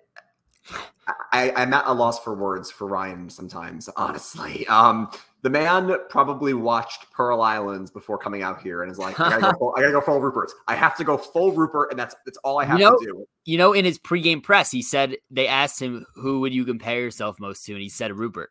I, 1.32 1.62
am 1.62 1.74
at 1.74 1.84
a 1.86 1.92
loss 1.92 2.22
for 2.22 2.34
words 2.34 2.70
for 2.70 2.86
Ryan 2.86 3.28
sometimes, 3.28 3.88
honestly. 3.96 4.66
Um, 4.68 5.10
the 5.42 5.50
man 5.50 5.96
probably 6.08 6.52
watched 6.54 7.10
Pearl 7.12 7.42
Islands 7.42 7.90
before 7.90 8.18
coming 8.18 8.42
out 8.42 8.60
here 8.60 8.82
and 8.82 8.90
is 8.90 8.98
like, 8.98 9.18
I 9.20 9.30
gotta 9.30 9.52
go 9.52 9.52
full, 9.58 9.74
I 9.76 9.80
gotta 9.80 9.92
go 9.92 10.00
full 10.00 10.20
Rupert. 10.20 10.52
I 10.66 10.74
have 10.74 10.96
to 10.96 11.04
go 11.04 11.16
full 11.16 11.52
Rupert, 11.52 11.90
and 11.90 11.98
that's 11.98 12.16
that's 12.24 12.38
all 12.38 12.58
I 12.60 12.64
have 12.64 12.78
you 12.78 12.86
know, 12.86 12.98
to 12.98 13.04
do. 13.04 13.26
You 13.44 13.58
know, 13.58 13.72
in 13.72 13.84
his 13.84 13.98
pregame 13.98 14.42
press, 14.42 14.70
he 14.70 14.82
said 14.82 15.16
they 15.30 15.46
asked 15.46 15.80
him 15.80 16.04
who 16.14 16.40
would 16.40 16.52
you 16.52 16.64
compare 16.64 17.00
yourself 17.00 17.38
most 17.38 17.64
to, 17.66 17.72
and 17.72 17.82
he 17.82 17.88
said 17.88 18.12
Rupert. 18.12 18.50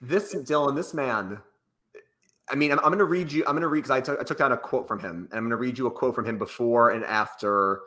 This 0.00 0.34
Dylan, 0.34 0.76
this 0.76 0.94
man. 0.94 1.38
I 2.48 2.54
mean, 2.54 2.70
I'm, 2.70 2.78
I'm 2.78 2.86
going 2.86 2.98
to 2.98 3.04
read 3.04 3.32
you. 3.32 3.42
I'm 3.44 3.54
going 3.54 3.62
to 3.62 3.68
read 3.68 3.82
because 3.82 3.90
I, 3.90 4.00
t- 4.00 4.20
I 4.20 4.22
took 4.22 4.38
down 4.38 4.52
a 4.52 4.56
quote 4.56 4.86
from 4.86 5.00
him, 5.00 5.26
and 5.30 5.38
I'm 5.38 5.42
going 5.42 5.50
to 5.50 5.56
read 5.56 5.76
you 5.78 5.88
a 5.88 5.90
quote 5.90 6.14
from 6.14 6.24
him 6.24 6.38
before 6.38 6.90
and 6.90 7.04
after 7.04 7.80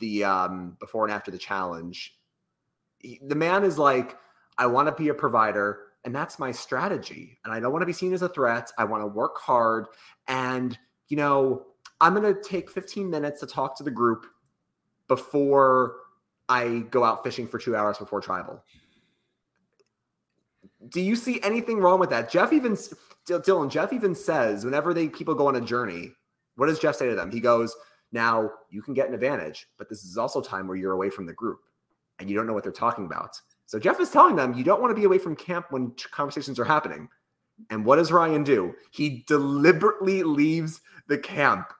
the 0.00 0.24
um 0.24 0.76
before 0.80 1.04
and 1.04 1.12
after 1.14 1.30
the 1.30 1.38
challenge 1.38 2.16
he, 3.00 3.20
the 3.22 3.34
man 3.34 3.64
is 3.64 3.78
like, 3.78 4.16
I 4.58 4.66
want 4.66 4.88
to 4.88 4.92
be 4.92 5.08
a 5.08 5.14
provider, 5.14 5.85
and 6.06 6.14
that's 6.14 6.38
my 6.38 6.52
strategy. 6.52 7.36
And 7.44 7.52
I 7.52 7.58
don't 7.58 7.72
want 7.72 7.82
to 7.82 7.86
be 7.86 7.92
seen 7.92 8.14
as 8.14 8.22
a 8.22 8.28
threat. 8.28 8.70
I 8.78 8.84
want 8.84 9.02
to 9.02 9.08
work 9.08 9.38
hard. 9.38 9.86
And, 10.28 10.78
you 11.08 11.16
know, 11.16 11.66
I'm 12.00 12.14
going 12.14 12.32
to 12.32 12.40
take 12.40 12.70
15 12.70 13.10
minutes 13.10 13.40
to 13.40 13.46
talk 13.46 13.76
to 13.78 13.82
the 13.82 13.90
group 13.90 14.24
before 15.08 15.96
I 16.48 16.84
go 16.90 17.02
out 17.02 17.24
fishing 17.24 17.48
for 17.48 17.58
two 17.58 17.74
hours 17.74 17.98
before 17.98 18.20
tribal. 18.20 18.62
Do 20.88 21.00
you 21.00 21.16
see 21.16 21.40
anything 21.42 21.80
wrong 21.80 21.98
with 21.98 22.10
that? 22.10 22.30
Jeff 22.30 22.52
even, 22.52 22.76
Dylan, 23.26 23.68
Jeff 23.68 23.92
even 23.92 24.14
says 24.14 24.64
whenever 24.64 24.94
they 24.94 25.08
people 25.08 25.34
go 25.34 25.48
on 25.48 25.56
a 25.56 25.60
journey, 25.60 26.12
what 26.54 26.66
does 26.66 26.78
Jeff 26.78 26.94
say 26.94 27.08
to 27.08 27.16
them? 27.16 27.32
He 27.32 27.40
goes, 27.40 27.74
Now 28.12 28.52
you 28.70 28.80
can 28.80 28.94
get 28.94 29.08
an 29.08 29.14
advantage, 29.14 29.66
but 29.76 29.88
this 29.88 30.04
is 30.04 30.16
also 30.16 30.40
time 30.40 30.68
where 30.68 30.76
you're 30.76 30.92
away 30.92 31.10
from 31.10 31.26
the 31.26 31.34
group 31.34 31.58
and 32.20 32.30
you 32.30 32.36
don't 32.36 32.46
know 32.46 32.52
what 32.52 32.62
they're 32.62 32.70
talking 32.70 33.06
about. 33.06 33.40
So 33.66 33.78
Jeff 33.78 34.00
is 34.00 34.10
telling 34.10 34.36
them 34.36 34.54
you 34.54 34.64
don't 34.64 34.80
want 34.80 34.90
to 34.90 34.94
be 34.94 35.04
away 35.04 35.18
from 35.18 35.36
camp 35.36 35.66
when 35.70 35.92
conversations 36.10 36.58
are 36.58 36.64
happening. 36.64 37.08
And 37.70 37.84
what 37.84 37.96
does 37.96 38.12
Ryan 38.12 38.44
do? 38.44 38.74
He 38.90 39.24
deliberately 39.26 40.22
leaves 40.22 40.80
the 41.08 41.18
camp. 41.18 41.72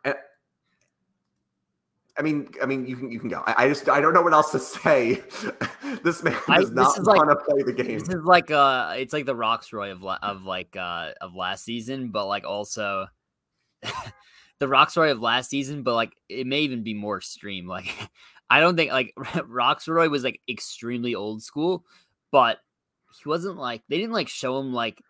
I 2.19 2.23
mean, 2.23 2.49
I 2.63 2.67
mean, 2.67 2.87
you 2.87 2.97
can 2.97 3.13
you 3.13 3.21
can 3.21 3.29
go. 3.29 3.43
I, 3.47 3.65
I 3.65 3.69
just 3.69 3.89
I 3.89 4.01
don't 4.01 4.15
know 4.15 4.23
what 4.23 4.33
else 4.33 4.51
to 4.53 4.59
say. 4.59 5.23
this 6.03 6.23
man 6.23 6.37
does 6.49 6.71
I, 6.71 6.75
not 6.75 7.07
want 7.07 7.31
to 7.31 7.37
play 7.37 7.63
the 7.63 7.73
game. 7.73 7.99
This 7.99 8.09
is 8.09 8.25
like 8.25 8.51
uh, 8.51 8.95
it's 8.97 9.13
like 9.13 9.27
the 9.27 9.35
Rocksroy 9.35 9.93
of 9.93 10.03
of 10.05 10.45
like 10.45 10.75
uh 10.77 11.11
of 11.21 11.35
last 11.35 11.65
season, 11.65 12.09
but 12.09 12.27
like 12.27 12.45
also 12.45 13.07
the 13.83 14.67
Rocksroy 14.67 15.11
of 15.11 15.21
last 15.21 15.51
season, 15.51 15.83
but 15.83 15.95
like 15.95 16.15
it 16.31 16.47
may 16.47 16.61
even 16.61 16.83
be 16.83 16.95
more 16.95 17.19
extreme. 17.19 17.67
Like 17.67 17.93
I 18.49 18.61
don't 18.61 18.77
think 18.77 18.93
like 18.93 19.13
Rocksroy 19.19 20.11
was 20.11 20.25
like 20.25 20.41
extremely 20.49 21.15
old 21.15 21.43
school, 21.43 21.85
but 22.31 22.59
he 23.23 23.29
wasn't 23.29 23.57
like 23.57 23.83
they 23.89 23.99
didn't 23.99 24.13
like 24.13 24.29
show 24.29 24.59
him 24.59 24.73
like 24.73 25.03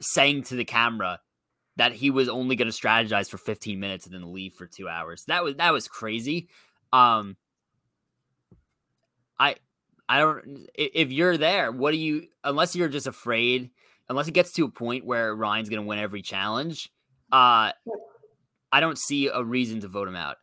saying 0.00 0.44
to 0.44 0.56
the 0.56 0.64
camera 0.64 1.20
that 1.76 1.92
he 1.92 2.10
was 2.10 2.28
only 2.28 2.56
going 2.56 2.70
to 2.70 2.76
strategize 2.76 3.28
for 3.28 3.38
15 3.38 3.78
minutes 3.78 4.06
and 4.06 4.14
then 4.14 4.32
leave 4.32 4.54
for 4.54 4.66
2 4.66 4.88
hours. 4.88 5.24
That 5.26 5.44
was 5.44 5.56
that 5.56 5.72
was 5.72 5.88
crazy. 5.88 6.48
Um 6.92 7.36
I 9.38 9.56
I 10.08 10.20
don't 10.20 10.68
if 10.74 11.10
you're 11.10 11.36
there, 11.36 11.72
what 11.72 11.90
do 11.90 11.98
you 11.98 12.28
unless 12.44 12.76
you're 12.76 12.88
just 12.88 13.06
afraid, 13.06 13.70
unless 14.08 14.28
it 14.28 14.34
gets 14.34 14.52
to 14.52 14.64
a 14.64 14.70
point 14.70 15.04
where 15.04 15.34
Ryan's 15.34 15.68
going 15.68 15.82
to 15.82 15.88
win 15.88 15.98
every 15.98 16.22
challenge, 16.22 16.90
uh 17.32 17.72
I 18.72 18.80
don't 18.80 18.98
see 18.98 19.28
a 19.28 19.42
reason 19.42 19.80
to 19.80 19.88
vote 19.88 20.08
him 20.08 20.16
out. 20.16 20.36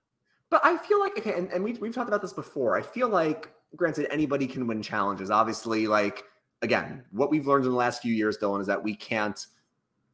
But 0.53 0.63
I 0.63 0.77
feel 0.77 0.99
like 0.99 1.17
okay, 1.17 1.33
and, 1.33 1.51
and 1.51 1.63
we 1.63 1.73
we've 1.73 1.95
talked 1.95 2.09
about 2.09 2.21
this 2.21 2.31
before. 2.31 2.77
I 2.77 2.83
feel 2.83 3.09
like, 3.09 3.51
granted, 3.75 4.05
anybody 4.11 4.45
can 4.45 4.67
win 4.67 4.83
challenges. 4.83 5.31
Obviously, 5.31 5.87
like 5.87 6.25
again, 6.61 7.03
what 7.09 7.31
we've 7.31 7.47
learned 7.47 7.65
in 7.65 7.71
the 7.71 7.75
last 7.75 8.03
few 8.03 8.13
years, 8.13 8.37
Dylan, 8.37 8.61
is 8.61 8.67
that 8.67 8.83
we 8.83 8.93
can't 8.93 9.47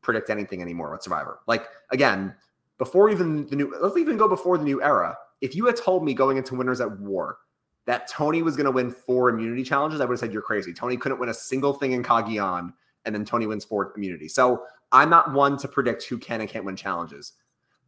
predict 0.02 0.30
anything 0.30 0.62
anymore 0.62 0.92
with 0.92 1.04
Survivor. 1.04 1.42
Like 1.46 1.68
again, 1.92 2.34
before 2.78 3.10
even 3.10 3.48
the 3.48 3.58
new, 3.58 3.76
let's 3.82 3.98
even 3.98 4.16
go 4.16 4.30
before 4.30 4.58
the 4.58 4.64
new 4.64 4.82
era. 4.82 5.18
If 5.42 5.58
you 5.58 5.66
had 5.66 5.76
told 5.76 6.06
me 6.06 6.14
going 6.14 6.38
into 6.38 6.56
Winners 6.56 6.80
at 6.80 7.02
War 7.02 7.40
that 7.86 8.08
Tony 8.08 8.42
was 8.42 8.56
going 8.56 8.64
to 8.64 8.72
win 8.72 8.92
four 8.92 9.28
immunity 9.28 9.66
challenges, 9.66 10.00
I 10.00 10.06
would 10.06 10.14
have 10.14 10.20
said 10.22 10.32
you're 10.32 10.42
crazy. 10.42 10.74
Tony 10.74 10.96
couldn't 10.96 11.20
win 11.20 11.28
a 11.28 11.34
single 11.34 11.74
thing 11.74 11.92
in 11.92 12.02
Cagayan, 12.02 12.72
and 13.04 13.14
then 13.14 13.26
Tony 13.26 13.46
wins 13.46 13.66
four 13.66 13.92
immunity. 13.98 14.30
So 14.30 14.64
I'm 14.94 15.10
not 15.10 15.34
one 15.34 15.58
to 15.58 15.68
predict 15.68 16.04
who 16.04 16.18
can 16.18 16.40
and 16.40 16.50
can't 16.50 16.64
win 16.64 16.78
challenges. 16.78 17.34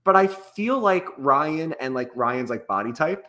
But 0.04 0.16
I 0.16 0.28
feel 0.28 0.80
like 0.80 1.06
Ryan 1.18 1.74
and 1.80 1.94
like 1.94 2.10
Ryan's 2.16 2.50
like 2.50 2.68
body 2.68 2.92
type, 2.92 3.28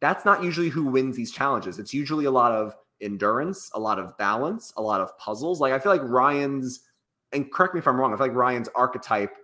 that's 0.00 0.24
not 0.24 0.42
usually 0.42 0.68
who 0.70 0.86
wins 0.86 1.16
these 1.16 1.30
challenges. 1.30 1.78
It's 1.78 1.92
usually 1.92 2.24
a 2.24 2.30
lot 2.30 2.52
of 2.52 2.74
endurance, 3.00 3.70
a 3.74 3.80
lot 3.80 3.98
of 3.98 4.16
balance, 4.16 4.72
a 4.76 4.82
lot 4.82 5.00
of 5.00 5.16
puzzles. 5.18 5.60
Like 5.60 5.72
I 5.72 5.78
feel 5.78 5.92
like 5.92 6.02
Ryan's, 6.04 6.80
and 7.32 7.52
correct 7.52 7.74
me 7.74 7.80
if 7.80 7.86
I'm 7.86 7.98
wrong, 7.98 8.12
I 8.12 8.16
feel 8.16 8.26
like 8.26 8.36
Ryan's 8.36 8.68
archetype 8.74 9.34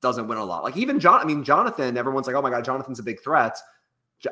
doesn't 0.00 0.28
win 0.28 0.38
a 0.38 0.44
lot. 0.44 0.64
Like 0.64 0.76
even 0.76 0.98
John, 0.98 1.20
I 1.20 1.24
mean, 1.24 1.44
Jonathan, 1.44 1.96
everyone's 1.96 2.26
like, 2.26 2.36
oh 2.36 2.42
my 2.42 2.50
God, 2.50 2.64
Jonathan's 2.64 2.98
a 2.98 3.02
big 3.02 3.22
threat. 3.22 3.58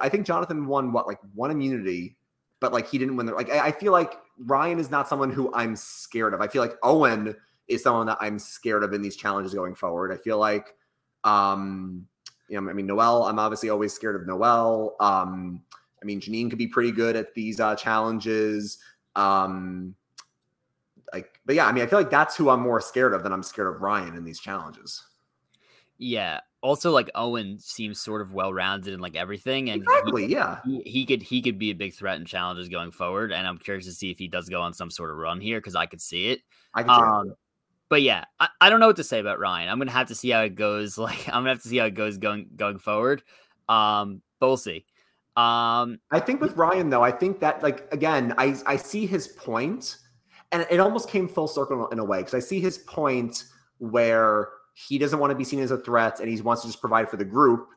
I 0.01 0.09
think 0.09 0.27
Jonathan 0.27 0.67
won 0.67 0.93
what, 0.93 1.07
like 1.07 1.19
one 1.35 1.51
immunity, 1.51 2.17
but 2.61 2.73
like 2.73 2.89
he 2.89 2.97
didn't 2.97 3.17
win 3.17 3.27
the 3.27 3.33
like 3.33 3.51
I 3.51 3.71
feel 3.71 3.93
like 3.93 4.15
Ryan 4.39 4.79
is 4.79 4.91
not 4.91 5.09
someone 5.09 5.31
who 5.31 5.53
I'm 5.55 5.77
scared 5.77 6.33
of. 6.33 6.41
I 6.41 6.49
feel 6.49 6.63
like 6.63 6.77
Owen 6.83 7.37
is 7.69 7.83
someone 7.83 8.07
that 8.07 8.19
I'm 8.21 8.39
scared 8.39 8.83
of 8.83 8.93
in 8.93 9.03
these 9.03 9.17
challenges 9.17 9.53
going 9.53 9.75
forward. 9.75 10.13
I 10.13 10.17
feel 10.17 10.39
like 10.39 10.75
um, 11.25 12.07
you 12.49 12.61
know, 12.61 12.71
I 12.71 12.73
mean, 12.75 12.87
Noelle, 12.87 13.25
I'm 13.25 13.39
obviously 13.39 13.71
always 13.71 13.93
scared 13.93 14.17
of 14.17 14.27
Noelle. 14.27 14.97
Um, 15.01 15.63
I 16.03 16.05
mean, 16.05 16.21
Jeanine 16.21 16.51
could 16.51 16.59
be 16.59 16.67
pretty 16.67 16.93
good 16.93 17.17
at 17.17 17.35
these 17.35 17.59
uh, 17.59 17.75
challenges. 17.75 18.79
Um, 19.17 19.95
like, 21.13 21.41
but 21.47 21.55
yeah, 21.55 21.67
I 21.67 21.73
mean, 21.73 21.83
I 21.83 21.87
feel 21.87 21.99
like 21.99 22.11
that's 22.11 22.37
who 22.37 22.51
I'm 22.51 22.61
more 22.61 22.81
scared 22.81 23.15
of 23.15 23.23
than 23.23 23.33
I'm 23.33 23.43
scared 23.43 23.75
of 23.75 23.81
Ryan 23.81 24.15
in 24.15 24.25
these 24.25 24.39
challenges. 24.39 25.03
Yeah. 25.97 26.41
Also, 26.61 26.91
like 26.91 27.11
Owen 27.15 27.59
seems 27.59 28.01
sort 28.01 28.21
of 28.21 28.35
well 28.35 28.53
rounded 28.53 28.95
in 28.95 29.01
like 29.01 29.17
everything, 29.17 29.69
and 29.69 29.83
exactly, 29.83 30.27
he, 30.27 30.33
yeah, 30.33 30.61
he, 30.65 30.83
he, 30.87 31.07
could 31.07 31.23
he 31.23 31.43
could 31.43 31.59
be 31.59 31.71
a 31.71 31.75
big 31.75 31.93
threat 31.93 32.19
in 32.19 32.25
challenges 32.25 32.71
going 32.71 32.91
forward. 32.91 33.33
And 33.33 33.47
I'm 33.47 33.59
curious 33.59 33.85
to 33.85 33.93
see 33.93 34.11
if 34.11 34.19
he 34.19 34.29
does 34.29 34.49
go 34.49 34.63
on 34.63 34.73
some 34.73 34.91
sort 34.91 35.11
of 35.11 35.19
run 35.19 35.43
here 35.43 35.59
because 35.61 35.77
I 35.77 35.85
could 35.85 36.01
see 36.01 36.29
it. 36.29 36.41
I 36.75 36.83
can 36.83 36.89
see 36.89 37.03
um, 37.03 37.29
it 37.29 37.37
but 37.89 38.03
yeah, 38.03 38.25
I, 38.41 38.49
I 38.61 38.71
don't 38.71 38.81
know 38.81 38.87
what 38.87 38.97
to 38.97 39.05
say 39.05 39.21
about 39.21 39.39
Ryan. 39.39 39.69
I'm 39.69 39.79
gonna 39.79 39.91
have 39.91 40.09
to 40.09 40.15
see 40.15 40.31
how 40.31 40.41
it 40.43 40.55
goes. 40.55 40.99
Like 41.05 41.29
I'm 41.29 41.43
gonna 41.43 41.51
have 41.51 41.63
to 41.63 41.69
see 41.69 41.79
how 41.79 41.87
it 41.87 41.95
goes 41.95 42.19
going 42.19 42.49
going 42.57 42.79
forward. 42.79 43.23
Um, 43.69 44.23
but 44.41 44.49
we'll 44.49 44.57
see. 44.57 44.85
Um, 45.37 45.99
I 46.13 46.21
think 46.21 46.41
with 46.41 46.57
Ryan 46.57 46.91
though, 46.91 47.03
I 47.03 47.11
think 47.11 47.41
that 47.41 47.63
like 47.63 47.93
again, 47.93 48.35
I 48.39 48.57
I 48.67 48.77
see 48.77 49.07
his 49.07 49.29
point, 49.29 49.97
and 50.53 50.67
it 50.71 50.81
almost 50.81 51.09
came 51.09 51.29
full 51.29 51.49
circle 51.49 51.89
in 51.89 51.99
a 51.99 52.05
way 52.05 52.19
because 52.19 52.35
I 52.35 52.39
see 52.41 52.61
his 52.61 52.79
point 52.79 53.45
where 53.79 54.49
he 54.75 54.99
doesn't 54.99 55.19
want 55.19 55.31
to 55.31 55.37
be 55.37 55.45
seen 55.45 55.61
as 55.61 55.71
a 55.71 55.79
threat 55.79 56.21
and 56.21 56.29
he 56.29 56.41
wants 56.41 56.63
to 56.63 56.69
just 56.69 56.81
provide 56.81 57.09
for 57.09 57.17
the 57.17 57.25
group. 57.25 57.69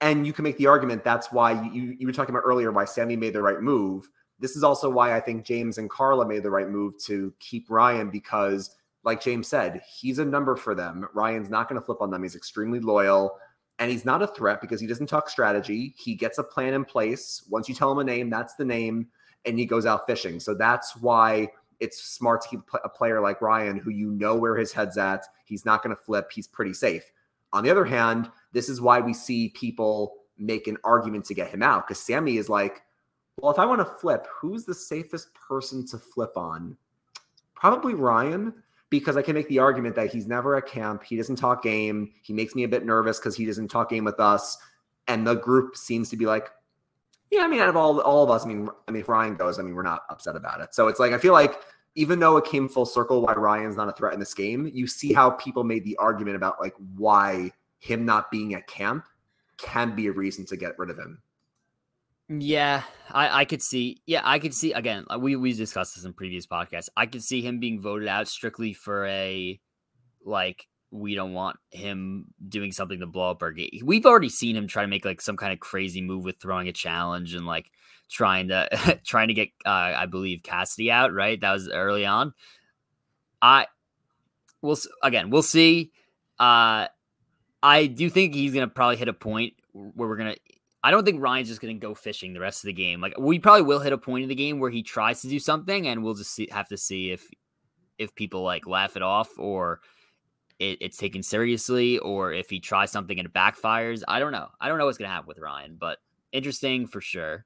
And 0.00 0.26
you 0.26 0.32
can 0.32 0.44
make 0.44 0.56
the 0.56 0.66
argument 0.66 1.04
that's 1.04 1.30
why 1.30 1.62
you 1.68 1.96
you 1.98 2.06
were 2.06 2.12
talking 2.12 2.34
about 2.34 2.44
earlier 2.44 2.72
why 2.72 2.84
Sami 2.84 3.16
made 3.16 3.34
the 3.34 3.42
right 3.42 3.60
move. 3.60 4.08
This 4.38 4.56
is 4.56 4.64
also 4.64 4.88
why 4.88 5.14
I 5.14 5.20
think 5.20 5.44
James 5.44 5.76
and 5.78 5.90
Karla 5.90 6.26
made 6.26 6.42
the 6.42 6.50
right 6.50 6.68
move 6.68 6.94
to 7.04 7.32
keep 7.38 7.68
Ryan 7.68 8.08
because, 8.08 8.74
like 9.04 9.22
James 9.22 9.48
said, 9.48 9.82
he's 9.88 10.18
a 10.18 10.24
number 10.24 10.56
for 10.56 10.74
them. 10.74 11.08
Ryan's 11.14 11.50
not 11.50 11.68
going 11.68 11.80
to 11.80 11.84
flip 11.84 12.00
on 12.00 12.10
them. 12.10 12.22
He's 12.22 12.36
extremely 12.36 12.80
loyal 12.80 13.38
and 13.80 13.90
he's 13.90 14.04
not 14.04 14.22
a 14.22 14.26
threat 14.26 14.60
because 14.60 14.80
he 14.80 14.86
doesn't 14.86 15.06
talk 15.06 15.28
strategy. 15.30 15.94
He 15.96 16.14
gets 16.14 16.36
a 16.38 16.44
plan 16.44 16.74
in 16.74 16.84
place. 16.84 17.44
Once 17.48 17.68
you 17.68 17.74
tell 17.74 17.90
him 17.90 17.98
a 17.98 18.04
name, 18.04 18.28
that's 18.28 18.54
the 18.54 18.64
name, 18.64 19.08
and 19.46 19.58
he 19.58 19.64
goes 19.64 19.86
out 19.86 20.06
fishing. 20.06 20.38
So 20.38 20.54
that's 20.54 20.94
why 20.96 21.48
it's 21.80 22.02
smart 22.02 22.42
to 22.42 22.48
keep 22.50 22.60
a 22.84 22.90
player 22.90 23.22
like 23.22 23.40
Ryan, 23.40 23.78
who 23.78 23.90
you 23.90 24.10
know 24.10 24.36
where 24.36 24.54
his 24.54 24.70
head's 24.70 24.98
at. 24.98 25.24
He's 25.46 25.64
not 25.64 25.82
going 25.82 25.96
to 25.96 26.02
flip. 26.02 26.30
He's 26.30 26.46
pretty 26.46 26.74
safe. 26.74 27.10
On 27.54 27.64
the 27.64 27.70
other 27.70 27.86
hand, 27.86 28.30
this 28.52 28.68
is 28.68 28.82
why 28.82 29.00
we 29.00 29.14
see 29.14 29.48
people 29.48 30.14
make 30.36 30.66
an 30.66 30.76
argument 30.84 31.24
to 31.24 31.34
get 31.34 31.50
him 31.50 31.62
out 31.62 31.88
because 31.88 32.02
Sami 32.02 32.36
is 32.36 32.50
like, 32.50 32.82
well, 33.38 33.50
if 33.50 33.58
I 33.58 33.64
want 33.64 33.80
to 33.80 33.86
flip, 33.86 34.26
who's 34.30 34.66
the 34.66 34.74
safest 34.74 35.32
person 35.32 35.86
to 35.86 35.98
flip 35.98 36.36
on? 36.36 36.76
Probably 37.54 37.94
Ryan, 37.94 38.52
because 38.90 39.16
I 39.16 39.22
can 39.22 39.34
make 39.34 39.48
the 39.48 39.60
argument 39.60 39.94
that 39.94 40.12
he's 40.12 40.26
never 40.26 40.56
at 40.56 40.66
camp. 40.66 41.04
He 41.04 41.16
doesn't 41.16 41.36
talk 41.36 41.62
game. 41.62 42.12
He 42.22 42.32
makes 42.32 42.54
me 42.54 42.64
a 42.64 42.68
bit 42.68 42.84
nervous 42.84 43.18
because 43.18 43.36
he 43.36 43.46
doesn't 43.46 43.68
talk 43.68 43.88
game 43.88 44.04
with 44.04 44.20
us. 44.20 44.58
And 45.08 45.26
the 45.26 45.34
group 45.34 45.76
seems 45.76 46.10
to 46.10 46.16
be 46.16 46.26
like, 46.26 46.50
yeah, 47.30 47.42
I 47.42 47.48
mean, 47.48 47.60
out 47.60 47.68
of 47.68 47.76
all 47.76 48.00
all 48.00 48.24
of 48.24 48.30
us, 48.30 48.44
I 48.44 48.48
mean, 48.48 48.68
I 48.88 48.90
mean, 48.90 49.00
if 49.02 49.08
Ryan 49.08 49.36
goes, 49.36 49.58
I 49.58 49.62
mean, 49.62 49.74
we're 49.74 49.82
not 49.82 50.02
upset 50.10 50.34
about 50.34 50.60
it. 50.60 50.74
So 50.74 50.88
it's 50.88 50.98
like 50.98 51.12
I 51.12 51.18
feel 51.18 51.32
like 51.32 51.54
even 51.94 52.18
though 52.18 52.36
it 52.36 52.44
came 52.44 52.68
full 52.68 52.86
circle 52.86 53.22
why 53.22 53.34
Ryan's 53.34 53.76
not 53.76 53.88
a 53.88 53.92
threat 53.92 54.14
in 54.14 54.20
this 54.20 54.34
game, 54.34 54.70
you 54.72 54.86
see 54.86 55.12
how 55.12 55.30
people 55.30 55.64
made 55.64 55.84
the 55.84 55.96
argument 55.96 56.36
about 56.36 56.60
like 56.60 56.74
why 56.96 57.52
him 57.78 58.04
not 58.04 58.30
being 58.30 58.54
at 58.54 58.66
camp 58.66 59.06
can 59.56 59.94
be 59.94 60.06
a 60.06 60.12
reason 60.12 60.44
to 60.46 60.56
get 60.56 60.78
rid 60.78 60.90
of 60.90 60.98
him. 60.98 61.22
Yeah, 62.32 62.84
I, 63.10 63.40
I 63.40 63.44
could 63.44 63.60
see. 63.60 64.02
Yeah, 64.06 64.20
I 64.22 64.38
could 64.38 64.54
see 64.54 64.72
again. 64.72 65.04
We 65.18 65.34
we 65.34 65.52
discussed 65.52 65.96
this 65.96 66.04
in 66.04 66.12
previous 66.12 66.46
podcasts. 66.46 66.88
I 66.96 67.06
could 67.06 67.24
see 67.24 67.42
him 67.42 67.58
being 67.58 67.80
voted 67.80 68.06
out 68.06 68.28
strictly 68.28 68.72
for 68.72 69.04
a 69.06 69.58
like 70.24 70.68
we 70.92 71.16
don't 71.16 71.32
want 71.32 71.56
him 71.72 72.26
doing 72.48 72.70
something 72.70 73.00
to 73.00 73.06
blow 73.06 73.30
up 73.30 73.42
our 73.42 73.50
game. 73.50 73.80
We've 73.82 74.06
already 74.06 74.28
seen 74.28 74.54
him 74.54 74.68
try 74.68 74.82
to 74.82 74.88
make 74.88 75.04
like 75.04 75.20
some 75.20 75.36
kind 75.36 75.52
of 75.52 75.58
crazy 75.58 76.02
move 76.02 76.24
with 76.24 76.40
throwing 76.40 76.68
a 76.68 76.72
challenge 76.72 77.34
and 77.34 77.46
like 77.46 77.66
trying 78.08 78.48
to 78.48 79.00
trying 79.04 79.28
to 79.28 79.34
get 79.34 79.48
uh, 79.66 79.94
I 79.96 80.06
believe 80.06 80.44
Cassidy 80.44 80.88
out. 80.88 81.12
Right, 81.12 81.40
that 81.40 81.52
was 81.52 81.68
early 81.68 82.06
on. 82.06 82.32
I 83.42 83.66
will 84.62 84.78
again. 85.02 85.30
We'll 85.30 85.42
see. 85.42 85.90
Uh, 86.38 86.86
I 87.60 87.86
do 87.86 88.08
think 88.08 88.36
he's 88.36 88.54
gonna 88.54 88.68
probably 88.68 88.98
hit 88.98 89.08
a 89.08 89.12
point 89.12 89.54
where 89.72 90.08
we're 90.08 90.16
gonna 90.16 90.36
I 90.82 90.90
don't 90.90 91.04
think 91.04 91.20
Ryan's 91.20 91.48
just 91.48 91.60
going 91.60 91.78
to 91.78 91.86
go 91.86 91.94
fishing 91.94 92.32
the 92.32 92.40
rest 92.40 92.64
of 92.64 92.68
the 92.68 92.72
game. 92.72 93.00
Like 93.00 93.14
we 93.18 93.38
probably 93.38 93.62
will 93.62 93.80
hit 93.80 93.92
a 93.92 93.98
point 93.98 94.22
in 94.22 94.28
the 94.28 94.34
game 94.34 94.58
where 94.58 94.70
he 94.70 94.82
tries 94.82 95.20
to 95.22 95.28
do 95.28 95.38
something, 95.38 95.86
and 95.86 96.02
we'll 96.02 96.14
just 96.14 96.32
see, 96.32 96.48
have 96.50 96.68
to 96.68 96.76
see 96.76 97.10
if 97.10 97.28
if 97.98 98.14
people 98.14 98.42
like 98.42 98.66
laugh 98.66 98.96
it 98.96 99.02
off 99.02 99.38
or 99.38 99.80
it, 100.58 100.78
it's 100.80 100.96
taken 100.96 101.22
seriously, 101.22 101.98
or 101.98 102.32
if 102.32 102.48
he 102.48 102.60
tries 102.60 102.90
something 102.90 103.18
and 103.18 103.26
it 103.26 103.34
backfires. 103.34 104.02
I 104.08 104.18
don't 104.18 104.32
know. 104.32 104.48
I 104.60 104.68
don't 104.68 104.78
know 104.78 104.86
what's 104.86 104.98
going 104.98 105.08
to 105.08 105.12
happen 105.12 105.28
with 105.28 105.38
Ryan, 105.38 105.76
but 105.78 105.98
interesting 106.32 106.86
for 106.86 107.00
sure. 107.00 107.44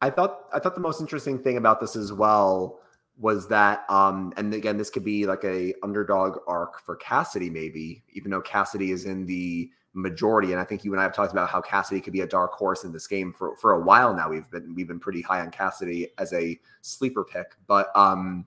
I 0.00 0.10
thought 0.10 0.46
I 0.52 0.58
thought 0.58 0.74
the 0.74 0.80
most 0.80 1.00
interesting 1.00 1.38
thing 1.38 1.56
about 1.56 1.80
this 1.80 1.96
as 1.96 2.12
well 2.12 2.80
was 3.18 3.46
that 3.46 3.84
um 3.90 4.32
and 4.36 4.52
again 4.54 4.76
this 4.76 4.90
could 4.90 5.04
be 5.04 5.26
like 5.26 5.44
a 5.44 5.74
underdog 5.82 6.38
arc 6.46 6.80
for 6.84 6.96
Cassidy 6.96 7.50
maybe 7.50 8.02
even 8.12 8.30
though 8.30 8.40
Cassidy 8.40 8.90
is 8.90 9.04
in 9.04 9.26
the 9.26 9.70
majority. 9.94 10.52
And 10.52 10.60
I 10.60 10.64
think 10.64 10.84
you 10.84 10.92
and 10.92 11.00
I 11.00 11.04
have 11.04 11.14
talked 11.14 11.32
about 11.32 11.48
how 11.48 11.60
Cassidy 11.60 12.00
could 12.00 12.12
be 12.12 12.22
a 12.22 12.26
dark 12.26 12.52
horse 12.52 12.84
in 12.84 12.92
this 12.92 13.06
game 13.06 13.32
for, 13.32 13.56
for 13.56 13.72
a 13.72 13.80
while 13.80 14.14
now. 14.14 14.30
We've 14.30 14.50
been 14.50 14.74
we've 14.74 14.88
been 14.88 15.00
pretty 15.00 15.20
high 15.20 15.40
on 15.40 15.50
Cassidy 15.50 16.08
as 16.18 16.32
a 16.32 16.58
sleeper 16.80 17.24
pick. 17.24 17.56
But 17.66 17.94
um 17.94 18.46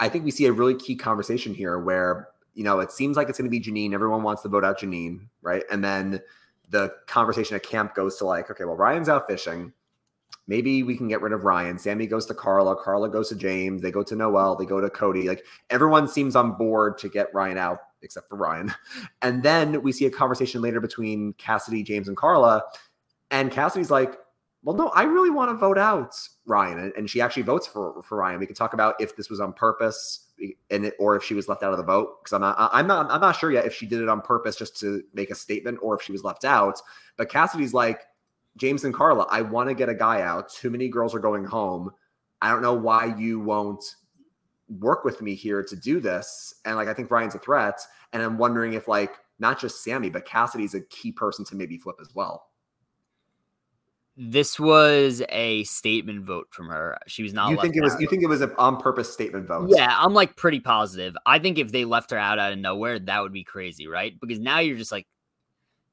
I 0.00 0.08
think 0.08 0.24
we 0.24 0.30
see 0.30 0.46
a 0.46 0.52
really 0.52 0.74
key 0.74 0.96
conversation 0.96 1.54
here 1.54 1.78
where, 1.78 2.28
you 2.54 2.64
know, 2.64 2.80
it 2.80 2.90
seems 2.90 3.16
like 3.16 3.28
it's 3.28 3.38
gonna 3.38 3.50
be 3.50 3.60
Jeanine. 3.60 3.94
Everyone 3.94 4.22
wants 4.22 4.42
to 4.42 4.48
vote 4.48 4.64
out 4.64 4.80
Jeanine, 4.80 5.28
right? 5.42 5.62
And 5.70 5.84
then 5.84 6.20
the 6.70 6.92
conversation 7.06 7.54
at 7.54 7.62
camp 7.62 7.94
goes 7.94 8.16
to 8.16 8.24
like, 8.24 8.50
okay, 8.50 8.64
well, 8.64 8.76
Ryan's 8.76 9.08
out 9.08 9.28
fishing. 9.28 9.72
Maybe 10.46 10.82
we 10.82 10.96
can 10.96 11.08
get 11.08 11.22
rid 11.22 11.32
of 11.32 11.44
Ryan. 11.44 11.78
Sami 11.78 12.06
goes 12.06 12.26
to 12.26 12.34
Karla. 12.34 12.76
Karla 12.76 13.08
goes 13.08 13.30
to 13.30 13.34
James. 13.34 13.80
They 13.80 13.90
go 13.90 14.02
to 14.02 14.14
Noelle. 14.14 14.56
They 14.56 14.66
go 14.66 14.80
to 14.80 14.90
Cody. 14.90 15.26
Like 15.28 15.44
everyone 15.70 16.06
seems 16.08 16.36
on 16.36 16.52
board 16.52 16.98
to 16.98 17.08
get 17.08 17.32
Ryan 17.32 17.56
out 17.56 17.78
except 18.04 18.28
for 18.28 18.36
Ryan. 18.36 18.72
And 19.22 19.42
then 19.42 19.82
we 19.82 19.92
see 19.92 20.06
a 20.06 20.10
conversation 20.10 20.60
later 20.60 20.80
between 20.80 21.32
Cassidy, 21.34 21.82
James, 21.82 22.08
and 22.08 22.16
Karla. 22.16 22.62
And 23.30 23.50
Cassidy's 23.50 23.90
like, 23.90 24.16
well, 24.64 24.76
no, 24.76 24.88
I 24.88 25.02
really 25.02 25.30
want 25.30 25.50
to 25.50 25.54
vote 25.54 25.76
out 25.76 26.16
Ryan. 26.46 26.92
And 26.96 27.08
she 27.08 27.20
actually 27.20 27.42
votes 27.42 27.66
for, 27.66 28.02
for 28.02 28.16
Ryan. 28.16 28.40
We 28.40 28.46
can 28.46 28.54
talk 28.54 28.72
about 28.72 28.94
if 28.98 29.14
this 29.14 29.28
was 29.28 29.38
on 29.38 29.52
purpose 29.52 30.28
and 30.70 30.86
it, 30.86 30.94
or 30.98 31.16
if 31.16 31.22
she 31.22 31.34
was 31.34 31.48
left 31.48 31.62
out 31.62 31.72
of 31.72 31.78
the 31.78 31.84
vote. 31.84 32.22
Because 32.22 32.32
I'm 32.32 32.40
not 32.40 32.56
I'm 32.58 32.86
not 32.86 33.10
I'm 33.10 33.20
not 33.20 33.36
sure 33.36 33.52
yet 33.52 33.66
if 33.66 33.74
she 33.74 33.84
did 33.84 34.00
it 34.00 34.08
on 34.08 34.22
purpose 34.22 34.56
just 34.56 34.78
to 34.80 35.02
make 35.12 35.30
a 35.30 35.34
statement 35.34 35.78
or 35.82 35.94
if 35.96 36.02
she 36.02 36.12
was 36.12 36.24
left 36.24 36.44
out. 36.46 36.80
But 37.16 37.28
Cassidy's 37.28 37.74
like, 37.74 38.00
James 38.56 38.84
and 38.84 38.94
Karla, 38.94 39.26
I 39.30 39.42
want 39.42 39.68
to 39.68 39.74
get 39.74 39.88
a 39.88 39.94
guy 39.94 40.22
out. 40.22 40.48
Too 40.48 40.70
many 40.70 40.88
girls 40.88 41.14
are 41.14 41.20
going 41.20 41.44
home. 41.44 41.90
I 42.40 42.50
don't 42.50 42.62
know 42.62 42.74
why 42.74 43.14
you 43.18 43.40
won't 43.40 43.84
work 44.68 45.04
with 45.04 45.20
me 45.20 45.34
here 45.34 45.62
to 45.62 45.76
do 45.76 46.00
this. 46.00 46.54
And 46.64 46.76
like, 46.76 46.88
I 46.88 46.94
think 46.94 47.10
Ryan's 47.10 47.34
a 47.34 47.38
threat. 47.38 47.80
And 48.12 48.22
I'm 48.22 48.38
wondering 48.38 48.74
if 48.74 48.88
like 48.88 49.16
not 49.38 49.60
just 49.60 49.82
Sami, 49.82 50.10
but 50.10 50.24
Cassidy's 50.24 50.74
a 50.74 50.80
key 50.80 51.12
person 51.12 51.44
to 51.46 51.56
maybe 51.56 51.78
flip 51.78 51.96
as 52.00 52.14
well. 52.14 52.48
This 54.16 54.60
was 54.60 55.22
a 55.28 55.64
statement 55.64 56.22
vote 56.24 56.46
from 56.50 56.68
her. 56.68 56.98
She 57.08 57.24
was 57.24 57.32
not. 57.32 57.50
You 57.50 57.60
think 57.60 57.74
it 57.74 57.82
was? 57.82 58.00
You 58.00 58.06
think 58.06 58.22
it 58.22 58.28
was 58.28 58.42
an 58.42 58.52
on 58.58 58.76
purpose 58.76 59.12
statement 59.12 59.48
vote? 59.48 59.70
Yeah, 59.74 59.92
I'm 59.98 60.14
like 60.14 60.36
pretty 60.36 60.60
positive. 60.60 61.16
I 61.26 61.40
think 61.40 61.58
if 61.58 61.72
they 61.72 61.84
left 61.84 62.12
her 62.12 62.16
out 62.16 62.38
out 62.38 62.52
of 62.52 62.58
nowhere, 62.60 63.00
that 63.00 63.22
would 63.22 63.32
be 63.32 63.42
crazy, 63.42 63.88
right? 63.88 64.14
Because 64.20 64.38
now 64.38 64.60
you're 64.60 64.78
just 64.78 64.92
like, 64.92 65.08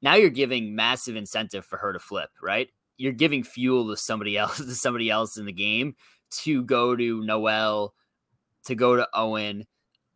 now 0.02 0.14
you're 0.14 0.30
giving 0.30 0.76
massive 0.76 1.16
incentive 1.16 1.66
for 1.66 1.78
her 1.78 1.92
to 1.92 1.98
flip, 1.98 2.30
right? 2.40 2.68
You're 2.96 3.12
giving 3.12 3.42
fuel 3.42 3.88
to 3.88 3.96
somebody 3.96 4.38
else, 4.38 4.56
to 4.58 4.72
somebody 4.72 5.10
else 5.10 5.36
in 5.36 5.44
the 5.44 5.52
game 5.52 5.96
to 6.42 6.62
go 6.62 6.94
to 6.94 7.24
Noelle 7.24 7.92
to 8.64 8.74
go 8.74 8.96
to 8.96 9.08
Owen, 9.14 9.66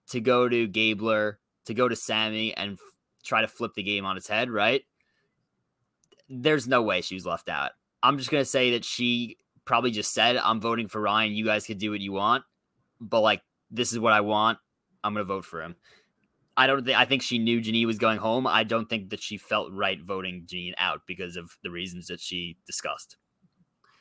to 0.09 0.21
go 0.21 0.49
to 0.49 0.67
Gabler, 0.67 1.39
to 1.67 1.75
go 1.75 1.89
to 1.89 1.97
Sami 1.97 2.55
and 2.55 2.73
f- 2.73 2.79
try 3.25 3.41
to 3.41 3.49
flip 3.49 3.75
the 3.75 3.83
game 3.83 4.05
on 4.05 4.17
its 4.17 4.29
head, 4.29 4.51
right? 4.51 4.83
There's 6.29 6.69
no 6.69 6.83
way 6.83 7.01
she 7.01 7.15
was 7.15 7.27
left 7.27 7.49
out. 7.49 7.73
I'm 8.03 8.19
just 8.19 8.31
going 8.31 8.43
to 8.43 8.51
say 8.51 8.73
that 8.73 8.85
she 8.85 9.39
probably 9.65 9.91
just 9.91 10.15
said, 10.15 10.37
I'm 10.37 10.61
voting 10.61 10.89
for 10.89 11.01
Ryan. 11.01 11.33
You 11.33 11.45
guys 11.45 11.67
can 11.67 11.79
do 11.79 11.91
what 11.91 12.01
you 12.01 12.13
want. 12.13 12.45
But 13.01 13.21
like, 13.21 13.43
this 13.71 13.93
is 13.93 13.99
what 13.99 14.13
I 14.13 14.21
want. 14.21 14.59
I'm 15.03 15.15
going 15.15 15.25
to 15.25 15.29
vote 15.29 15.45
for 15.45 15.63
him. 15.63 15.77
I 16.57 16.67
don't 16.67 16.85
think 16.85 16.97
I 16.97 17.05
think 17.05 17.23
she 17.23 17.39
knew 17.39 17.61
Jeanine 17.61 17.87
was 17.87 17.99
going 17.99 18.19
home. 18.19 18.47
I 18.47 18.65
don't 18.65 18.89
think 18.89 19.11
that 19.11 19.23
she 19.23 19.37
felt 19.37 19.73
right 19.73 20.01
voting 20.01 20.45
Jeanine 20.47 20.73
out 20.79 21.03
because 21.07 21.37
of 21.37 21.57
the 21.63 21.71
reasons 21.71 22.07
that 22.07 22.19
she 22.19 22.57
discussed. 22.67 23.17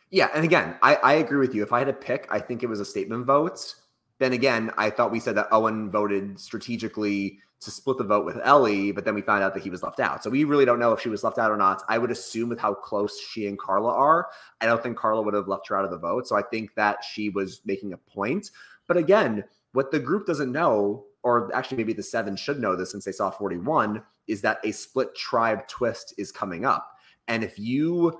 Yeah, 0.10 0.30
and 0.34 0.46
again, 0.46 0.78
I, 0.82 0.96
I 0.96 1.14
agree 1.16 1.40
with 1.40 1.54
you. 1.54 1.64
If 1.64 1.74
I 1.74 1.80
had 1.80 1.88
to 1.88 1.94
pick, 1.94 2.28
I 2.32 2.40
think 2.40 2.64
it 2.64 2.68
was 2.68 2.80
a 2.80 2.86
statement 2.86 3.26
vote. 3.26 3.76
Then 4.20 4.34
again, 4.34 4.72
I 4.78 4.90
thought 4.90 5.12
we 5.12 5.20
said 5.20 5.36
that 5.36 5.48
Owen 5.52 5.92
voted 5.92 6.40
strategically 6.40 7.40
to 7.62 7.72
split 7.72 7.98
the 7.98 8.04
vote 8.04 8.26
with 8.26 8.40
Elie, 8.44 8.92
but 8.92 9.06
then 9.06 9.16
we 9.16 9.22
found 9.22 9.44
out 9.44 9.54
that 9.54 9.64
he 9.64 9.70
was 9.70 9.82
left 9.82 10.00
out. 10.00 10.24
So 10.24 10.30
we 10.30 10.44
really 10.44 10.66
don't 10.66 10.80
know 10.80 10.94
if 10.94 11.02
she 11.02 11.10
was 11.10 11.24
left 11.24 11.38
out 11.38 11.52
or 11.52 11.58
not. 11.58 11.84
I 11.90 11.98
would 11.98 12.12
assume 12.12 12.50
with 12.50 12.60
how 12.60 12.74
close 12.74 13.20
she 13.20 13.48
and 13.48 13.58
Karla 13.58 13.92
are, 13.92 14.28
I 14.62 14.66
don't 14.66 14.82
think 14.84 14.98
Karla 14.98 15.22
would 15.22 15.34
have 15.34 15.48
left 15.48 15.68
her 15.70 15.78
out 15.78 15.86
of 15.86 15.92
the 15.92 15.98
vote. 15.98 16.28
So 16.28 16.36
I 16.36 16.44
think 16.44 16.76
that 16.76 17.04
she 17.04 17.30
was 17.30 17.62
making 17.66 17.94
a 17.94 17.98
point. 17.98 18.52
But 18.88 18.98
again, 18.98 19.44
what 19.72 19.92
the 19.92 20.00
group 20.00 20.28
doesn't 20.28 20.52
know, 20.52 21.06
or 21.24 21.54
actually 21.56 21.78
maybe 21.78 21.94
the 21.94 22.04
seven 22.04 22.36
should 22.36 22.60
know 22.60 22.76
this 22.76 22.92
since 22.92 23.04
they 23.04 23.12
saw 23.12 23.32
41, 23.32 24.02
is 24.28 24.42
that 24.42 24.60
a 24.64 24.72
split 24.72 25.16
tribe 25.16 25.68
twist 25.68 26.14
is 26.18 26.32
coming 26.32 26.66
up. 26.66 26.92
And 27.28 27.44
if 27.44 27.58
you 27.58 28.20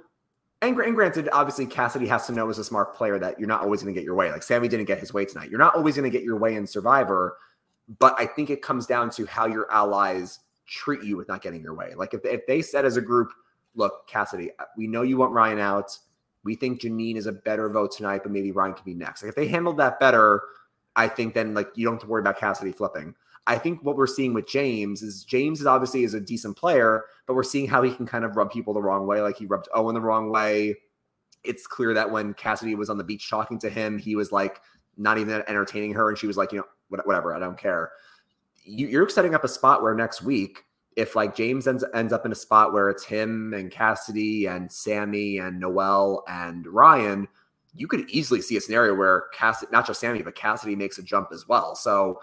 and, 0.66 0.80
and 0.80 0.96
granted, 0.96 1.30
obviously 1.32 1.66
Cassidy 1.66 2.08
has 2.08 2.28
to 2.28 2.34
know 2.34 2.50
as 2.50 2.58
a 2.58 2.64
smart 2.64 2.96
player 2.96 3.20
that 3.20 3.40
you're 3.40 3.48
not 3.48 3.62
always 3.62 3.82
going 3.82 3.94
to 3.94 4.00
get 4.00 4.06
your 4.06 4.16
way. 4.16 4.32
Like 4.32 4.44
Sami 4.44 4.68
didn't 4.68 4.86
get 4.86 5.00
his 5.00 5.14
way 5.14 5.26
tonight. 5.26 5.50
You're 5.50 5.60
not 5.60 5.76
always 5.76 5.96
going 5.96 6.10
to 6.10 6.16
get 6.16 6.24
your 6.24 6.38
way 6.38 6.56
in 6.56 6.68
Survivor, 6.68 7.38
but 8.00 8.16
I 8.18 8.26
think 8.26 8.50
it 8.50 8.62
comes 8.62 8.86
down 8.86 9.10
to 9.12 9.26
how 9.26 9.46
your 9.46 9.72
allies 9.72 10.40
treat 10.68 11.04
you 11.04 11.18
with 11.18 11.28
not 11.28 11.42
getting 11.42 11.62
your 11.62 11.74
way. 11.74 11.94
Like 11.96 12.14
if, 12.14 12.26
if 12.26 12.46
they 12.48 12.62
said 12.62 12.86
as 12.86 12.98
a 12.98 13.02
group, 13.02 13.32
look, 13.76 14.08
Cassidy, 14.08 14.52
uh, 14.60 14.66
we 14.78 14.88
know 14.88 15.04
you 15.04 15.18
want 15.18 15.32
Ryan 15.32 15.60
out. 15.60 15.98
We 16.44 16.56
think 16.56 16.82
Jeanine 16.82 17.18
is 17.18 17.26
a 17.26 17.32
better 17.32 17.70
vote 17.70 17.92
tonight, 17.96 18.22
but 18.24 18.32
maybe 18.32 18.52
Ryan 18.52 18.74
can 18.74 18.86
be 18.86 18.94
next. 18.94 19.24
Like 19.24 19.30
if 19.30 19.36
they 19.36 19.48
handled 19.48 19.78
that 19.78 20.00
better, 20.00 20.42
I 20.96 21.08
think 21.08 21.34
then 21.34 21.54
like 21.54 21.70
you 21.76 21.86
don't 21.86 21.96
have 21.96 22.02
to 22.02 22.08
worry 22.08 22.22
about 22.22 22.40
Cassidy 22.40 22.72
flipping. 22.72 23.16
I 23.48 23.58
think 23.58 23.84
what 23.84 23.96
we're 23.96 24.08
seeing 24.08 24.34
with 24.34 24.48
James 24.48 25.02
is 25.02 25.24
James 25.24 25.62
is 25.62 25.68
obviously 25.68 26.04
is 26.04 26.14
a 26.14 26.20
decent 26.20 26.58
player, 26.58 27.06
but 27.28 27.36
we're 27.36 27.44
seeing 27.44 27.68
how 27.68 27.84
he 27.84 27.94
can 27.94 28.06
kind 28.06 28.26
of 28.26 28.36
rub 28.36 28.52
people 28.52 28.74
the 28.74 28.82
wrong 28.82 29.06
way. 29.06 29.22
Like 29.22 29.38
he 29.38 29.46
rubbed 29.46 29.68
Owen 29.74 29.94
the 29.94 30.02
wrong 30.02 30.30
way. 30.30 30.76
It's 31.44 31.68
clear 31.68 31.94
that 31.94 32.10
when 32.10 32.34
Cassidy 32.34 32.74
was 32.74 32.90
on 32.90 32.98
the 32.98 33.04
beach 33.04 33.30
talking 33.30 33.60
to 33.60 33.70
him, 33.70 34.00
he 34.00 34.16
was 34.16 34.32
like 34.32 34.62
not 34.98 35.18
even 35.18 35.44
entertaining 35.48 35.94
her, 35.94 36.10
and 36.10 36.18
she 36.18 36.26
was 36.26 36.38
like, 36.38 36.52
you 36.52 36.60
know, 36.60 36.66
whatever, 37.04 37.36
I 37.36 37.40
don't 37.40 37.58
care. 37.58 37.92
You're 38.64 39.10
setting 39.10 39.36
up 39.36 39.44
a 39.44 39.48
spot 39.48 39.84
where 39.84 39.94
next 39.94 40.24
week, 40.24 40.64
if 40.96 41.16
like 41.16 41.36
James 41.36 41.68
ends 41.68 41.84
ends 41.94 42.14
up 42.14 42.26
in 42.26 42.32
a 42.32 42.36
spot 42.36 42.74
where 42.74 42.90
it's 42.90 43.04
him 43.04 43.54
and 43.54 43.70
Cassidy 43.70 44.48
and 44.48 44.72
Sami 44.72 45.38
and 45.38 45.60
Noelle 45.60 46.24
and 46.28 46.66
Ryan, 46.66 47.28
you 47.76 47.88
could 47.88 48.10
easily 48.10 48.42
see 48.42 48.58
a 48.58 48.62
scenario 48.62 48.96
where 48.96 49.26
Cassidy, 49.34 49.72
not 49.72 49.86
just 49.86 50.00
Sami, 50.00 50.24
but 50.24 50.36
Cassidy 50.36 50.76
makes 50.76 50.98
a 50.98 51.04
jump 51.04 51.30
as 51.32 51.48
well. 51.48 51.76
So 51.76 52.22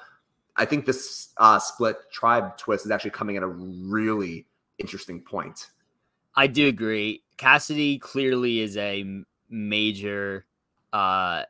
I 0.56 0.64
think 0.64 0.86
this 0.86 1.30
uh, 1.38 1.58
split 1.58 1.96
tribe 2.12 2.56
twist 2.58 2.84
is 2.84 2.90
actually 2.90 3.12
coming 3.12 3.36
at 3.36 3.42
a 3.42 3.48
really 3.48 4.46
interesting 4.78 5.20
point. 5.20 5.68
I 6.34 6.46
do 6.46 6.68
agree. 6.68 7.22
Cassidy 7.36 7.98
clearly 7.98 8.60
is 8.60 8.76
a 8.76 9.04
major. 9.48 10.46
Uh, 10.92 11.44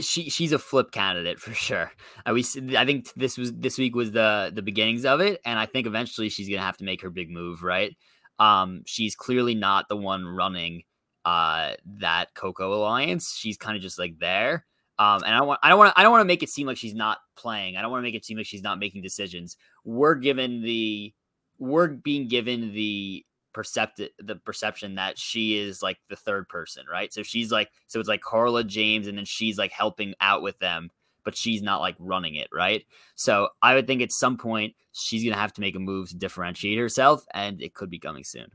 she 0.00 0.30
she's 0.30 0.52
a 0.52 0.58
flip 0.58 0.90
candidate 0.90 1.38
for 1.38 1.52
sure. 1.52 1.92
I 2.24 2.32
we 2.32 2.44
I 2.76 2.86
think 2.86 3.12
this 3.14 3.36
was 3.36 3.52
this 3.52 3.78
week 3.78 3.94
was 3.94 4.12
the 4.12 4.50
the 4.54 4.62
beginnings 4.62 5.04
of 5.04 5.20
it, 5.20 5.40
and 5.44 5.58
I 5.58 5.66
think 5.66 5.86
eventually 5.86 6.28
she's 6.28 6.48
gonna 6.48 6.62
have 6.62 6.78
to 6.78 6.84
make 6.84 7.02
her 7.02 7.10
big 7.10 7.30
move. 7.30 7.62
Right? 7.62 7.96
Um, 8.38 8.82
she's 8.86 9.14
clearly 9.14 9.54
not 9.54 9.88
the 9.88 9.96
one 9.96 10.24
running 10.24 10.84
uh 11.24 11.74
that 12.00 12.34
Coco 12.34 12.74
alliance. 12.74 13.36
She's 13.36 13.56
kind 13.56 13.76
of 13.76 13.82
just 13.82 13.98
like 13.98 14.18
there. 14.18 14.64
Um, 15.02 15.22
and 15.26 15.34
I 15.34 15.42
want 15.42 15.58
I 15.64 15.68
don't 15.68 15.78
want 15.78 15.92
I 15.96 16.02
don't 16.04 16.12
want 16.12 16.20
to 16.20 16.26
make 16.26 16.44
it 16.44 16.48
seem 16.48 16.68
like 16.68 16.76
she's 16.76 16.94
not 16.94 17.18
playing. 17.36 17.76
I 17.76 17.82
don't 17.82 17.90
want 17.90 18.02
to 18.02 18.04
make 18.04 18.14
it 18.14 18.24
seem 18.24 18.36
like 18.36 18.46
she's 18.46 18.62
not 18.62 18.78
making 18.78 19.02
decisions. 19.02 19.56
We're 19.84 20.14
given 20.14 20.62
the 20.62 21.12
we're 21.58 21.88
being 21.88 22.28
given 22.28 22.72
the 22.72 23.26
perceptive 23.52 24.10
the 24.20 24.36
perception 24.36 24.94
that 24.94 25.18
she 25.18 25.58
is 25.58 25.82
like 25.82 25.98
the 26.08 26.14
third 26.14 26.48
person, 26.48 26.84
right? 26.90 27.12
So 27.12 27.24
she's 27.24 27.50
like 27.50 27.70
so 27.88 27.98
it's 27.98 28.08
like 28.08 28.20
Karla 28.20 28.62
James 28.62 29.08
and 29.08 29.18
then 29.18 29.24
she's 29.24 29.58
like 29.58 29.72
helping 29.72 30.14
out 30.20 30.40
with 30.40 30.58
them, 30.60 30.90
but 31.24 31.36
she's 31.36 31.62
not 31.62 31.80
like 31.80 31.96
running 31.98 32.36
it, 32.36 32.48
right? 32.52 32.84
So 33.16 33.48
I 33.60 33.74
would 33.74 33.88
think 33.88 34.02
at 34.02 34.12
some 34.12 34.36
point 34.36 34.74
she's 34.92 35.24
gonna 35.24 35.40
have 35.40 35.52
to 35.54 35.60
make 35.60 35.74
a 35.74 35.80
move 35.80 36.10
to 36.10 36.16
differentiate 36.16 36.78
herself, 36.78 37.24
and 37.34 37.60
it 37.60 37.74
could 37.74 37.90
be 37.90 37.98
coming 37.98 38.22
soon. 38.22 38.52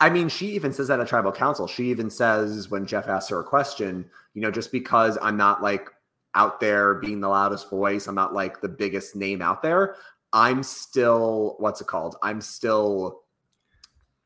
I 0.00 0.10
mean, 0.10 0.28
she 0.28 0.48
even 0.48 0.72
says 0.72 0.88
that 0.88 1.00
at 1.00 1.06
tribal 1.08 1.32
council. 1.32 1.66
She 1.66 1.90
even 1.90 2.10
says 2.10 2.70
when 2.70 2.86
Jeff 2.86 3.08
asks 3.08 3.30
her 3.30 3.40
a 3.40 3.44
question, 3.44 4.04
you 4.34 4.42
know, 4.42 4.50
just 4.50 4.72
because 4.72 5.16
I'm 5.22 5.36
not 5.36 5.62
like 5.62 5.88
out 6.34 6.60
there 6.60 6.94
being 6.94 7.20
the 7.20 7.28
loudest 7.28 7.70
voice, 7.70 8.06
I'm 8.06 8.14
not 8.14 8.34
like 8.34 8.60
the 8.60 8.68
biggest 8.68 9.14
name 9.14 9.40
out 9.40 9.62
there. 9.62 9.96
I'm 10.32 10.62
still 10.62 11.56
what's 11.58 11.80
it 11.80 11.86
called? 11.86 12.16
I'm 12.22 12.40
still 12.40 13.22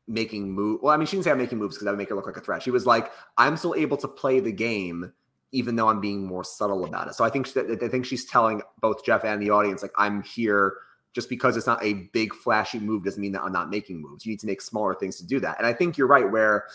making 0.07 0.51
move. 0.51 0.81
Well, 0.81 0.93
I 0.93 0.97
mean, 0.97 1.05
she 1.05 1.17
didn't 1.17 1.25
say 1.25 1.31
I'm 1.31 1.37
making 1.37 1.59
moves 1.59 1.75
because 1.75 1.85
that 1.85 1.91
would 1.91 1.99
make 1.99 2.09
her 2.09 2.15
look 2.15 2.25
like 2.25 2.37
a 2.37 2.41
threat. 2.41 2.63
She 2.63 2.71
was 2.71 2.87
like, 2.87 3.11
I'm 3.37 3.55
still 3.55 3.75
able 3.75 3.97
to 3.97 4.07
play 4.07 4.39
the 4.39 4.51
game 4.51 5.13
even 5.51 5.75
though 5.75 5.87
I'm 5.87 5.99
being 5.99 6.25
more 6.25 6.43
subtle 6.43 6.85
about 6.85 7.07
it. 7.07 7.15
So 7.15 7.23
I 7.23 7.29
think 7.29 7.47
she, 7.47 7.59
I 7.59 7.87
think 7.87 8.05
she's 8.05 8.25
telling 8.25 8.61
both 8.81 9.03
Jeff 9.03 9.23
and 9.23 9.41
the 9.41 9.49
audience 9.49 9.81
like 9.81 9.93
I'm 9.97 10.21
here 10.21 10.73
just 11.13 11.29
because 11.29 11.57
it's 11.57 11.67
not 11.67 11.83
a 11.83 11.93
big 12.13 12.33
flashy 12.33 12.79
move 12.79 13.03
doesn't 13.03 13.21
mean 13.21 13.31
that 13.31 13.41
I'm 13.41 13.51
not 13.51 13.69
making 13.69 14.01
moves. 14.01 14.25
You 14.25 14.31
need 14.31 14.39
to 14.41 14.47
make 14.47 14.61
smaller 14.61 14.93
things 14.93 15.17
to 15.17 15.25
do 15.25 15.39
that. 15.39 15.57
And 15.57 15.65
I 15.65 15.73
think 15.73 15.97
you're 15.97 16.07
right 16.07 16.29
where 16.29 16.65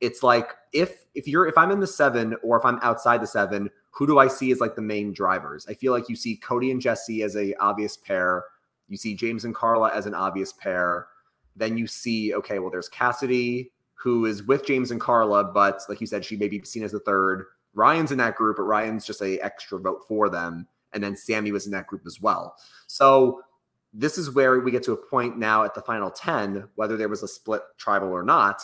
it's 0.00 0.22
like 0.22 0.50
if 0.72 1.04
if 1.14 1.28
you're 1.28 1.46
if 1.46 1.56
I'm 1.56 1.70
in 1.70 1.80
the 1.80 1.86
7 1.86 2.36
or 2.42 2.58
if 2.58 2.64
I'm 2.64 2.78
outside 2.82 3.22
the 3.22 3.26
7, 3.26 3.70
who 3.90 4.06
do 4.06 4.18
I 4.18 4.26
see 4.26 4.50
as 4.50 4.60
like 4.60 4.74
the 4.74 4.82
main 4.82 5.12
drivers? 5.12 5.66
I 5.68 5.74
feel 5.74 5.92
like 5.92 6.08
you 6.08 6.16
see 6.16 6.36
Cody 6.36 6.70
and 6.70 6.80
Jesse 6.80 7.22
as 7.22 7.36
a 7.36 7.54
obvious 7.56 7.96
pair. 7.96 8.44
You 8.88 8.96
see 8.96 9.14
James 9.14 9.44
and 9.44 9.54
Karla 9.54 9.92
as 9.92 10.06
an 10.06 10.14
obvious 10.14 10.52
pair. 10.52 11.06
Then 11.56 11.78
you 11.78 11.86
see 11.86 12.34
okay, 12.34 12.58
well 12.58 12.70
there's 12.70 12.88
Cassidy 12.88 13.70
who 13.94 14.26
is 14.26 14.42
with 14.42 14.66
James 14.66 14.90
and 14.90 15.00
Karla, 15.00 15.44
but 15.44 15.80
like 15.88 16.00
you 16.00 16.06
said 16.06 16.24
she 16.24 16.36
may 16.36 16.48
be 16.48 16.62
seen 16.64 16.82
as 16.82 16.92
the 16.92 17.00
third. 17.00 17.46
Ryan's 17.74 18.12
in 18.12 18.18
that 18.18 18.36
group, 18.36 18.56
but 18.56 18.64
Ryan's 18.64 19.06
just 19.06 19.22
a 19.22 19.38
extra 19.40 19.78
vote 19.78 20.04
for 20.06 20.28
them. 20.28 20.66
And 20.92 21.02
then 21.02 21.16
Sami 21.16 21.50
was 21.50 21.66
in 21.66 21.72
that 21.72 21.88
group 21.88 22.02
as 22.06 22.20
well. 22.20 22.54
So 22.86 23.42
this 23.94 24.18
is 24.18 24.30
where 24.32 24.58
we 24.58 24.72
get 24.72 24.82
to 24.82 24.92
a 24.92 24.96
point 24.96 25.38
now 25.38 25.62
at 25.62 25.74
the 25.74 25.80
final 25.80 26.10
10, 26.10 26.68
whether 26.74 26.96
there 26.96 27.08
was 27.08 27.22
a 27.22 27.28
split 27.28 27.62
tribal 27.78 28.08
or 28.08 28.24
not. 28.24 28.60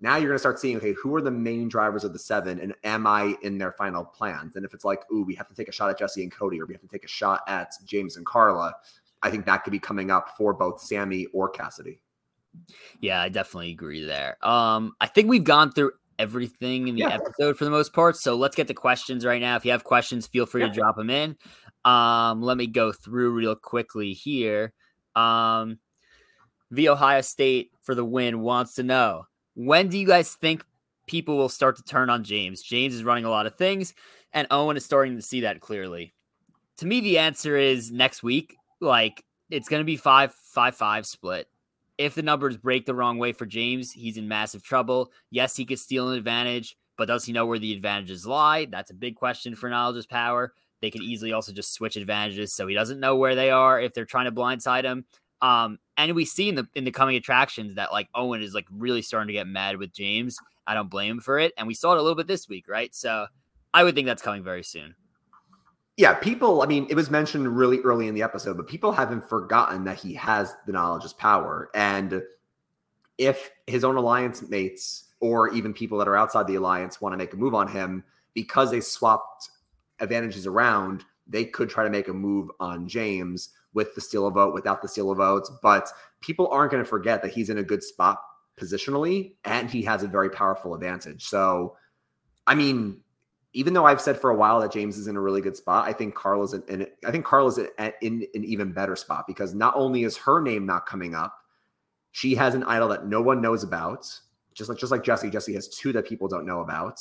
Now 0.00 0.16
you're 0.16 0.26
going 0.26 0.34
to 0.34 0.40
start 0.40 0.58
seeing, 0.58 0.76
okay, 0.76 0.92
who 1.00 1.14
are 1.14 1.22
the 1.22 1.30
main 1.30 1.68
drivers 1.68 2.02
of 2.02 2.12
the 2.12 2.18
seven, 2.18 2.58
and 2.58 2.74
am 2.82 3.06
I 3.06 3.36
in 3.42 3.56
their 3.56 3.72
final 3.72 4.04
plans? 4.04 4.56
And 4.56 4.64
if 4.64 4.74
it's 4.74 4.84
like, 4.84 5.00
ooh, 5.12 5.22
we 5.22 5.34
have 5.36 5.48
to 5.48 5.54
take 5.54 5.68
a 5.68 5.72
shot 5.72 5.88
at 5.90 5.98
Jesse 5.98 6.22
and 6.22 6.32
Cody, 6.32 6.60
or 6.60 6.66
we 6.66 6.74
have 6.74 6.82
to 6.82 6.88
take 6.88 7.04
a 7.04 7.08
shot 7.08 7.42
at 7.46 7.72
James 7.86 8.16
and 8.16 8.26
Karla, 8.26 8.74
I 9.22 9.30
think 9.30 9.46
that 9.46 9.64
could 9.64 9.70
be 9.70 9.78
coming 9.78 10.10
up 10.10 10.36
for 10.36 10.52
both 10.52 10.80
Sami 10.80 11.26
or 11.32 11.48
Cassidy. 11.48 12.00
Yeah, 13.00 13.22
I 13.22 13.28
definitely 13.28 13.70
agree 13.70 14.04
there. 14.04 14.36
Um, 14.46 14.94
I 15.00 15.06
think 15.06 15.28
we've 15.28 15.44
gone 15.44 15.72
through 15.72 15.92
everything 16.18 16.88
in 16.88 16.94
the 16.94 17.02
yeah. 17.02 17.14
episode 17.14 17.56
for 17.56 17.64
the 17.64 17.70
most 17.70 17.92
part. 17.92 18.16
So 18.16 18.36
let's 18.36 18.56
get 18.56 18.68
to 18.68 18.74
questions 18.74 19.24
right 19.24 19.40
now. 19.40 19.56
If 19.56 19.64
you 19.64 19.72
have 19.72 19.84
questions, 19.84 20.26
feel 20.26 20.46
free 20.46 20.62
yeah. 20.62 20.68
to 20.68 20.74
drop 20.74 20.96
them 20.96 21.10
in. 21.10 21.36
Um, 21.84 22.42
let 22.42 22.56
me 22.56 22.66
go 22.66 22.92
through 22.92 23.30
real 23.30 23.54
quickly 23.54 24.12
here. 24.12 24.72
Um, 25.14 25.78
the 26.70 26.88
Ohio 26.88 27.20
State 27.20 27.72
for 27.82 27.94
the 27.94 28.04
win 28.04 28.40
wants 28.40 28.74
to 28.74 28.82
know 28.82 29.26
when 29.54 29.88
do 29.88 29.98
you 29.98 30.06
guys 30.06 30.34
think 30.34 30.64
people 31.06 31.36
will 31.36 31.48
start 31.48 31.76
to 31.76 31.82
turn 31.82 32.10
on 32.10 32.24
James? 32.24 32.62
James 32.62 32.94
is 32.94 33.04
running 33.04 33.24
a 33.24 33.30
lot 33.30 33.46
of 33.46 33.56
things, 33.56 33.94
and 34.32 34.48
Owen 34.50 34.76
is 34.76 34.84
starting 34.84 35.16
to 35.16 35.22
see 35.22 35.42
that 35.42 35.60
clearly. 35.60 36.14
To 36.78 36.86
me, 36.86 37.00
the 37.00 37.18
answer 37.18 37.56
is 37.56 37.92
next 37.92 38.22
week. 38.22 38.56
Like 38.80 39.24
it's 39.50 39.68
going 39.68 39.80
to 39.80 39.84
be 39.84 39.96
five, 39.96 40.34
five, 40.34 40.74
five 40.74 41.06
split. 41.06 41.48
If 41.96 42.16
the 42.16 42.22
numbers 42.22 42.56
break 42.56 42.86
the 42.86 42.94
wrong 42.94 43.18
way 43.18 43.32
for 43.32 43.46
James, 43.46 43.92
he's 43.92 44.16
in 44.16 44.26
massive 44.26 44.64
trouble. 44.64 45.12
Yes, 45.30 45.56
he 45.56 45.64
could 45.64 45.78
steal 45.78 46.10
an 46.10 46.18
advantage, 46.18 46.76
but 46.98 47.06
does 47.06 47.24
he 47.24 47.32
know 47.32 47.46
where 47.46 47.60
the 47.60 47.72
advantages 47.72 48.26
lie? 48.26 48.64
That's 48.64 48.90
a 48.90 48.94
big 48.94 49.14
question 49.14 49.54
for 49.54 49.70
knowledge's 49.70 50.06
power. 50.06 50.52
They 50.84 50.90
could 50.90 51.00
easily 51.00 51.32
also 51.32 51.50
just 51.50 51.72
switch 51.72 51.96
advantages, 51.96 52.52
so 52.52 52.66
he 52.66 52.74
doesn't 52.74 53.00
know 53.00 53.16
where 53.16 53.34
they 53.34 53.50
are 53.50 53.80
if 53.80 53.94
they're 53.94 54.04
trying 54.04 54.26
to 54.26 54.32
blindside 54.32 54.84
him. 54.84 55.06
Um, 55.40 55.78
and 55.96 56.14
we 56.14 56.26
see 56.26 56.50
in 56.50 56.56
the 56.56 56.68
in 56.74 56.84
the 56.84 56.90
coming 56.90 57.16
attractions 57.16 57.76
that 57.76 57.90
like 57.90 58.10
Owen 58.14 58.42
is 58.42 58.52
like 58.52 58.66
really 58.70 59.00
starting 59.00 59.28
to 59.28 59.32
get 59.32 59.46
mad 59.46 59.78
with 59.78 59.94
James. 59.94 60.36
I 60.66 60.74
don't 60.74 60.90
blame 60.90 61.12
him 61.12 61.20
for 61.20 61.38
it, 61.38 61.54
and 61.56 61.66
we 61.66 61.72
saw 61.72 61.92
it 61.92 61.98
a 61.98 62.02
little 62.02 62.16
bit 62.16 62.26
this 62.26 62.50
week, 62.50 62.68
right? 62.68 62.94
So 62.94 63.28
I 63.72 63.82
would 63.82 63.94
think 63.94 64.04
that's 64.04 64.20
coming 64.20 64.44
very 64.44 64.62
soon. 64.62 64.94
Yeah, 65.96 66.12
people, 66.12 66.60
I 66.60 66.66
mean, 66.66 66.86
it 66.90 66.96
was 66.96 67.08
mentioned 67.08 67.56
really 67.56 67.80
early 67.80 68.06
in 68.06 68.14
the 68.14 68.22
episode, 68.22 68.58
but 68.58 68.66
people 68.66 68.92
haven't 68.92 69.26
forgotten 69.26 69.84
that 69.84 69.96
he 69.96 70.12
has 70.14 70.54
the 70.66 70.72
knowledge 70.72 71.04
as 71.06 71.14
power. 71.14 71.70
And 71.74 72.20
if 73.16 73.50
his 73.66 73.84
own 73.84 73.96
alliance 73.96 74.42
mates 74.42 75.04
or 75.20 75.48
even 75.54 75.72
people 75.72 75.96
that 75.96 76.08
are 76.08 76.16
outside 76.16 76.46
the 76.46 76.56
alliance 76.56 77.00
want 77.00 77.14
to 77.14 77.16
make 77.16 77.32
a 77.32 77.36
move 77.36 77.54
on 77.54 77.68
him 77.68 78.04
because 78.34 78.70
they 78.70 78.80
swapped 78.80 79.48
advantages 80.00 80.46
around, 80.46 81.04
they 81.26 81.44
could 81.44 81.68
try 81.68 81.84
to 81.84 81.90
make 81.90 82.08
a 82.08 82.12
move 82.12 82.50
on 82.60 82.86
James 82.86 83.50
with 83.72 83.94
the 83.94 84.00
steal 84.00 84.26
of 84.26 84.34
vote, 84.34 84.54
without 84.54 84.82
the 84.82 84.88
steal 84.88 85.10
of 85.10 85.18
votes. 85.18 85.50
But 85.62 85.88
people 86.20 86.48
aren't 86.48 86.70
going 86.70 86.82
to 86.82 86.88
forget 86.88 87.22
that 87.22 87.32
he's 87.32 87.50
in 87.50 87.58
a 87.58 87.62
good 87.62 87.82
spot 87.82 88.20
positionally 88.60 89.34
and 89.44 89.70
he 89.70 89.82
has 89.82 90.02
a 90.02 90.08
very 90.08 90.30
powerful 90.30 90.74
advantage. 90.74 91.24
So, 91.24 91.76
I 92.46 92.54
mean, 92.54 93.00
even 93.52 93.72
though 93.72 93.86
I've 93.86 94.00
said 94.00 94.20
for 94.20 94.30
a 94.30 94.36
while 94.36 94.60
that 94.60 94.72
James 94.72 94.98
is 94.98 95.06
in 95.06 95.16
a 95.16 95.20
really 95.20 95.40
good 95.40 95.56
spot, 95.56 95.88
I 95.88 95.92
think 95.92 96.14
Karla's 96.14 96.54
in, 96.54 96.62
in 96.68 96.86
I 97.04 97.10
think 97.10 97.24
Karla's 97.24 97.58
in, 97.58 97.92
in 98.00 98.26
an 98.34 98.44
even 98.44 98.72
better 98.72 98.96
spot 98.96 99.26
because 99.26 99.54
not 99.54 99.74
only 99.76 100.04
is 100.04 100.16
her 100.18 100.40
name 100.40 100.66
not 100.66 100.86
coming 100.86 101.14
up, 101.14 101.36
she 102.12 102.34
has 102.34 102.54
an 102.54 102.64
idol 102.64 102.88
that 102.88 103.06
no 103.06 103.22
one 103.22 103.40
knows 103.40 103.62
about. 103.62 104.06
Just 104.54 104.68
like 104.68 104.78
just 104.78 104.92
like 104.92 105.02
Jesse, 105.02 105.30
Jesse 105.30 105.54
has 105.54 105.68
two 105.68 105.92
that 105.92 106.06
people 106.06 106.28
don't 106.28 106.46
know 106.46 106.60
about 106.60 107.00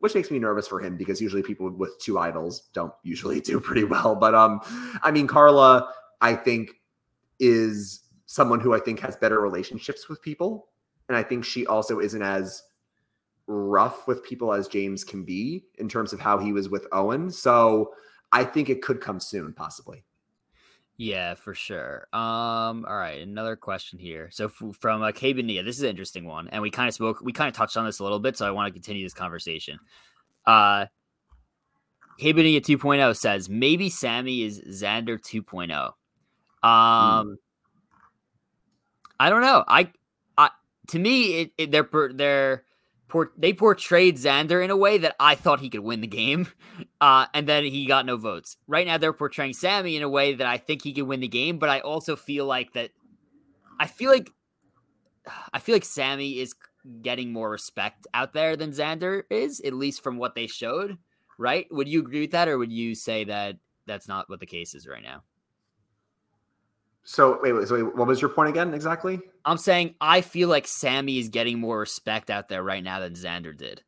which 0.00 0.14
makes 0.14 0.30
me 0.30 0.38
nervous 0.38 0.68
for 0.68 0.80
him 0.80 0.96
because 0.96 1.20
usually 1.20 1.42
people 1.42 1.70
with 1.70 1.98
two 1.98 2.18
idols 2.18 2.68
don't 2.72 2.92
usually 3.02 3.40
do 3.40 3.60
pretty 3.60 3.84
well. 3.84 4.14
But 4.14 4.34
um, 4.34 4.60
I 5.02 5.10
mean, 5.10 5.26
Karla, 5.26 5.92
I 6.20 6.34
think 6.34 6.70
is 7.38 8.00
someone 8.26 8.60
who 8.60 8.74
I 8.74 8.80
think 8.80 9.00
has 9.00 9.16
better 9.16 9.40
relationships 9.40 10.08
with 10.08 10.22
people, 10.22 10.68
and 11.08 11.16
I 11.16 11.22
think 11.22 11.44
she 11.44 11.66
also 11.66 12.00
isn't 12.00 12.22
as 12.22 12.62
rough 13.46 14.08
with 14.08 14.24
people 14.24 14.52
as 14.52 14.66
James 14.68 15.04
can 15.04 15.24
be 15.24 15.64
in 15.78 15.88
terms 15.88 16.12
of 16.12 16.20
how 16.20 16.38
he 16.38 16.52
was 16.52 16.68
with 16.68 16.86
Owen. 16.92 17.30
So 17.30 17.92
I 18.32 18.44
think 18.44 18.68
it 18.68 18.82
could 18.82 19.00
come 19.00 19.20
soon, 19.20 19.52
possibly. 19.52 20.04
Yeah, 20.98 21.34
for 21.34 21.52
sure. 21.52 22.06
Um, 22.12 22.86
all 22.88 22.96
right, 22.96 23.20
another 23.20 23.54
question 23.54 23.98
here. 23.98 24.30
So 24.30 24.46
f- 24.46 24.76
from 24.80 25.02
uh, 25.02 25.12
Kabania, 25.12 25.62
this 25.62 25.76
is 25.76 25.82
an 25.82 25.90
interesting 25.90 26.24
one, 26.24 26.48
and 26.48 26.62
we 26.62 26.70
kind 26.70 26.88
of 26.88 26.94
spoke, 26.94 27.20
we 27.20 27.32
kind 27.32 27.48
of 27.48 27.54
touched 27.54 27.76
on 27.76 27.84
this 27.84 27.98
a 27.98 28.02
little 28.02 28.18
bit, 28.18 28.36
so 28.36 28.46
I 28.46 28.50
want 28.50 28.68
to 28.68 28.72
continue 28.72 29.04
this 29.04 29.12
conversation. 29.12 29.78
Uh, 30.46 30.86
Kabania 32.18 32.62
2.0 32.62 33.14
says 33.16 33.50
maybe 33.50 33.90
Sami 33.90 34.42
is 34.42 34.60
Xander 34.60 35.20
2.0. 35.20 35.70
Um, 36.66 37.26
mm. 37.26 37.36
I 39.20 39.28
don't 39.28 39.42
know. 39.42 39.64
I, 39.68 39.92
I 40.38 40.50
to 40.88 40.98
me, 40.98 41.40
it, 41.40 41.52
it 41.58 41.70
they're 41.70 41.88
they're 42.14 42.64
they 43.36 43.52
portrayed 43.52 44.16
Xander 44.16 44.62
in 44.62 44.70
a 44.70 44.76
way 44.76 44.98
that 44.98 45.14
I 45.20 45.34
thought 45.34 45.60
he 45.60 45.70
could 45.70 45.80
win 45.80 46.00
the 46.00 46.06
game, 46.06 46.48
uh, 47.00 47.26
and 47.32 47.48
then 47.48 47.64
he 47.64 47.86
got 47.86 48.06
no 48.06 48.16
votes. 48.16 48.56
Right 48.66 48.86
now, 48.86 48.98
they're 48.98 49.12
portraying 49.12 49.52
Sami 49.52 49.96
in 49.96 50.02
a 50.02 50.08
way 50.08 50.34
that 50.34 50.46
I 50.46 50.58
think 50.58 50.82
he 50.82 50.92
could 50.92 51.06
win 51.06 51.20
the 51.20 51.28
game, 51.28 51.58
but 51.58 51.68
I 51.68 51.80
also 51.80 52.16
feel 52.16 52.46
like 52.46 52.72
that. 52.72 52.90
I 53.78 53.86
feel 53.86 54.10
like 54.10 54.30
I 55.52 55.58
feel 55.58 55.74
like 55.74 55.84
Sami 55.84 56.38
is 56.38 56.54
getting 57.02 57.32
more 57.32 57.50
respect 57.50 58.06
out 58.14 58.32
there 58.32 58.56
than 58.56 58.70
Xander 58.70 59.22
is, 59.30 59.60
at 59.60 59.72
least 59.72 60.02
from 60.02 60.18
what 60.18 60.34
they 60.34 60.46
showed. 60.46 60.98
Right? 61.38 61.66
Would 61.70 61.88
you 61.88 62.00
agree 62.00 62.22
with 62.22 62.30
that, 62.30 62.48
or 62.48 62.56
would 62.56 62.72
you 62.72 62.94
say 62.94 63.24
that 63.24 63.56
that's 63.86 64.08
not 64.08 64.28
what 64.28 64.40
the 64.40 64.46
case 64.46 64.74
is 64.74 64.86
right 64.86 65.02
now? 65.02 65.22
So 67.04 67.38
wait, 67.40 67.52
wait, 67.52 67.68
so 67.68 67.76
wait, 67.76 67.94
what 67.94 68.08
was 68.08 68.20
your 68.20 68.30
point 68.30 68.48
again 68.48 68.74
exactly? 68.74 69.20
I'm 69.46 69.58
saying 69.58 69.94
I 70.00 70.20
feel 70.20 70.48
like 70.48 70.66
Sami 70.66 71.18
is 71.18 71.28
getting 71.28 71.60
more 71.60 71.78
respect 71.78 72.28
out 72.30 72.48
there 72.48 72.64
right 72.64 72.82
now 72.82 72.98
than 73.00 73.14
Xander 73.14 73.56
did. 73.56 73.80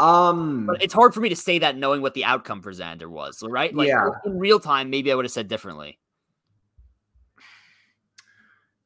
Um, 0.00 0.66
but 0.66 0.82
it's 0.82 0.94
hard 0.94 1.14
for 1.14 1.20
me 1.20 1.28
to 1.28 1.36
say 1.36 1.58
that 1.60 1.76
knowing 1.76 2.02
what 2.02 2.14
the 2.14 2.24
outcome 2.24 2.62
for 2.62 2.72
Xander 2.72 3.06
was, 3.06 3.42
right? 3.46 3.72
Like 3.74 3.88
yeah. 3.88 4.08
in 4.24 4.38
real 4.38 4.58
time, 4.58 4.90
maybe 4.90 5.12
I 5.12 5.14
would 5.14 5.24
have 5.24 5.32
said 5.32 5.46
differently. 5.46 6.00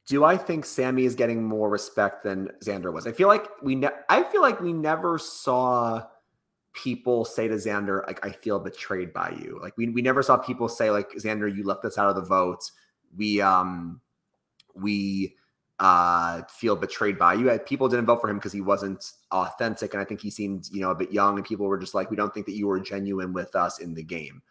Do 0.07 0.25
I 0.25 0.37
think 0.37 0.65
Sami 0.65 1.05
is 1.05 1.15
getting 1.15 1.45
more 1.45 1.71
respect 1.71 2.25
than 2.25 2.49
Xander 2.65 2.93
was? 2.93 3.07
I 3.07 3.13
feel 3.13 3.29
like 3.29 3.47
we 3.63 3.77
ne- 3.77 3.89
I 4.09 4.25
feel 4.25 4.43
like 4.43 4.61
we 4.61 4.73
never 4.73 5.17
saw 5.19 6.03
people 6.75 7.25
say 7.25 7.49
to 7.49 7.55
Xander, 7.55 8.07
like, 8.07 8.25
I 8.25 8.31
feel 8.31 8.59
betrayed 8.59 9.13
by 9.13 9.31
you. 9.31 9.59
Like 9.63 9.77
we, 9.77 9.89
we 9.89 10.03
never 10.03 10.23
saw 10.23 10.37
people 10.37 10.69
say, 10.69 10.91
like, 10.91 11.11
Xander, 11.13 11.55
you 11.55 11.65
left 11.65 11.85
us 11.85 11.99
out 11.99 12.09
of 12.09 12.17
the 12.17 12.23
vote. 12.23 12.71
We 13.17 13.41
um 13.41 14.01
we 14.81 15.37
uh 15.79 16.43
feel 16.49 16.75
betrayed 16.75 17.19
by 17.19 17.35
you. 17.35 17.57
People 17.61 17.89
didn't 17.89 18.07
vote 18.07 18.21
for 18.21 18.29
him 18.29 18.37
because 18.37 18.53
he 18.53 18.61
wasn't 18.61 19.13
authentic. 19.31 19.95
And 19.95 20.01
I 20.01 20.05
think 20.05 20.21
he 20.21 20.31
seemed, 20.31 20.69
you 20.73 20.81
know, 20.81 20.91
a 20.91 20.95
bit 20.95 21.13
young, 21.13 21.37
and 21.37 21.47
people 21.47 21.67
were 21.67 21.79
just 21.79 21.95
like, 21.95 22.11
we 22.11 22.17
don't 22.17 22.35
think 22.35 22.47
that 22.47 22.57
you 22.57 22.67
were 22.67 22.81
genuine 22.81 23.33
with 23.33 23.55
us 23.55 23.79
in 23.79 23.95
the 23.95 24.03
game. 24.03 24.43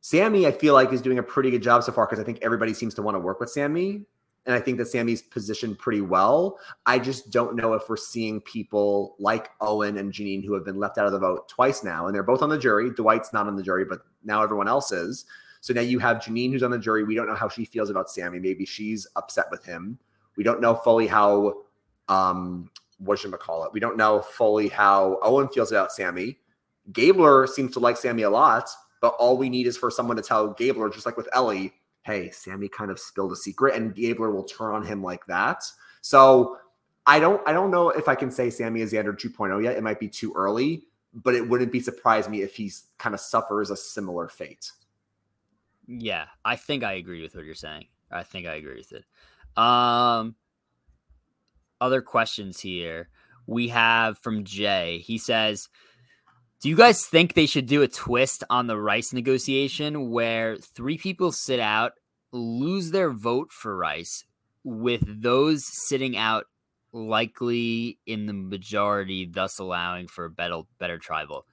Sami, 0.00 0.46
I 0.46 0.52
feel 0.52 0.74
like, 0.74 0.92
is 0.92 1.02
doing 1.02 1.18
a 1.18 1.22
pretty 1.22 1.50
good 1.50 1.62
job 1.62 1.82
so 1.82 1.90
far 1.90 2.06
because 2.06 2.20
I 2.20 2.24
think 2.24 2.38
everybody 2.42 2.72
seems 2.72 2.94
to 2.94 3.02
want 3.02 3.16
to 3.16 3.18
work 3.18 3.40
with 3.40 3.50
Sami, 3.50 4.04
and 4.46 4.54
I 4.54 4.60
think 4.60 4.78
that 4.78 4.86
Sami's 4.86 5.20
positioned 5.20 5.78
pretty 5.78 6.00
well. 6.00 6.58
I 6.86 7.00
just 7.00 7.30
don't 7.30 7.56
know 7.56 7.72
if 7.72 7.88
we're 7.88 7.96
seeing 7.96 8.40
people 8.40 9.16
like 9.18 9.50
Owen 9.60 9.98
and 9.98 10.12
Jeanine 10.12 10.44
who 10.44 10.54
have 10.54 10.64
been 10.64 10.78
left 10.78 10.96
out 10.96 11.06
of 11.06 11.12
the 11.12 11.18
vote 11.18 11.48
twice 11.48 11.82
now, 11.82 12.06
and 12.06 12.14
they're 12.14 12.22
both 12.22 12.42
on 12.42 12.48
the 12.48 12.56
jury. 12.56 12.90
Dwight's 12.90 13.32
not 13.32 13.48
on 13.48 13.56
the 13.56 13.62
jury, 13.62 13.84
but 13.84 14.02
now 14.22 14.42
everyone 14.42 14.68
else 14.68 14.92
is. 14.92 15.24
So 15.60 15.72
now 15.72 15.80
you 15.80 15.98
have 15.98 16.18
Jeanine, 16.18 16.52
who's 16.52 16.62
on 16.62 16.70
the 16.70 16.78
jury. 16.78 17.04
We 17.04 17.14
don't 17.14 17.28
know 17.28 17.34
how 17.34 17.48
she 17.48 17.64
feels 17.64 17.90
about 17.90 18.10
Sami. 18.10 18.38
Maybe 18.38 18.64
she's 18.64 19.06
upset 19.16 19.46
with 19.50 19.64
him. 19.64 19.98
We 20.36 20.44
don't 20.44 20.60
know 20.60 20.74
fully 20.74 21.06
how 21.06 21.62
um 22.08 22.70
what 22.98 23.18
should 23.18 23.32
I 23.32 23.36
call 23.36 23.64
it? 23.64 23.72
We 23.72 23.80
don't 23.80 23.96
know 23.96 24.20
fully 24.20 24.68
how 24.68 25.18
Owen 25.22 25.48
feels 25.48 25.70
about 25.70 25.92
Sami. 25.92 26.38
Gabler 26.92 27.46
seems 27.46 27.72
to 27.74 27.80
like 27.80 27.96
Sami 27.96 28.22
a 28.22 28.30
lot, 28.30 28.68
but 29.00 29.14
all 29.18 29.36
we 29.36 29.48
need 29.48 29.66
is 29.66 29.76
for 29.76 29.90
someone 29.90 30.16
to 30.16 30.22
tell 30.22 30.48
Gabler, 30.54 30.90
just 30.90 31.06
like 31.06 31.16
with 31.16 31.28
Elie, 31.32 31.72
hey, 32.02 32.30
Sami 32.30 32.68
kind 32.68 32.90
of 32.90 32.98
spilled 32.98 33.32
a 33.32 33.36
secret, 33.36 33.74
and 33.74 33.94
Gabler 33.94 34.30
will 34.30 34.44
turn 34.44 34.74
on 34.74 34.84
him 34.84 35.02
like 35.02 35.24
that. 35.26 35.64
So 36.00 36.58
I 37.06 37.20
don't 37.20 37.40
I 37.46 37.52
don't 37.52 37.70
know 37.70 37.90
if 37.90 38.08
I 38.08 38.14
can 38.14 38.30
say 38.30 38.50
Sami 38.50 38.80
is 38.80 38.92
Xander 38.92 39.18
2.0 39.18 39.62
yet. 39.62 39.76
It 39.76 39.82
might 39.82 40.00
be 40.00 40.08
too 40.08 40.32
early, 40.34 40.84
but 41.14 41.34
it 41.34 41.48
wouldn't 41.48 41.72
be 41.72 41.80
surprise 41.80 42.28
me 42.28 42.42
if 42.42 42.56
he 42.56 42.72
kind 42.98 43.14
of 43.14 43.20
suffers 43.20 43.70
a 43.70 43.76
similar 43.76 44.28
fate. 44.28 44.72
Yeah, 45.88 46.26
I 46.44 46.56
think 46.56 46.84
I 46.84 46.92
agree 46.92 47.22
with 47.22 47.34
what 47.34 47.44
you're 47.44 47.54
saying. 47.54 47.86
I 48.10 48.22
think 48.22 48.46
I 48.46 48.54
agree 48.54 48.76
with 48.76 48.92
it. 48.92 49.04
Um 49.60 50.36
other 51.80 52.02
questions 52.02 52.60
here. 52.60 53.08
We 53.46 53.68
have 53.68 54.18
from 54.18 54.44
Jay. 54.44 54.98
He 54.98 55.16
says, 55.16 55.68
do 56.60 56.68
you 56.68 56.76
guys 56.76 57.06
think 57.06 57.32
they 57.32 57.46
should 57.46 57.66
do 57.66 57.82
a 57.82 57.88
twist 57.88 58.44
on 58.50 58.66
the 58.66 58.76
Rice 58.76 59.12
negotiation 59.12 60.10
where 60.10 60.56
three 60.56 60.98
people 60.98 61.30
sit 61.30 61.60
out, 61.60 61.92
lose 62.32 62.90
their 62.90 63.10
vote 63.10 63.52
for 63.52 63.76
Rice, 63.76 64.24
with 64.64 65.02
those 65.22 65.64
sitting 65.64 66.16
out 66.16 66.46
likely 66.92 67.98
in 68.06 68.26
the 68.26 68.32
majority, 68.32 69.24
thus 69.24 69.60
allowing 69.60 70.08
for 70.08 70.24
a 70.24 70.30
better, 70.30 70.62
better 70.78 70.98
tribal? 70.98 71.46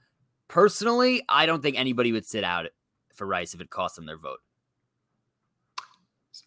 Personally, 0.48 1.22
I 1.28 1.46
don't 1.46 1.62
think 1.62 1.78
anybody 1.78 2.10
would 2.10 2.26
sit 2.26 2.42
out 2.42 2.66
for 3.16 3.26
Rice 3.26 3.54
if 3.54 3.60
it 3.60 3.70
cost 3.70 3.96
them 3.96 4.06
their 4.06 4.18
vote. 4.18 4.38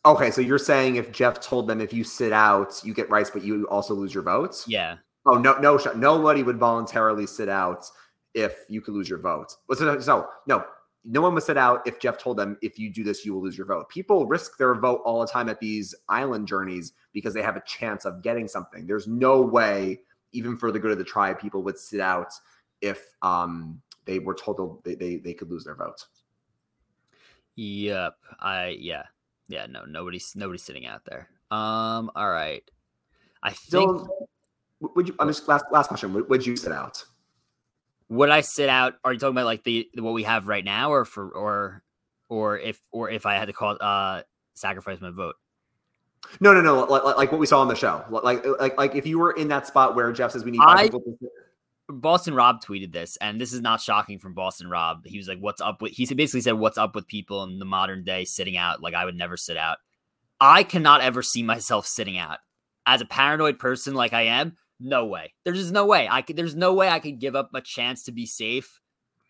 Okay, 0.06 0.32
so 0.32 0.40
you're 0.40 0.60
saying 0.60 0.96
if 0.96 1.12
Jeff 1.12 1.40
told 1.40 1.68
them 1.68 1.82
if 1.82 1.92
you 1.92 2.04
sit 2.04 2.32
out, 2.32 2.80
you 2.84 2.94
get 2.94 3.10
Rice, 3.10 3.30
but 3.30 3.44
you 3.44 3.68
also 3.68 3.94
lose 3.94 4.14
your 4.14 4.24
votes? 4.24 4.66
Yeah. 4.68 4.98
Oh 5.26 5.36
no, 5.36 5.58
no, 5.58 5.78
nobody 5.96 6.44
would 6.44 6.58
voluntarily 6.58 7.26
sit 7.26 7.50
out 7.50 7.86
if 8.34 8.56
you 8.70 8.82
could 8.82 8.94
lose 8.94 9.10
your 9.10 9.20
vote. 9.20 9.56
So, 9.74 10.00
so 10.00 10.28
no, 10.48 10.64
no 11.04 11.22
one 11.22 11.34
would 11.34 11.44
sit 11.44 11.58
out 11.58 11.86
if 11.88 12.00
Jeff 12.00 12.18
told 12.18 12.38
them 12.38 12.58
if 12.62 12.78
you 12.78 12.92
do 12.92 13.04
this, 13.04 13.26
you 13.26 13.34
will 13.34 13.42
lose 13.42 13.58
your 13.58 13.68
vote. 13.68 13.90
People 13.90 14.28
risk 14.28 14.58
their 14.58 14.76
vote 14.76 15.02
all 15.06 15.22
the 15.22 15.28
time 15.28 15.50
at 15.50 15.60
these 15.60 15.96
island 16.08 16.48
journeys 16.48 16.94
because 17.14 17.34
they 17.34 17.42
have 17.42 17.56
a 17.56 17.64
chance 17.66 18.06
of 18.06 18.22
getting 18.22 18.48
something. 18.48 18.86
There's 18.86 19.08
no 19.08 19.42
way, 19.42 20.02
even 20.32 20.58
for 20.58 20.72
the 20.72 20.80
good 20.80 20.92
of 20.92 20.98
the 20.98 21.04
tribe, 21.04 21.40
people 21.40 21.64
would 21.64 21.78
sit 21.78 22.00
out 22.00 22.32
if 22.82 23.12
um, 23.22 23.82
they 24.06 24.20
were 24.20 24.36
told 24.36 24.84
they, 24.84 24.96
they 24.96 25.18
they 25.18 25.34
could 25.34 25.50
lose 25.50 25.64
their 25.64 25.76
vote. 25.76 26.06
Yep. 27.56 28.16
I 28.40 28.78
yeah. 28.80 29.04
Yeah, 29.48 29.66
no, 29.68 29.86
nobody's 29.86 30.34
nobody's 30.36 30.64
sitting 30.64 30.86
out 30.86 31.06
there. 31.06 31.28
Um, 31.50 32.12
all 32.16 32.30
right. 32.30 32.64
I 33.42 33.52
think 33.52 34.08
would 34.80 35.08
you 35.08 35.16
I'm 35.20 35.28
just 35.28 35.48
last 35.48 35.66
last 35.72 35.88
question. 35.88 36.14
Would, 36.14 36.30
would 36.30 36.46
you 36.46 36.56
sit 36.56 36.72
out? 36.72 37.04
would 38.10 38.30
I 38.30 38.42
sit 38.42 38.70
out? 38.70 38.96
Are 39.04 39.14
you 39.14 39.20
talking 39.20 39.36
about 39.36 39.46
like 39.46 39.64
the 39.64 39.88
what 39.96 40.14
we 40.14 40.24
have 40.24 40.48
right 40.48 40.66
now, 40.66 40.92
or 40.92 41.06
for 41.06 41.30
or 41.30 41.84
or 42.28 42.58
if 42.60 42.80
or 42.92 43.10
if 43.10 43.26
I 43.26 43.36
had 43.36 43.46
to 43.46 43.54
call 43.54 43.78
uh 43.80 44.24
sacrifice 44.56 45.00
my 45.00 45.12
vote? 45.12 45.36
No, 46.42 46.54
no, 46.54 46.62
no. 46.62 46.84
Like, 46.84 47.18
like 47.18 47.32
what 47.32 47.40
we 47.40 47.46
saw 47.46 47.62
on 47.62 47.68
the 47.68 47.76
show. 47.76 48.04
Like 48.10 48.46
like 48.60 48.78
like 48.78 48.96
if 48.96 49.06
you 49.06 49.20
were 49.20 49.32
in 49.32 49.48
that 49.50 49.68
spot 49.68 49.96
where 49.96 50.12
Jeff 50.12 50.32
says 50.32 50.44
we 50.44 50.52
need 50.52 50.62
I, 50.62 50.84
people 50.84 51.02
to 51.02 51.18
Boston 51.90 52.36
Rob 52.36 52.64
tweeted 52.64 52.94
this, 52.94 53.18
and 53.18 53.42
this 53.42 53.52
is 53.52 53.62
not 53.62 53.82
shocking 53.82 54.20
from 54.20 54.34
Boston 54.36 54.70
Rob. 54.70 55.06
He 55.06 55.18
was 55.18 55.28
like, 55.28 55.40
"What's 55.40 55.62
up 55.62 55.82
with?" 55.82 55.94
He 55.94 56.06
basically 56.14 56.42
said, 56.42 56.54
"What's 56.54 56.78
up 56.78 56.94
with 56.94 57.08
people 57.08 57.44
in 57.44 57.58
the 57.58 57.66
modern 57.66 58.04
day 58.04 58.26
sitting 58.26 58.58
out?" 58.58 58.82
Like 58.82 58.94
I 58.94 59.06
would 59.06 59.16
never 59.16 59.38
sit 59.38 59.58
out. 59.58 59.80
I 60.40 60.64
cannot 60.64 61.02
ever 61.02 61.22
see 61.22 61.44
myself 61.44 61.88
sitting 61.88 62.18
out 62.18 62.40
as 62.86 63.02
a 63.02 63.06
paranoid 63.06 63.60
person 63.60 63.96
like 63.96 64.14
I 64.14 64.24
am. 64.24 64.56
No 64.80 65.06
way. 65.06 65.34
There's 65.44 65.58
just 65.58 65.74
no 65.74 65.86
way. 65.86 66.08
I 66.10 66.22
could. 66.22 66.36
There's 66.36 66.56
no 66.56 66.74
way 66.74 66.90
I 66.90 67.00
could 67.00 67.20
give 67.20 67.36
up 67.36 67.50
a 67.54 67.62
chance 67.62 68.04
to 68.04 68.12
be 68.12 68.26
safe 68.26 68.80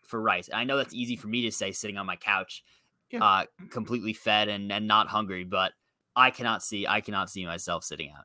for 0.06 0.20
Rice. 0.20 0.48
And 0.48 0.56
I 0.56 0.64
know 0.64 0.76
that's 0.76 0.94
easy 0.94 1.16
for 1.16 1.28
me 1.28 1.42
to 1.42 1.52
say, 1.52 1.72
sitting 1.72 1.96
on 1.96 2.06
my 2.06 2.16
couch, 2.16 2.62
yeah. 3.10 3.24
uh, 3.24 3.44
completely 3.70 4.12
fed 4.12 4.48
and 4.48 4.70
and 4.70 4.86
not 4.86 5.08
hungry. 5.08 5.44
But 5.44 5.72
I 6.14 6.30
cannot 6.30 6.62
see. 6.62 6.86
I 6.86 7.00
cannot 7.00 7.30
see 7.30 7.46
myself 7.46 7.84
sitting 7.84 8.10
out. 8.16 8.24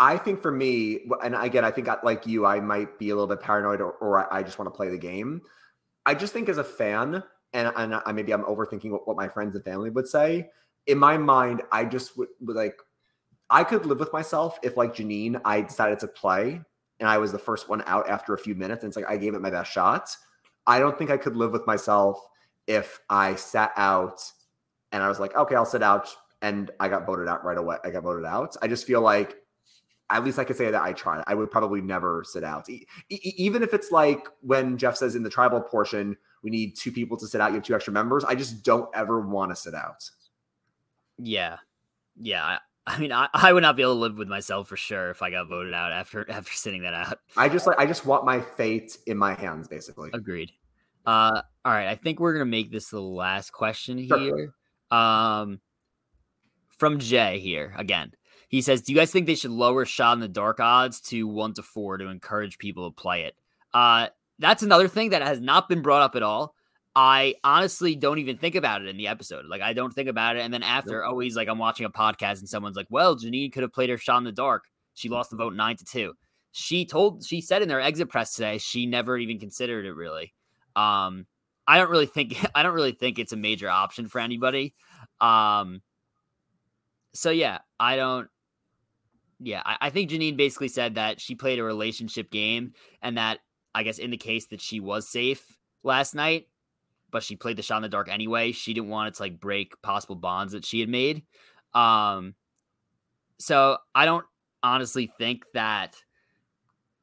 I 0.00 0.16
think 0.16 0.40
for 0.40 0.52
me, 0.52 1.00
and 1.24 1.34
again, 1.34 1.64
I 1.64 1.70
think 1.70 1.88
like 2.04 2.26
you, 2.26 2.46
I 2.46 2.60
might 2.60 2.98
be 2.98 3.10
a 3.10 3.14
little 3.14 3.26
bit 3.26 3.40
paranoid, 3.40 3.80
or, 3.80 3.92
or 3.92 4.32
I 4.32 4.42
just 4.42 4.58
want 4.58 4.72
to 4.72 4.76
play 4.76 4.88
the 4.88 4.98
game. 4.98 5.42
I 6.06 6.14
just 6.14 6.32
think 6.32 6.48
as 6.48 6.58
a 6.58 6.64
fan, 6.64 7.22
and 7.52 7.72
and 7.76 7.94
I, 7.94 8.12
maybe 8.12 8.32
I'm 8.32 8.44
overthinking 8.44 8.90
what, 8.90 9.08
what 9.08 9.16
my 9.16 9.28
friends 9.28 9.54
and 9.54 9.64
family 9.64 9.90
would 9.90 10.06
say. 10.06 10.50
In 10.86 10.98
my 10.98 11.18
mind, 11.18 11.62
I 11.72 11.84
just 11.84 12.16
would, 12.16 12.28
would 12.40 12.56
like 12.56 12.76
I 13.50 13.64
could 13.64 13.86
live 13.86 13.98
with 13.98 14.12
myself 14.12 14.58
if, 14.62 14.76
like 14.76 14.94
Jeanine, 14.94 15.40
I 15.44 15.62
decided 15.62 15.98
to 16.00 16.08
play 16.08 16.60
and 17.00 17.08
I 17.08 17.18
was 17.18 17.32
the 17.32 17.38
first 17.38 17.68
one 17.68 17.82
out 17.86 18.08
after 18.08 18.34
a 18.34 18.38
few 18.38 18.54
minutes. 18.54 18.84
And 18.84 18.90
it's 18.90 18.96
like 18.96 19.08
I 19.08 19.16
gave 19.16 19.34
it 19.34 19.40
my 19.40 19.50
best 19.50 19.72
shot. 19.72 20.14
I 20.66 20.78
don't 20.78 20.98
think 20.98 21.10
I 21.10 21.16
could 21.16 21.36
live 21.36 21.52
with 21.52 21.66
myself 21.66 22.20
if 22.66 23.00
I 23.08 23.34
sat 23.36 23.72
out 23.76 24.20
and 24.92 25.02
I 25.02 25.08
was 25.08 25.18
like, 25.18 25.34
okay, 25.36 25.54
I'll 25.54 25.64
sit 25.64 25.82
out. 25.82 26.08
And 26.42 26.70
I 26.78 26.88
got 26.88 27.06
voted 27.06 27.26
out 27.26 27.44
right 27.44 27.58
away. 27.58 27.78
I 27.84 27.90
got 27.90 28.04
voted 28.04 28.24
out. 28.24 28.56
I 28.62 28.68
just 28.68 28.86
feel 28.86 29.00
like 29.00 29.36
at 30.10 30.24
least 30.24 30.38
I 30.38 30.44
could 30.44 30.56
say 30.56 30.70
that 30.70 30.82
I 30.82 30.92
tried. 30.92 31.24
I 31.26 31.34
would 31.34 31.50
probably 31.50 31.80
never 31.80 32.24
sit 32.26 32.44
out. 32.44 32.68
E- 32.68 32.86
e- 33.10 33.34
even 33.36 33.62
if 33.62 33.74
it's 33.74 33.90
like 33.90 34.26
when 34.40 34.78
Jeff 34.78 34.96
says 34.96 35.14
in 35.14 35.22
the 35.22 35.30
tribal 35.30 35.60
portion, 35.60 36.16
we 36.42 36.50
need 36.50 36.76
two 36.76 36.92
people 36.92 37.16
to 37.18 37.26
sit 37.26 37.40
out. 37.40 37.50
You 37.50 37.56
have 37.56 37.64
two 37.64 37.74
extra 37.74 37.92
members. 37.92 38.24
I 38.24 38.34
just 38.34 38.62
don't 38.62 38.88
ever 38.94 39.20
want 39.20 39.50
to 39.50 39.56
sit 39.56 39.74
out. 39.74 40.08
Yeah. 41.18 41.58
Yeah. 42.16 42.58
I 42.86 42.98
mean, 42.98 43.12
I, 43.12 43.28
I 43.34 43.52
would 43.52 43.62
not 43.62 43.76
be 43.76 43.82
able 43.82 43.94
to 43.94 44.00
live 44.00 44.16
with 44.16 44.28
myself 44.28 44.66
for 44.68 44.76
sure 44.76 45.10
if 45.10 45.20
I 45.20 45.30
got 45.30 45.48
voted 45.48 45.74
out 45.74 45.92
after 45.92 46.28
after 46.30 46.52
sitting 46.52 46.82
that 46.82 46.94
out. 46.94 47.18
I 47.36 47.48
just 47.50 47.66
like 47.66 47.78
I 47.78 47.84
just 47.84 48.06
want 48.06 48.24
my 48.24 48.40
fate 48.40 48.96
in 49.06 49.18
my 49.18 49.34
hands, 49.34 49.68
basically. 49.68 50.08
Agreed. 50.14 50.52
Uh, 51.04 51.42
all 51.64 51.72
right, 51.72 51.88
I 51.88 51.96
think 51.96 52.18
we're 52.18 52.32
gonna 52.32 52.46
make 52.46 52.70
this 52.70 52.88
the 52.88 53.00
last 53.00 53.50
question 53.50 53.98
here. 53.98 54.08
Sure. 54.90 54.98
Um, 54.98 55.60
from 56.78 56.98
Jay 56.98 57.40
here 57.40 57.74
again. 57.76 58.12
He 58.48 58.62
says, 58.62 58.82
"Do 58.82 58.92
you 58.92 58.98
guys 58.98 59.10
think 59.10 59.26
they 59.26 59.34
should 59.34 59.50
lower 59.50 59.84
shot 59.84 60.14
in 60.14 60.20
the 60.20 60.28
dark 60.28 60.58
odds 60.60 61.00
to 61.02 61.26
one 61.26 61.52
to 61.54 61.62
four 61.62 61.98
to 61.98 62.06
encourage 62.06 62.58
people 62.58 62.90
to 62.90 62.94
play 62.94 63.22
it?" 63.22 63.36
Uh, 63.72 64.08
that's 64.38 64.62
another 64.62 64.88
thing 64.88 65.10
that 65.10 65.22
has 65.22 65.40
not 65.40 65.68
been 65.68 65.82
brought 65.82 66.02
up 66.02 66.16
at 66.16 66.22
all. 66.22 66.54
I 66.96 67.34
honestly 67.44 67.94
don't 67.94 68.18
even 68.18 68.38
think 68.38 68.54
about 68.54 68.82
it 68.82 68.88
in 68.88 68.96
the 68.96 69.06
episode. 69.08 69.46
Like 69.46 69.60
I 69.62 69.72
don't 69.72 69.92
think 69.92 70.08
about 70.08 70.36
it. 70.36 70.40
And 70.40 70.52
then 70.52 70.62
after, 70.62 71.00
nope. 71.00 71.10
always 71.10 71.36
like 71.36 71.48
I'm 71.48 71.58
watching 71.58 71.86
a 71.86 71.90
podcast 71.90 72.40
and 72.40 72.48
someone's 72.48 72.76
like, 72.76 72.88
"Well, 72.90 73.16
Jeanine 73.16 73.52
could 73.52 73.62
have 73.62 73.72
played 73.72 73.90
her 73.90 73.98
shot 73.98 74.18
in 74.18 74.24
the 74.24 74.32
dark. 74.32 74.64
She 74.94 75.08
lost 75.08 75.30
the 75.30 75.36
vote 75.36 75.54
nine 75.54 75.76
to 75.76 75.84
two. 75.84 76.14
she 76.52 76.84
told 76.86 77.24
she 77.24 77.40
said 77.40 77.62
in 77.62 77.68
their 77.68 77.80
exit 77.80 78.08
press 78.08 78.34
today 78.34 78.58
she 78.58 78.86
never 78.86 79.16
even 79.16 79.38
considered 79.38 79.86
it 79.86 79.92
really. 79.92 80.34
Um, 80.74 81.26
I 81.68 81.78
don't 81.78 81.90
really 81.90 82.06
think 82.06 82.36
I 82.54 82.62
don't 82.62 82.74
really 82.74 82.92
think 82.92 83.18
it's 83.18 83.32
a 83.32 83.36
major 83.36 83.68
option 83.68 84.08
for 84.08 84.20
anybody. 84.20 84.74
Um, 85.20 85.82
so 87.14 87.30
yeah, 87.30 87.58
I 87.78 87.96
don't. 87.96 88.28
Yeah, 89.40 89.62
I, 89.64 89.76
I 89.82 89.90
think 89.90 90.10
Jeanine 90.10 90.36
basically 90.36 90.68
said 90.68 90.96
that 90.96 91.20
she 91.20 91.34
played 91.34 91.58
a 91.58 91.64
relationship 91.64 92.30
game, 92.30 92.72
and 93.02 93.16
that 93.18 93.40
I 93.74 93.82
guess 93.82 93.98
in 93.98 94.10
the 94.10 94.16
case 94.16 94.46
that 94.46 94.60
she 94.60 94.80
was 94.80 95.08
safe 95.08 95.56
last 95.82 96.14
night, 96.14 96.48
but 97.10 97.22
she 97.22 97.36
played 97.36 97.56
the 97.56 97.62
shot 97.62 97.76
in 97.76 97.82
the 97.82 97.88
dark 97.88 98.08
anyway. 98.08 98.52
She 98.52 98.74
didn't 98.74 98.88
want 98.88 99.08
it 99.08 99.14
to 99.14 99.22
like 99.22 99.40
break 99.40 99.80
possible 99.82 100.16
bonds 100.16 100.52
that 100.52 100.64
she 100.64 100.80
had 100.80 100.88
made. 100.88 101.22
Um, 101.74 102.34
so 103.38 103.78
I 103.94 104.04
don't 104.04 104.26
honestly 104.62 105.12
think 105.18 105.44
that 105.54 105.96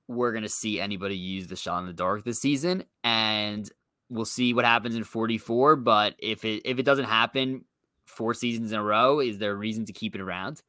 we're 0.08 0.34
gonna 0.34 0.50
see 0.50 0.80
anybody 0.80 1.18
use 1.18 1.48
the 1.48 1.56
shot 1.56 1.80
in 1.80 1.88
the 1.88 1.94
dark 1.94 2.24
this 2.24 2.42
season, 2.42 2.84
and 3.04 3.70
we'll 4.10 4.26
see 4.26 4.54
what 4.54 4.66
happens 4.66 4.96
in 4.96 5.04
44. 5.04 5.78
But 5.78 6.16
if 6.20 6.44
it 6.46 6.64
if 6.66 6.80
it 6.80 6.84
doesn't 6.84 7.06
happen 7.06 7.66
four 8.06 8.34
seasons 8.34 8.72
in 8.72 8.80
a 8.80 8.84
row, 8.84 9.20
is 9.20 9.38
there 9.38 9.52
a 9.52 9.56
reason 9.56 9.86
to 9.86 9.94
keep 9.94 10.16
it 10.16 10.22
around? 10.22 10.62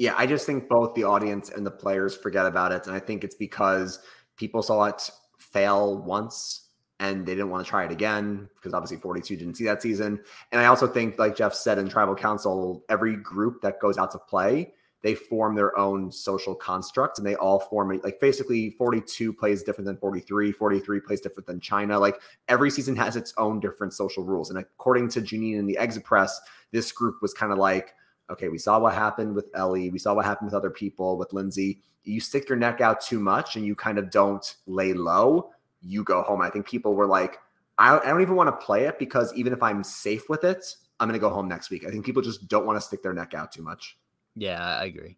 Yeah, 0.00 0.14
I 0.16 0.24
just 0.24 0.46
think 0.46 0.66
both 0.66 0.94
the 0.94 1.04
audience 1.04 1.50
and 1.50 1.66
the 1.66 1.70
players 1.70 2.16
forget 2.16 2.46
about 2.46 2.72
it, 2.72 2.86
and 2.86 2.96
I 2.96 2.98
think 2.98 3.22
it's 3.22 3.34
because 3.34 3.98
people 4.38 4.62
saw 4.62 4.84
it 4.84 5.10
fail 5.38 5.98
once 5.98 6.68
and 7.00 7.26
they 7.26 7.34
didn't 7.34 7.50
want 7.50 7.66
to 7.66 7.68
try 7.68 7.84
it 7.84 7.90
again 7.90 8.48
because 8.54 8.72
obviously 8.72 8.96
42 8.96 9.36
didn't 9.36 9.58
see 9.58 9.64
that 9.64 9.82
season. 9.82 10.18
And 10.52 10.60
I 10.62 10.64
also 10.64 10.86
think, 10.86 11.18
like 11.18 11.36
Jeff 11.36 11.52
said 11.52 11.76
in 11.76 11.86
Tribal 11.86 12.14
Council, 12.14 12.82
every 12.88 13.14
group 13.14 13.60
that 13.60 13.78
goes 13.78 13.98
out 13.98 14.10
to 14.12 14.18
play, 14.18 14.72
they 15.02 15.14
form 15.14 15.54
their 15.54 15.76
own 15.76 16.10
social 16.10 16.54
construct 16.54 17.18
and 17.18 17.26
they 17.26 17.34
all 17.34 17.60
form 17.60 18.00
like 18.02 18.20
basically 18.20 18.70
42 18.78 19.34
plays 19.34 19.62
different 19.62 19.84
than 19.84 19.98
43, 19.98 20.50
43 20.50 21.00
plays 21.00 21.20
different 21.20 21.46
than 21.46 21.60
China. 21.60 21.98
Like 21.98 22.22
every 22.48 22.70
season 22.70 22.96
has 22.96 23.16
its 23.16 23.34
own 23.36 23.60
different 23.60 23.92
social 23.92 24.24
rules. 24.24 24.48
And 24.48 24.58
according 24.58 25.10
to 25.10 25.20
Jeanine 25.20 25.58
in 25.58 25.66
the 25.66 25.76
exit 25.76 26.04
press, 26.04 26.40
this 26.72 26.90
group 26.90 27.16
was 27.20 27.34
kind 27.34 27.52
of 27.52 27.58
like, 27.58 27.94
okay, 28.30 28.48
we 28.48 28.58
saw 28.58 28.78
what 28.78 28.94
happened 28.94 29.34
with 29.34 29.46
Elie, 29.54 29.90
we 29.90 29.98
saw 29.98 30.14
what 30.14 30.24
happened 30.24 30.46
with 30.46 30.54
other 30.54 30.70
people, 30.70 31.16
with 31.16 31.32
Lindsay. 31.32 31.82
You 32.04 32.20
stick 32.20 32.48
your 32.48 32.58
neck 32.58 32.80
out 32.80 33.00
too 33.00 33.20
much 33.20 33.56
and 33.56 33.66
you 33.66 33.74
kind 33.74 33.98
of 33.98 34.10
don't 34.10 34.56
lay 34.66 34.92
low 34.94 35.50
you 35.82 36.04
go 36.04 36.22
home. 36.22 36.40
I 36.40 36.50
think 36.50 36.66
people 36.66 36.94
were 36.94 37.06
like, 37.06 37.38
I, 37.78 37.98
I 37.98 38.06
don't 38.06 38.22
even 38.22 38.36
want 38.36 38.48
to 38.48 38.64
play 38.64 38.84
it 38.84 38.98
because 38.98 39.32
even 39.34 39.52
if 39.52 39.62
I'm 39.62 39.82
safe 39.82 40.28
with 40.28 40.44
it, 40.44 40.64
I'm 40.98 41.08
going 41.08 41.18
to 41.18 41.26
go 41.26 41.30
home 41.30 41.48
next 41.48 41.70
week. 41.70 41.86
I 41.86 41.90
think 41.90 42.04
people 42.04 42.22
just 42.22 42.48
don't 42.48 42.66
want 42.66 42.76
to 42.76 42.80
stick 42.80 43.02
their 43.02 43.14
neck 43.14 43.34
out 43.34 43.52
too 43.52 43.62
much. 43.62 43.96
Yeah, 44.36 44.62
I 44.62 44.84
agree. 44.84 45.16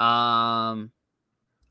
Um, 0.00 0.90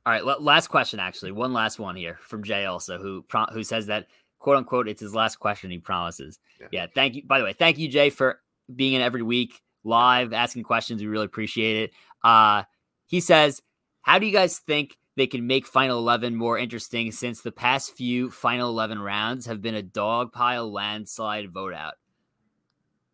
all 0.05 0.13
right, 0.13 0.21
l- 0.21 0.41
last 0.41 0.67
question. 0.67 0.99
Actually, 0.99 1.31
one 1.31 1.53
last 1.53 1.79
one 1.79 1.95
here 1.95 2.19
from 2.21 2.43
Jay 2.43 2.65
also, 2.65 2.97
who 2.99 3.23
pro- 3.23 3.47
who 3.47 3.63
says 3.63 3.87
that 3.87 4.07
quote 4.39 4.57
unquote 4.57 4.87
it's 4.87 5.01
his 5.01 5.15
last 5.15 5.37
question. 5.37 5.71
He 5.71 5.79
promises. 5.79 6.39
Yeah. 6.59 6.67
yeah. 6.71 6.87
Thank 6.93 7.15
you. 7.15 7.23
By 7.25 7.39
the 7.39 7.45
way, 7.45 7.53
thank 7.53 7.77
you, 7.77 7.87
Jay, 7.87 8.09
for 8.09 8.39
being 8.73 8.93
in 8.93 9.01
every 9.01 9.23
week 9.23 9.61
live 9.87 10.33
asking 10.33 10.63
questions. 10.63 11.01
We 11.01 11.07
really 11.07 11.25
appreciate 11.25 11.85
it. 11.85 11.91
Uh, 12.23 12.63
he 13.05 13.19
says, 13.19 13.61
"How 14.01 14.19
do 14.19 14.25
you 14.25 14.33
guys 14.33 14.59
think 14.59 14.97
they 15.17 15.27
can 15.27 15.47
make 15.47 15.65
Final 15.65 15.97
11 15.97 16.35
more 16.35 16.59
interesting 16.59 17.11
since 17.11 17.41
the 17.41 17.51
past 17.51 17.95
few 17.97 18.29
Final 18.29 18.69
11 18.69 18.99
rounds 18.99 19.47
have 19.47 19.63
been 19.63 19.73
a 19.73 19.81
dog 19.81 20.31
pile 20.31 20.71
landslide 20.71 21.51
vote 21.51 21.73
out. 21.73 21.95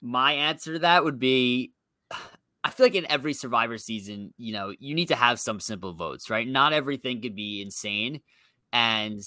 My 0.02 0.34
answer 0.34 0.74
to 0.74 0.80
that 0.80 1.06
would 1.06 1.18
be 1.18 1.72
I 2.66 2.70
feel 2.70 2.86
like 2.86 2.96
in 2.96 3.10
every 3.10 3.34
survivor 3.34 3.78
season, 3.78 4.34
you 4.38 4.54
know, 4.54 4.74
you 4.80 4.96
need 4.96 5.10
to 5.10 5.16
have 5.16 5.38
some 5.40 5.60
simple 5.60 5.94
votes, 5.94 6.30
right? 6.30 6.48
Not 6.48 6.72
everything 6.72 7.22
could 7.22 7.36
be 7.36 7.62
insane. 7.62 8.22
And 8.72 9.22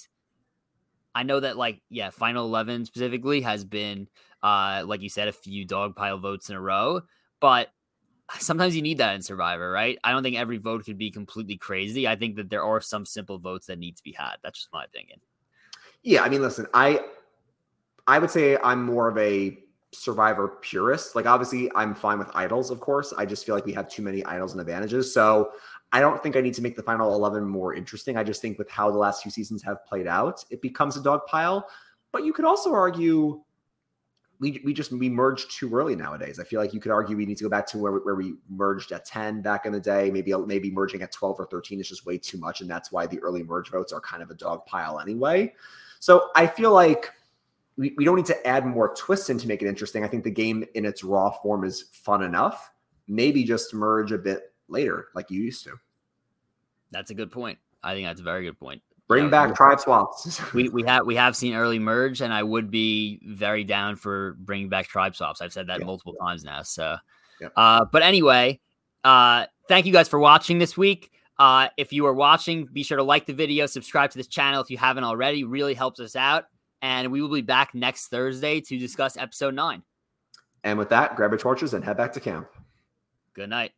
I 1.14 1.22
know 1.22 1.40
that 1.40 1.59
like, 1.59 1.82
yeah, 1.90 2.09
final 2.11 2.44
11 2.44 2.84
specifically 2.84 3.40
has 3.40 3.64
been 3.64 4.07
uh 4.42 4.84
like 4.86 5.01
you 5.01 5.09
said 5.09 5.28
a 5.28 5.32
few 5.32 5.64
dog 5.64 5.97
pile 5.97 6.18
votes 6.18 6.51
in 6.51 6.57
a 6.57 6.61
row, 6.61 7.01
but 7.41 7.68
sometimes 8.39 8.74
you 8.74 8.82
need 8.82 8.99
that 8.99 9.14
in 9.14 9.22
Survivor, 9.22 9.70
right? 9.70 9.99
I 10.05 10.12
don't 10.12 10.22
think 10.22 10.37
every 10.37 10.59
vote 10.59 10.84
could 10.84 10.99
be 10.99 11.11
completely 11.11 11.57
crazy. 11.57 12.09
I 12.09 12.16
think 12.16 12.37
that 12.37 12.51
there 12.51 12.62
are 12.62 12.80
some 12.80 13.07
simple 13.07 13.39
votes 13.39 13.66
that 13.66 13.78
need 13.78 13.97
to 13.97 14.03
be 14.03 14.12
had. 14.12 14.37
That's 14.43 14.59
just 14.59 14.72
my 14.72 14.84
opinion. 14.84 15.20
Yeah, 16.03 16.22
I 16.22 16.28
mean, 16.28 16.43
listen, 16.43 16.66
I 16.74 17.01
I 18.07 18.18
would 18.18 18.30
say 18.30 18.57
I'm 18.62 18.84
more 18.84 19.09
of 19.09 19.18
a 19.18 19.59
Survivor 19.93 20.49
purist. 20.61 21.16
Like, 21.16 21.26
obviously, 21.26 21.70
I'm 21.74 21.95
fine 21.95 22.18
with 22.18 22.28
idols, 22.34 22.70
of 22.70 22.80
course. 22.80 23.14
I 23.16 23.24
just 23.24 23.47
feel 23.47 23.55
like 23.55 23.64
we 23.64 23.72
have 23.72 23.89
too 23.89 24.03
many 24.03 24.22
idols 24.24 24.53
and 24.53 24.61
advantages. 24.61 25.14
So 25.14 25.53
I 25.93 26.01
don't 26.01 26.22
think 26.22 26.37
I 26.37 26.41
need 26.41 26.55
to 26.55 26.62
make 26.62 26.76
the 26.76 26.82
final 26.82 27.14
11 27.14 27.47
more 27.49 27.72
interesting. 27.72 28.16
I 28.16 28.22
just 28.22 28.43
think 28.43 28.59
with 28.59 28.68
how 28.68 28.91
the 28.91 28.99
last 28.99 29.22
few 29.22 29.30
seasons 29.30 29.62
have 29.62 29.84
played 29.87 30.07
out, 30.07 30.45
it 30.51 30.61
becomes 30.61 30.97
a 30.97 31.03
dog 31.03 31.20
pile. 31.26 31.66
But 32.12 32.24
you 32.24 32.32
could 32.32 32.45
also 32.45 32.72
argue 32.74 33.43
we, 34.39 34.61
we 34.64 34.74
just 34.74 34.93
we 34.93 35.09
merged 35.09 35.51
too 35.51 35.74
early 35.74 35.97
nowadays. 35.97 36.39
I 36.39 36.45
feel 36.45 36.61
like 36.61 36.74
you 36.74 36.80
could 36.80 36.93
argue 36.93 37.16
we 37.16 37.26
need 37.26 37.39
to 37.39 37.45
go 37.45 37.51
back 37.51 37.66
to 37.68 37.78
where, 37.78 37.93
where 37.93 38.14
we 38.14 38.34
merged 38.49 38.93
at 38.93 39.05
10 39.05 39.43
back 39.43 39.66
in 39.66 39.72
the 39.72 39.80
day. 39.80 40.11
Maybe 40.11 40.34
maybe 40.34 40.70
merging 40.70 41.03
at 41.03 41.12
12 41.12 41.41
or 41.41 41.47
13 41.47 41.80
is 41.80 41.89
just 41.89 42.07
way 42.07 42.18
too 42.18 42.39
much. 42.39 42.61
And 42.61 42.68
that's 42.68 42.93
why 42.93 43.07
the 43.07 43.18
early 43.20 43.43
merge 43.43 43.70
votes 43.70 43.93
are 43.93 44.01
kind 44.01 44.22
of 44.22 44.30
a 44.30 44.34
dog 44.34 44.66
pile 44.66 45.01
anyway. 45.01 45.55
So 46.01 46.30
I 46.34 46.47
feel 46.47 46.72
like 46.72 47.11
we, 47.76 47.95
we 47.97 48.05
don't 48.05 48.16
need 48.16 48.26
to 48.26 48.47
add 48.47 48.66
more 48.66 48.95
twists 48.95 49.30
in 49.30 49.39
to 49.39 49.49
make 49.49 49.62
it 49.62 49.68
interesting. 49.68 50.05
I 50.05 50.09
think 50.09 50.24
the 50.24 50.30
game 50.30 50.64
in 50.74 50.84
its 50.84 51.03
raw 51.03 51.30
form 51.30 51.64
is 51.64 51.82
fun 51.93 52.22
enough. 52.22 52.72
Maybe 53.09 53.45
just 53.45 53.74
merge 53.74 54.12
a 54.12 54.18
bit 54.18 54.53
later 54.68 55.09
like 55.14 55.30
you 55.30 55.43
used 55.43 55.64
to. 55.64 55.78
That's 56.91 57.11
a 57.11 57.14
good 57.14 57.30
point. 57.30 57.59
I 57.82 57.95
think 57.95 58.07
that's 58.07 58.20
a 58.20 58.24
very 58.24 58.45
good 58.45 58.59
point. 58.59 58.82
Bring 59.09 59.30
back 59.30 59.54
tribe 59.54 59.78
swaps. 59.78 60.40
we 60.54 60.68
we 60.68 60.82
have 60.82 61.07
we 61.07 61.14
have 61.14 61.36
seen 61.36 61.54
early 61.54 61.78
merge, 61.78 62.20
and 62.20 62.32
I 62.32 62.42
would 62.42 62.70
be 62.70 63.20
very 63.24 63.62
down 63.62 63.96
for 63.96 64.32
bringing 64.40 64.68
back 64.68 64.88
tribe 64.88 65.14
swaps. 65.14 65.40
I've 65.40 65.52
said 65.52 65.68
that 65.68 65.78
yeah. 65.80 65.86
multiple 65.86 66.14
times 66.14 66.42
now. 66.42 66.62
So, 66.62 66.96
yeah. 67.40 67.48
uh, 67.57 67.84
but 67.84 68.02
anyway, 68.02 68.59
uh, 69.04 69.46
thank 69.68 69.86
you 69.86 69.92
guys 69.92 70.09
for 70.09 70.18
watching 70.18 70.59
this 70.59 70.76
week. 70.76 71.12
Uh, 71.38 71.68
if 71.76 71.92
you 71.92 72.07
are 72.07 72.14
watching, 72.14 72.66
be 72.72 72.82
sure 72.82 72.96
to 72.96 73.02
like 73.04 73.26
the 73.26 73.32
video, 73.32 73.66
subscribe 73.66 74.11
to 74.11 74.18
this 74.18 74.26
channel 74.26 74.61
if 74.61 74.70
you 74.70 74.78
haven't 74.78 75.04
already. 75.04 75.44
Really 75.44 75.74
helps 75.74 76.00
us 76.00 76.16
out, 76.16 76.46
and 76.82 77.12
we 77.12 77.22
will 77.22 77.32
be 77.32 77.42
back 77.42 77.74
next 77.74 78.09
Thursday 78.09 78.61
to 78.62 78.76
discuss 78.76 79.16
episode 79.16 79.54
nine. 79.54 79.82
And 80.64 80.80
with 80.80 80.88
that, 80.88 81.14
grab 81.14 81.30
your 81.30 81.38
torches 81.38 81.74
and 81.74 81.84
head 81.84 81.96
back 81.96 82.12
to 82.14 82.20
camp. 82.20 82.48
Good 83.34 83.50
night. 83.50 83.70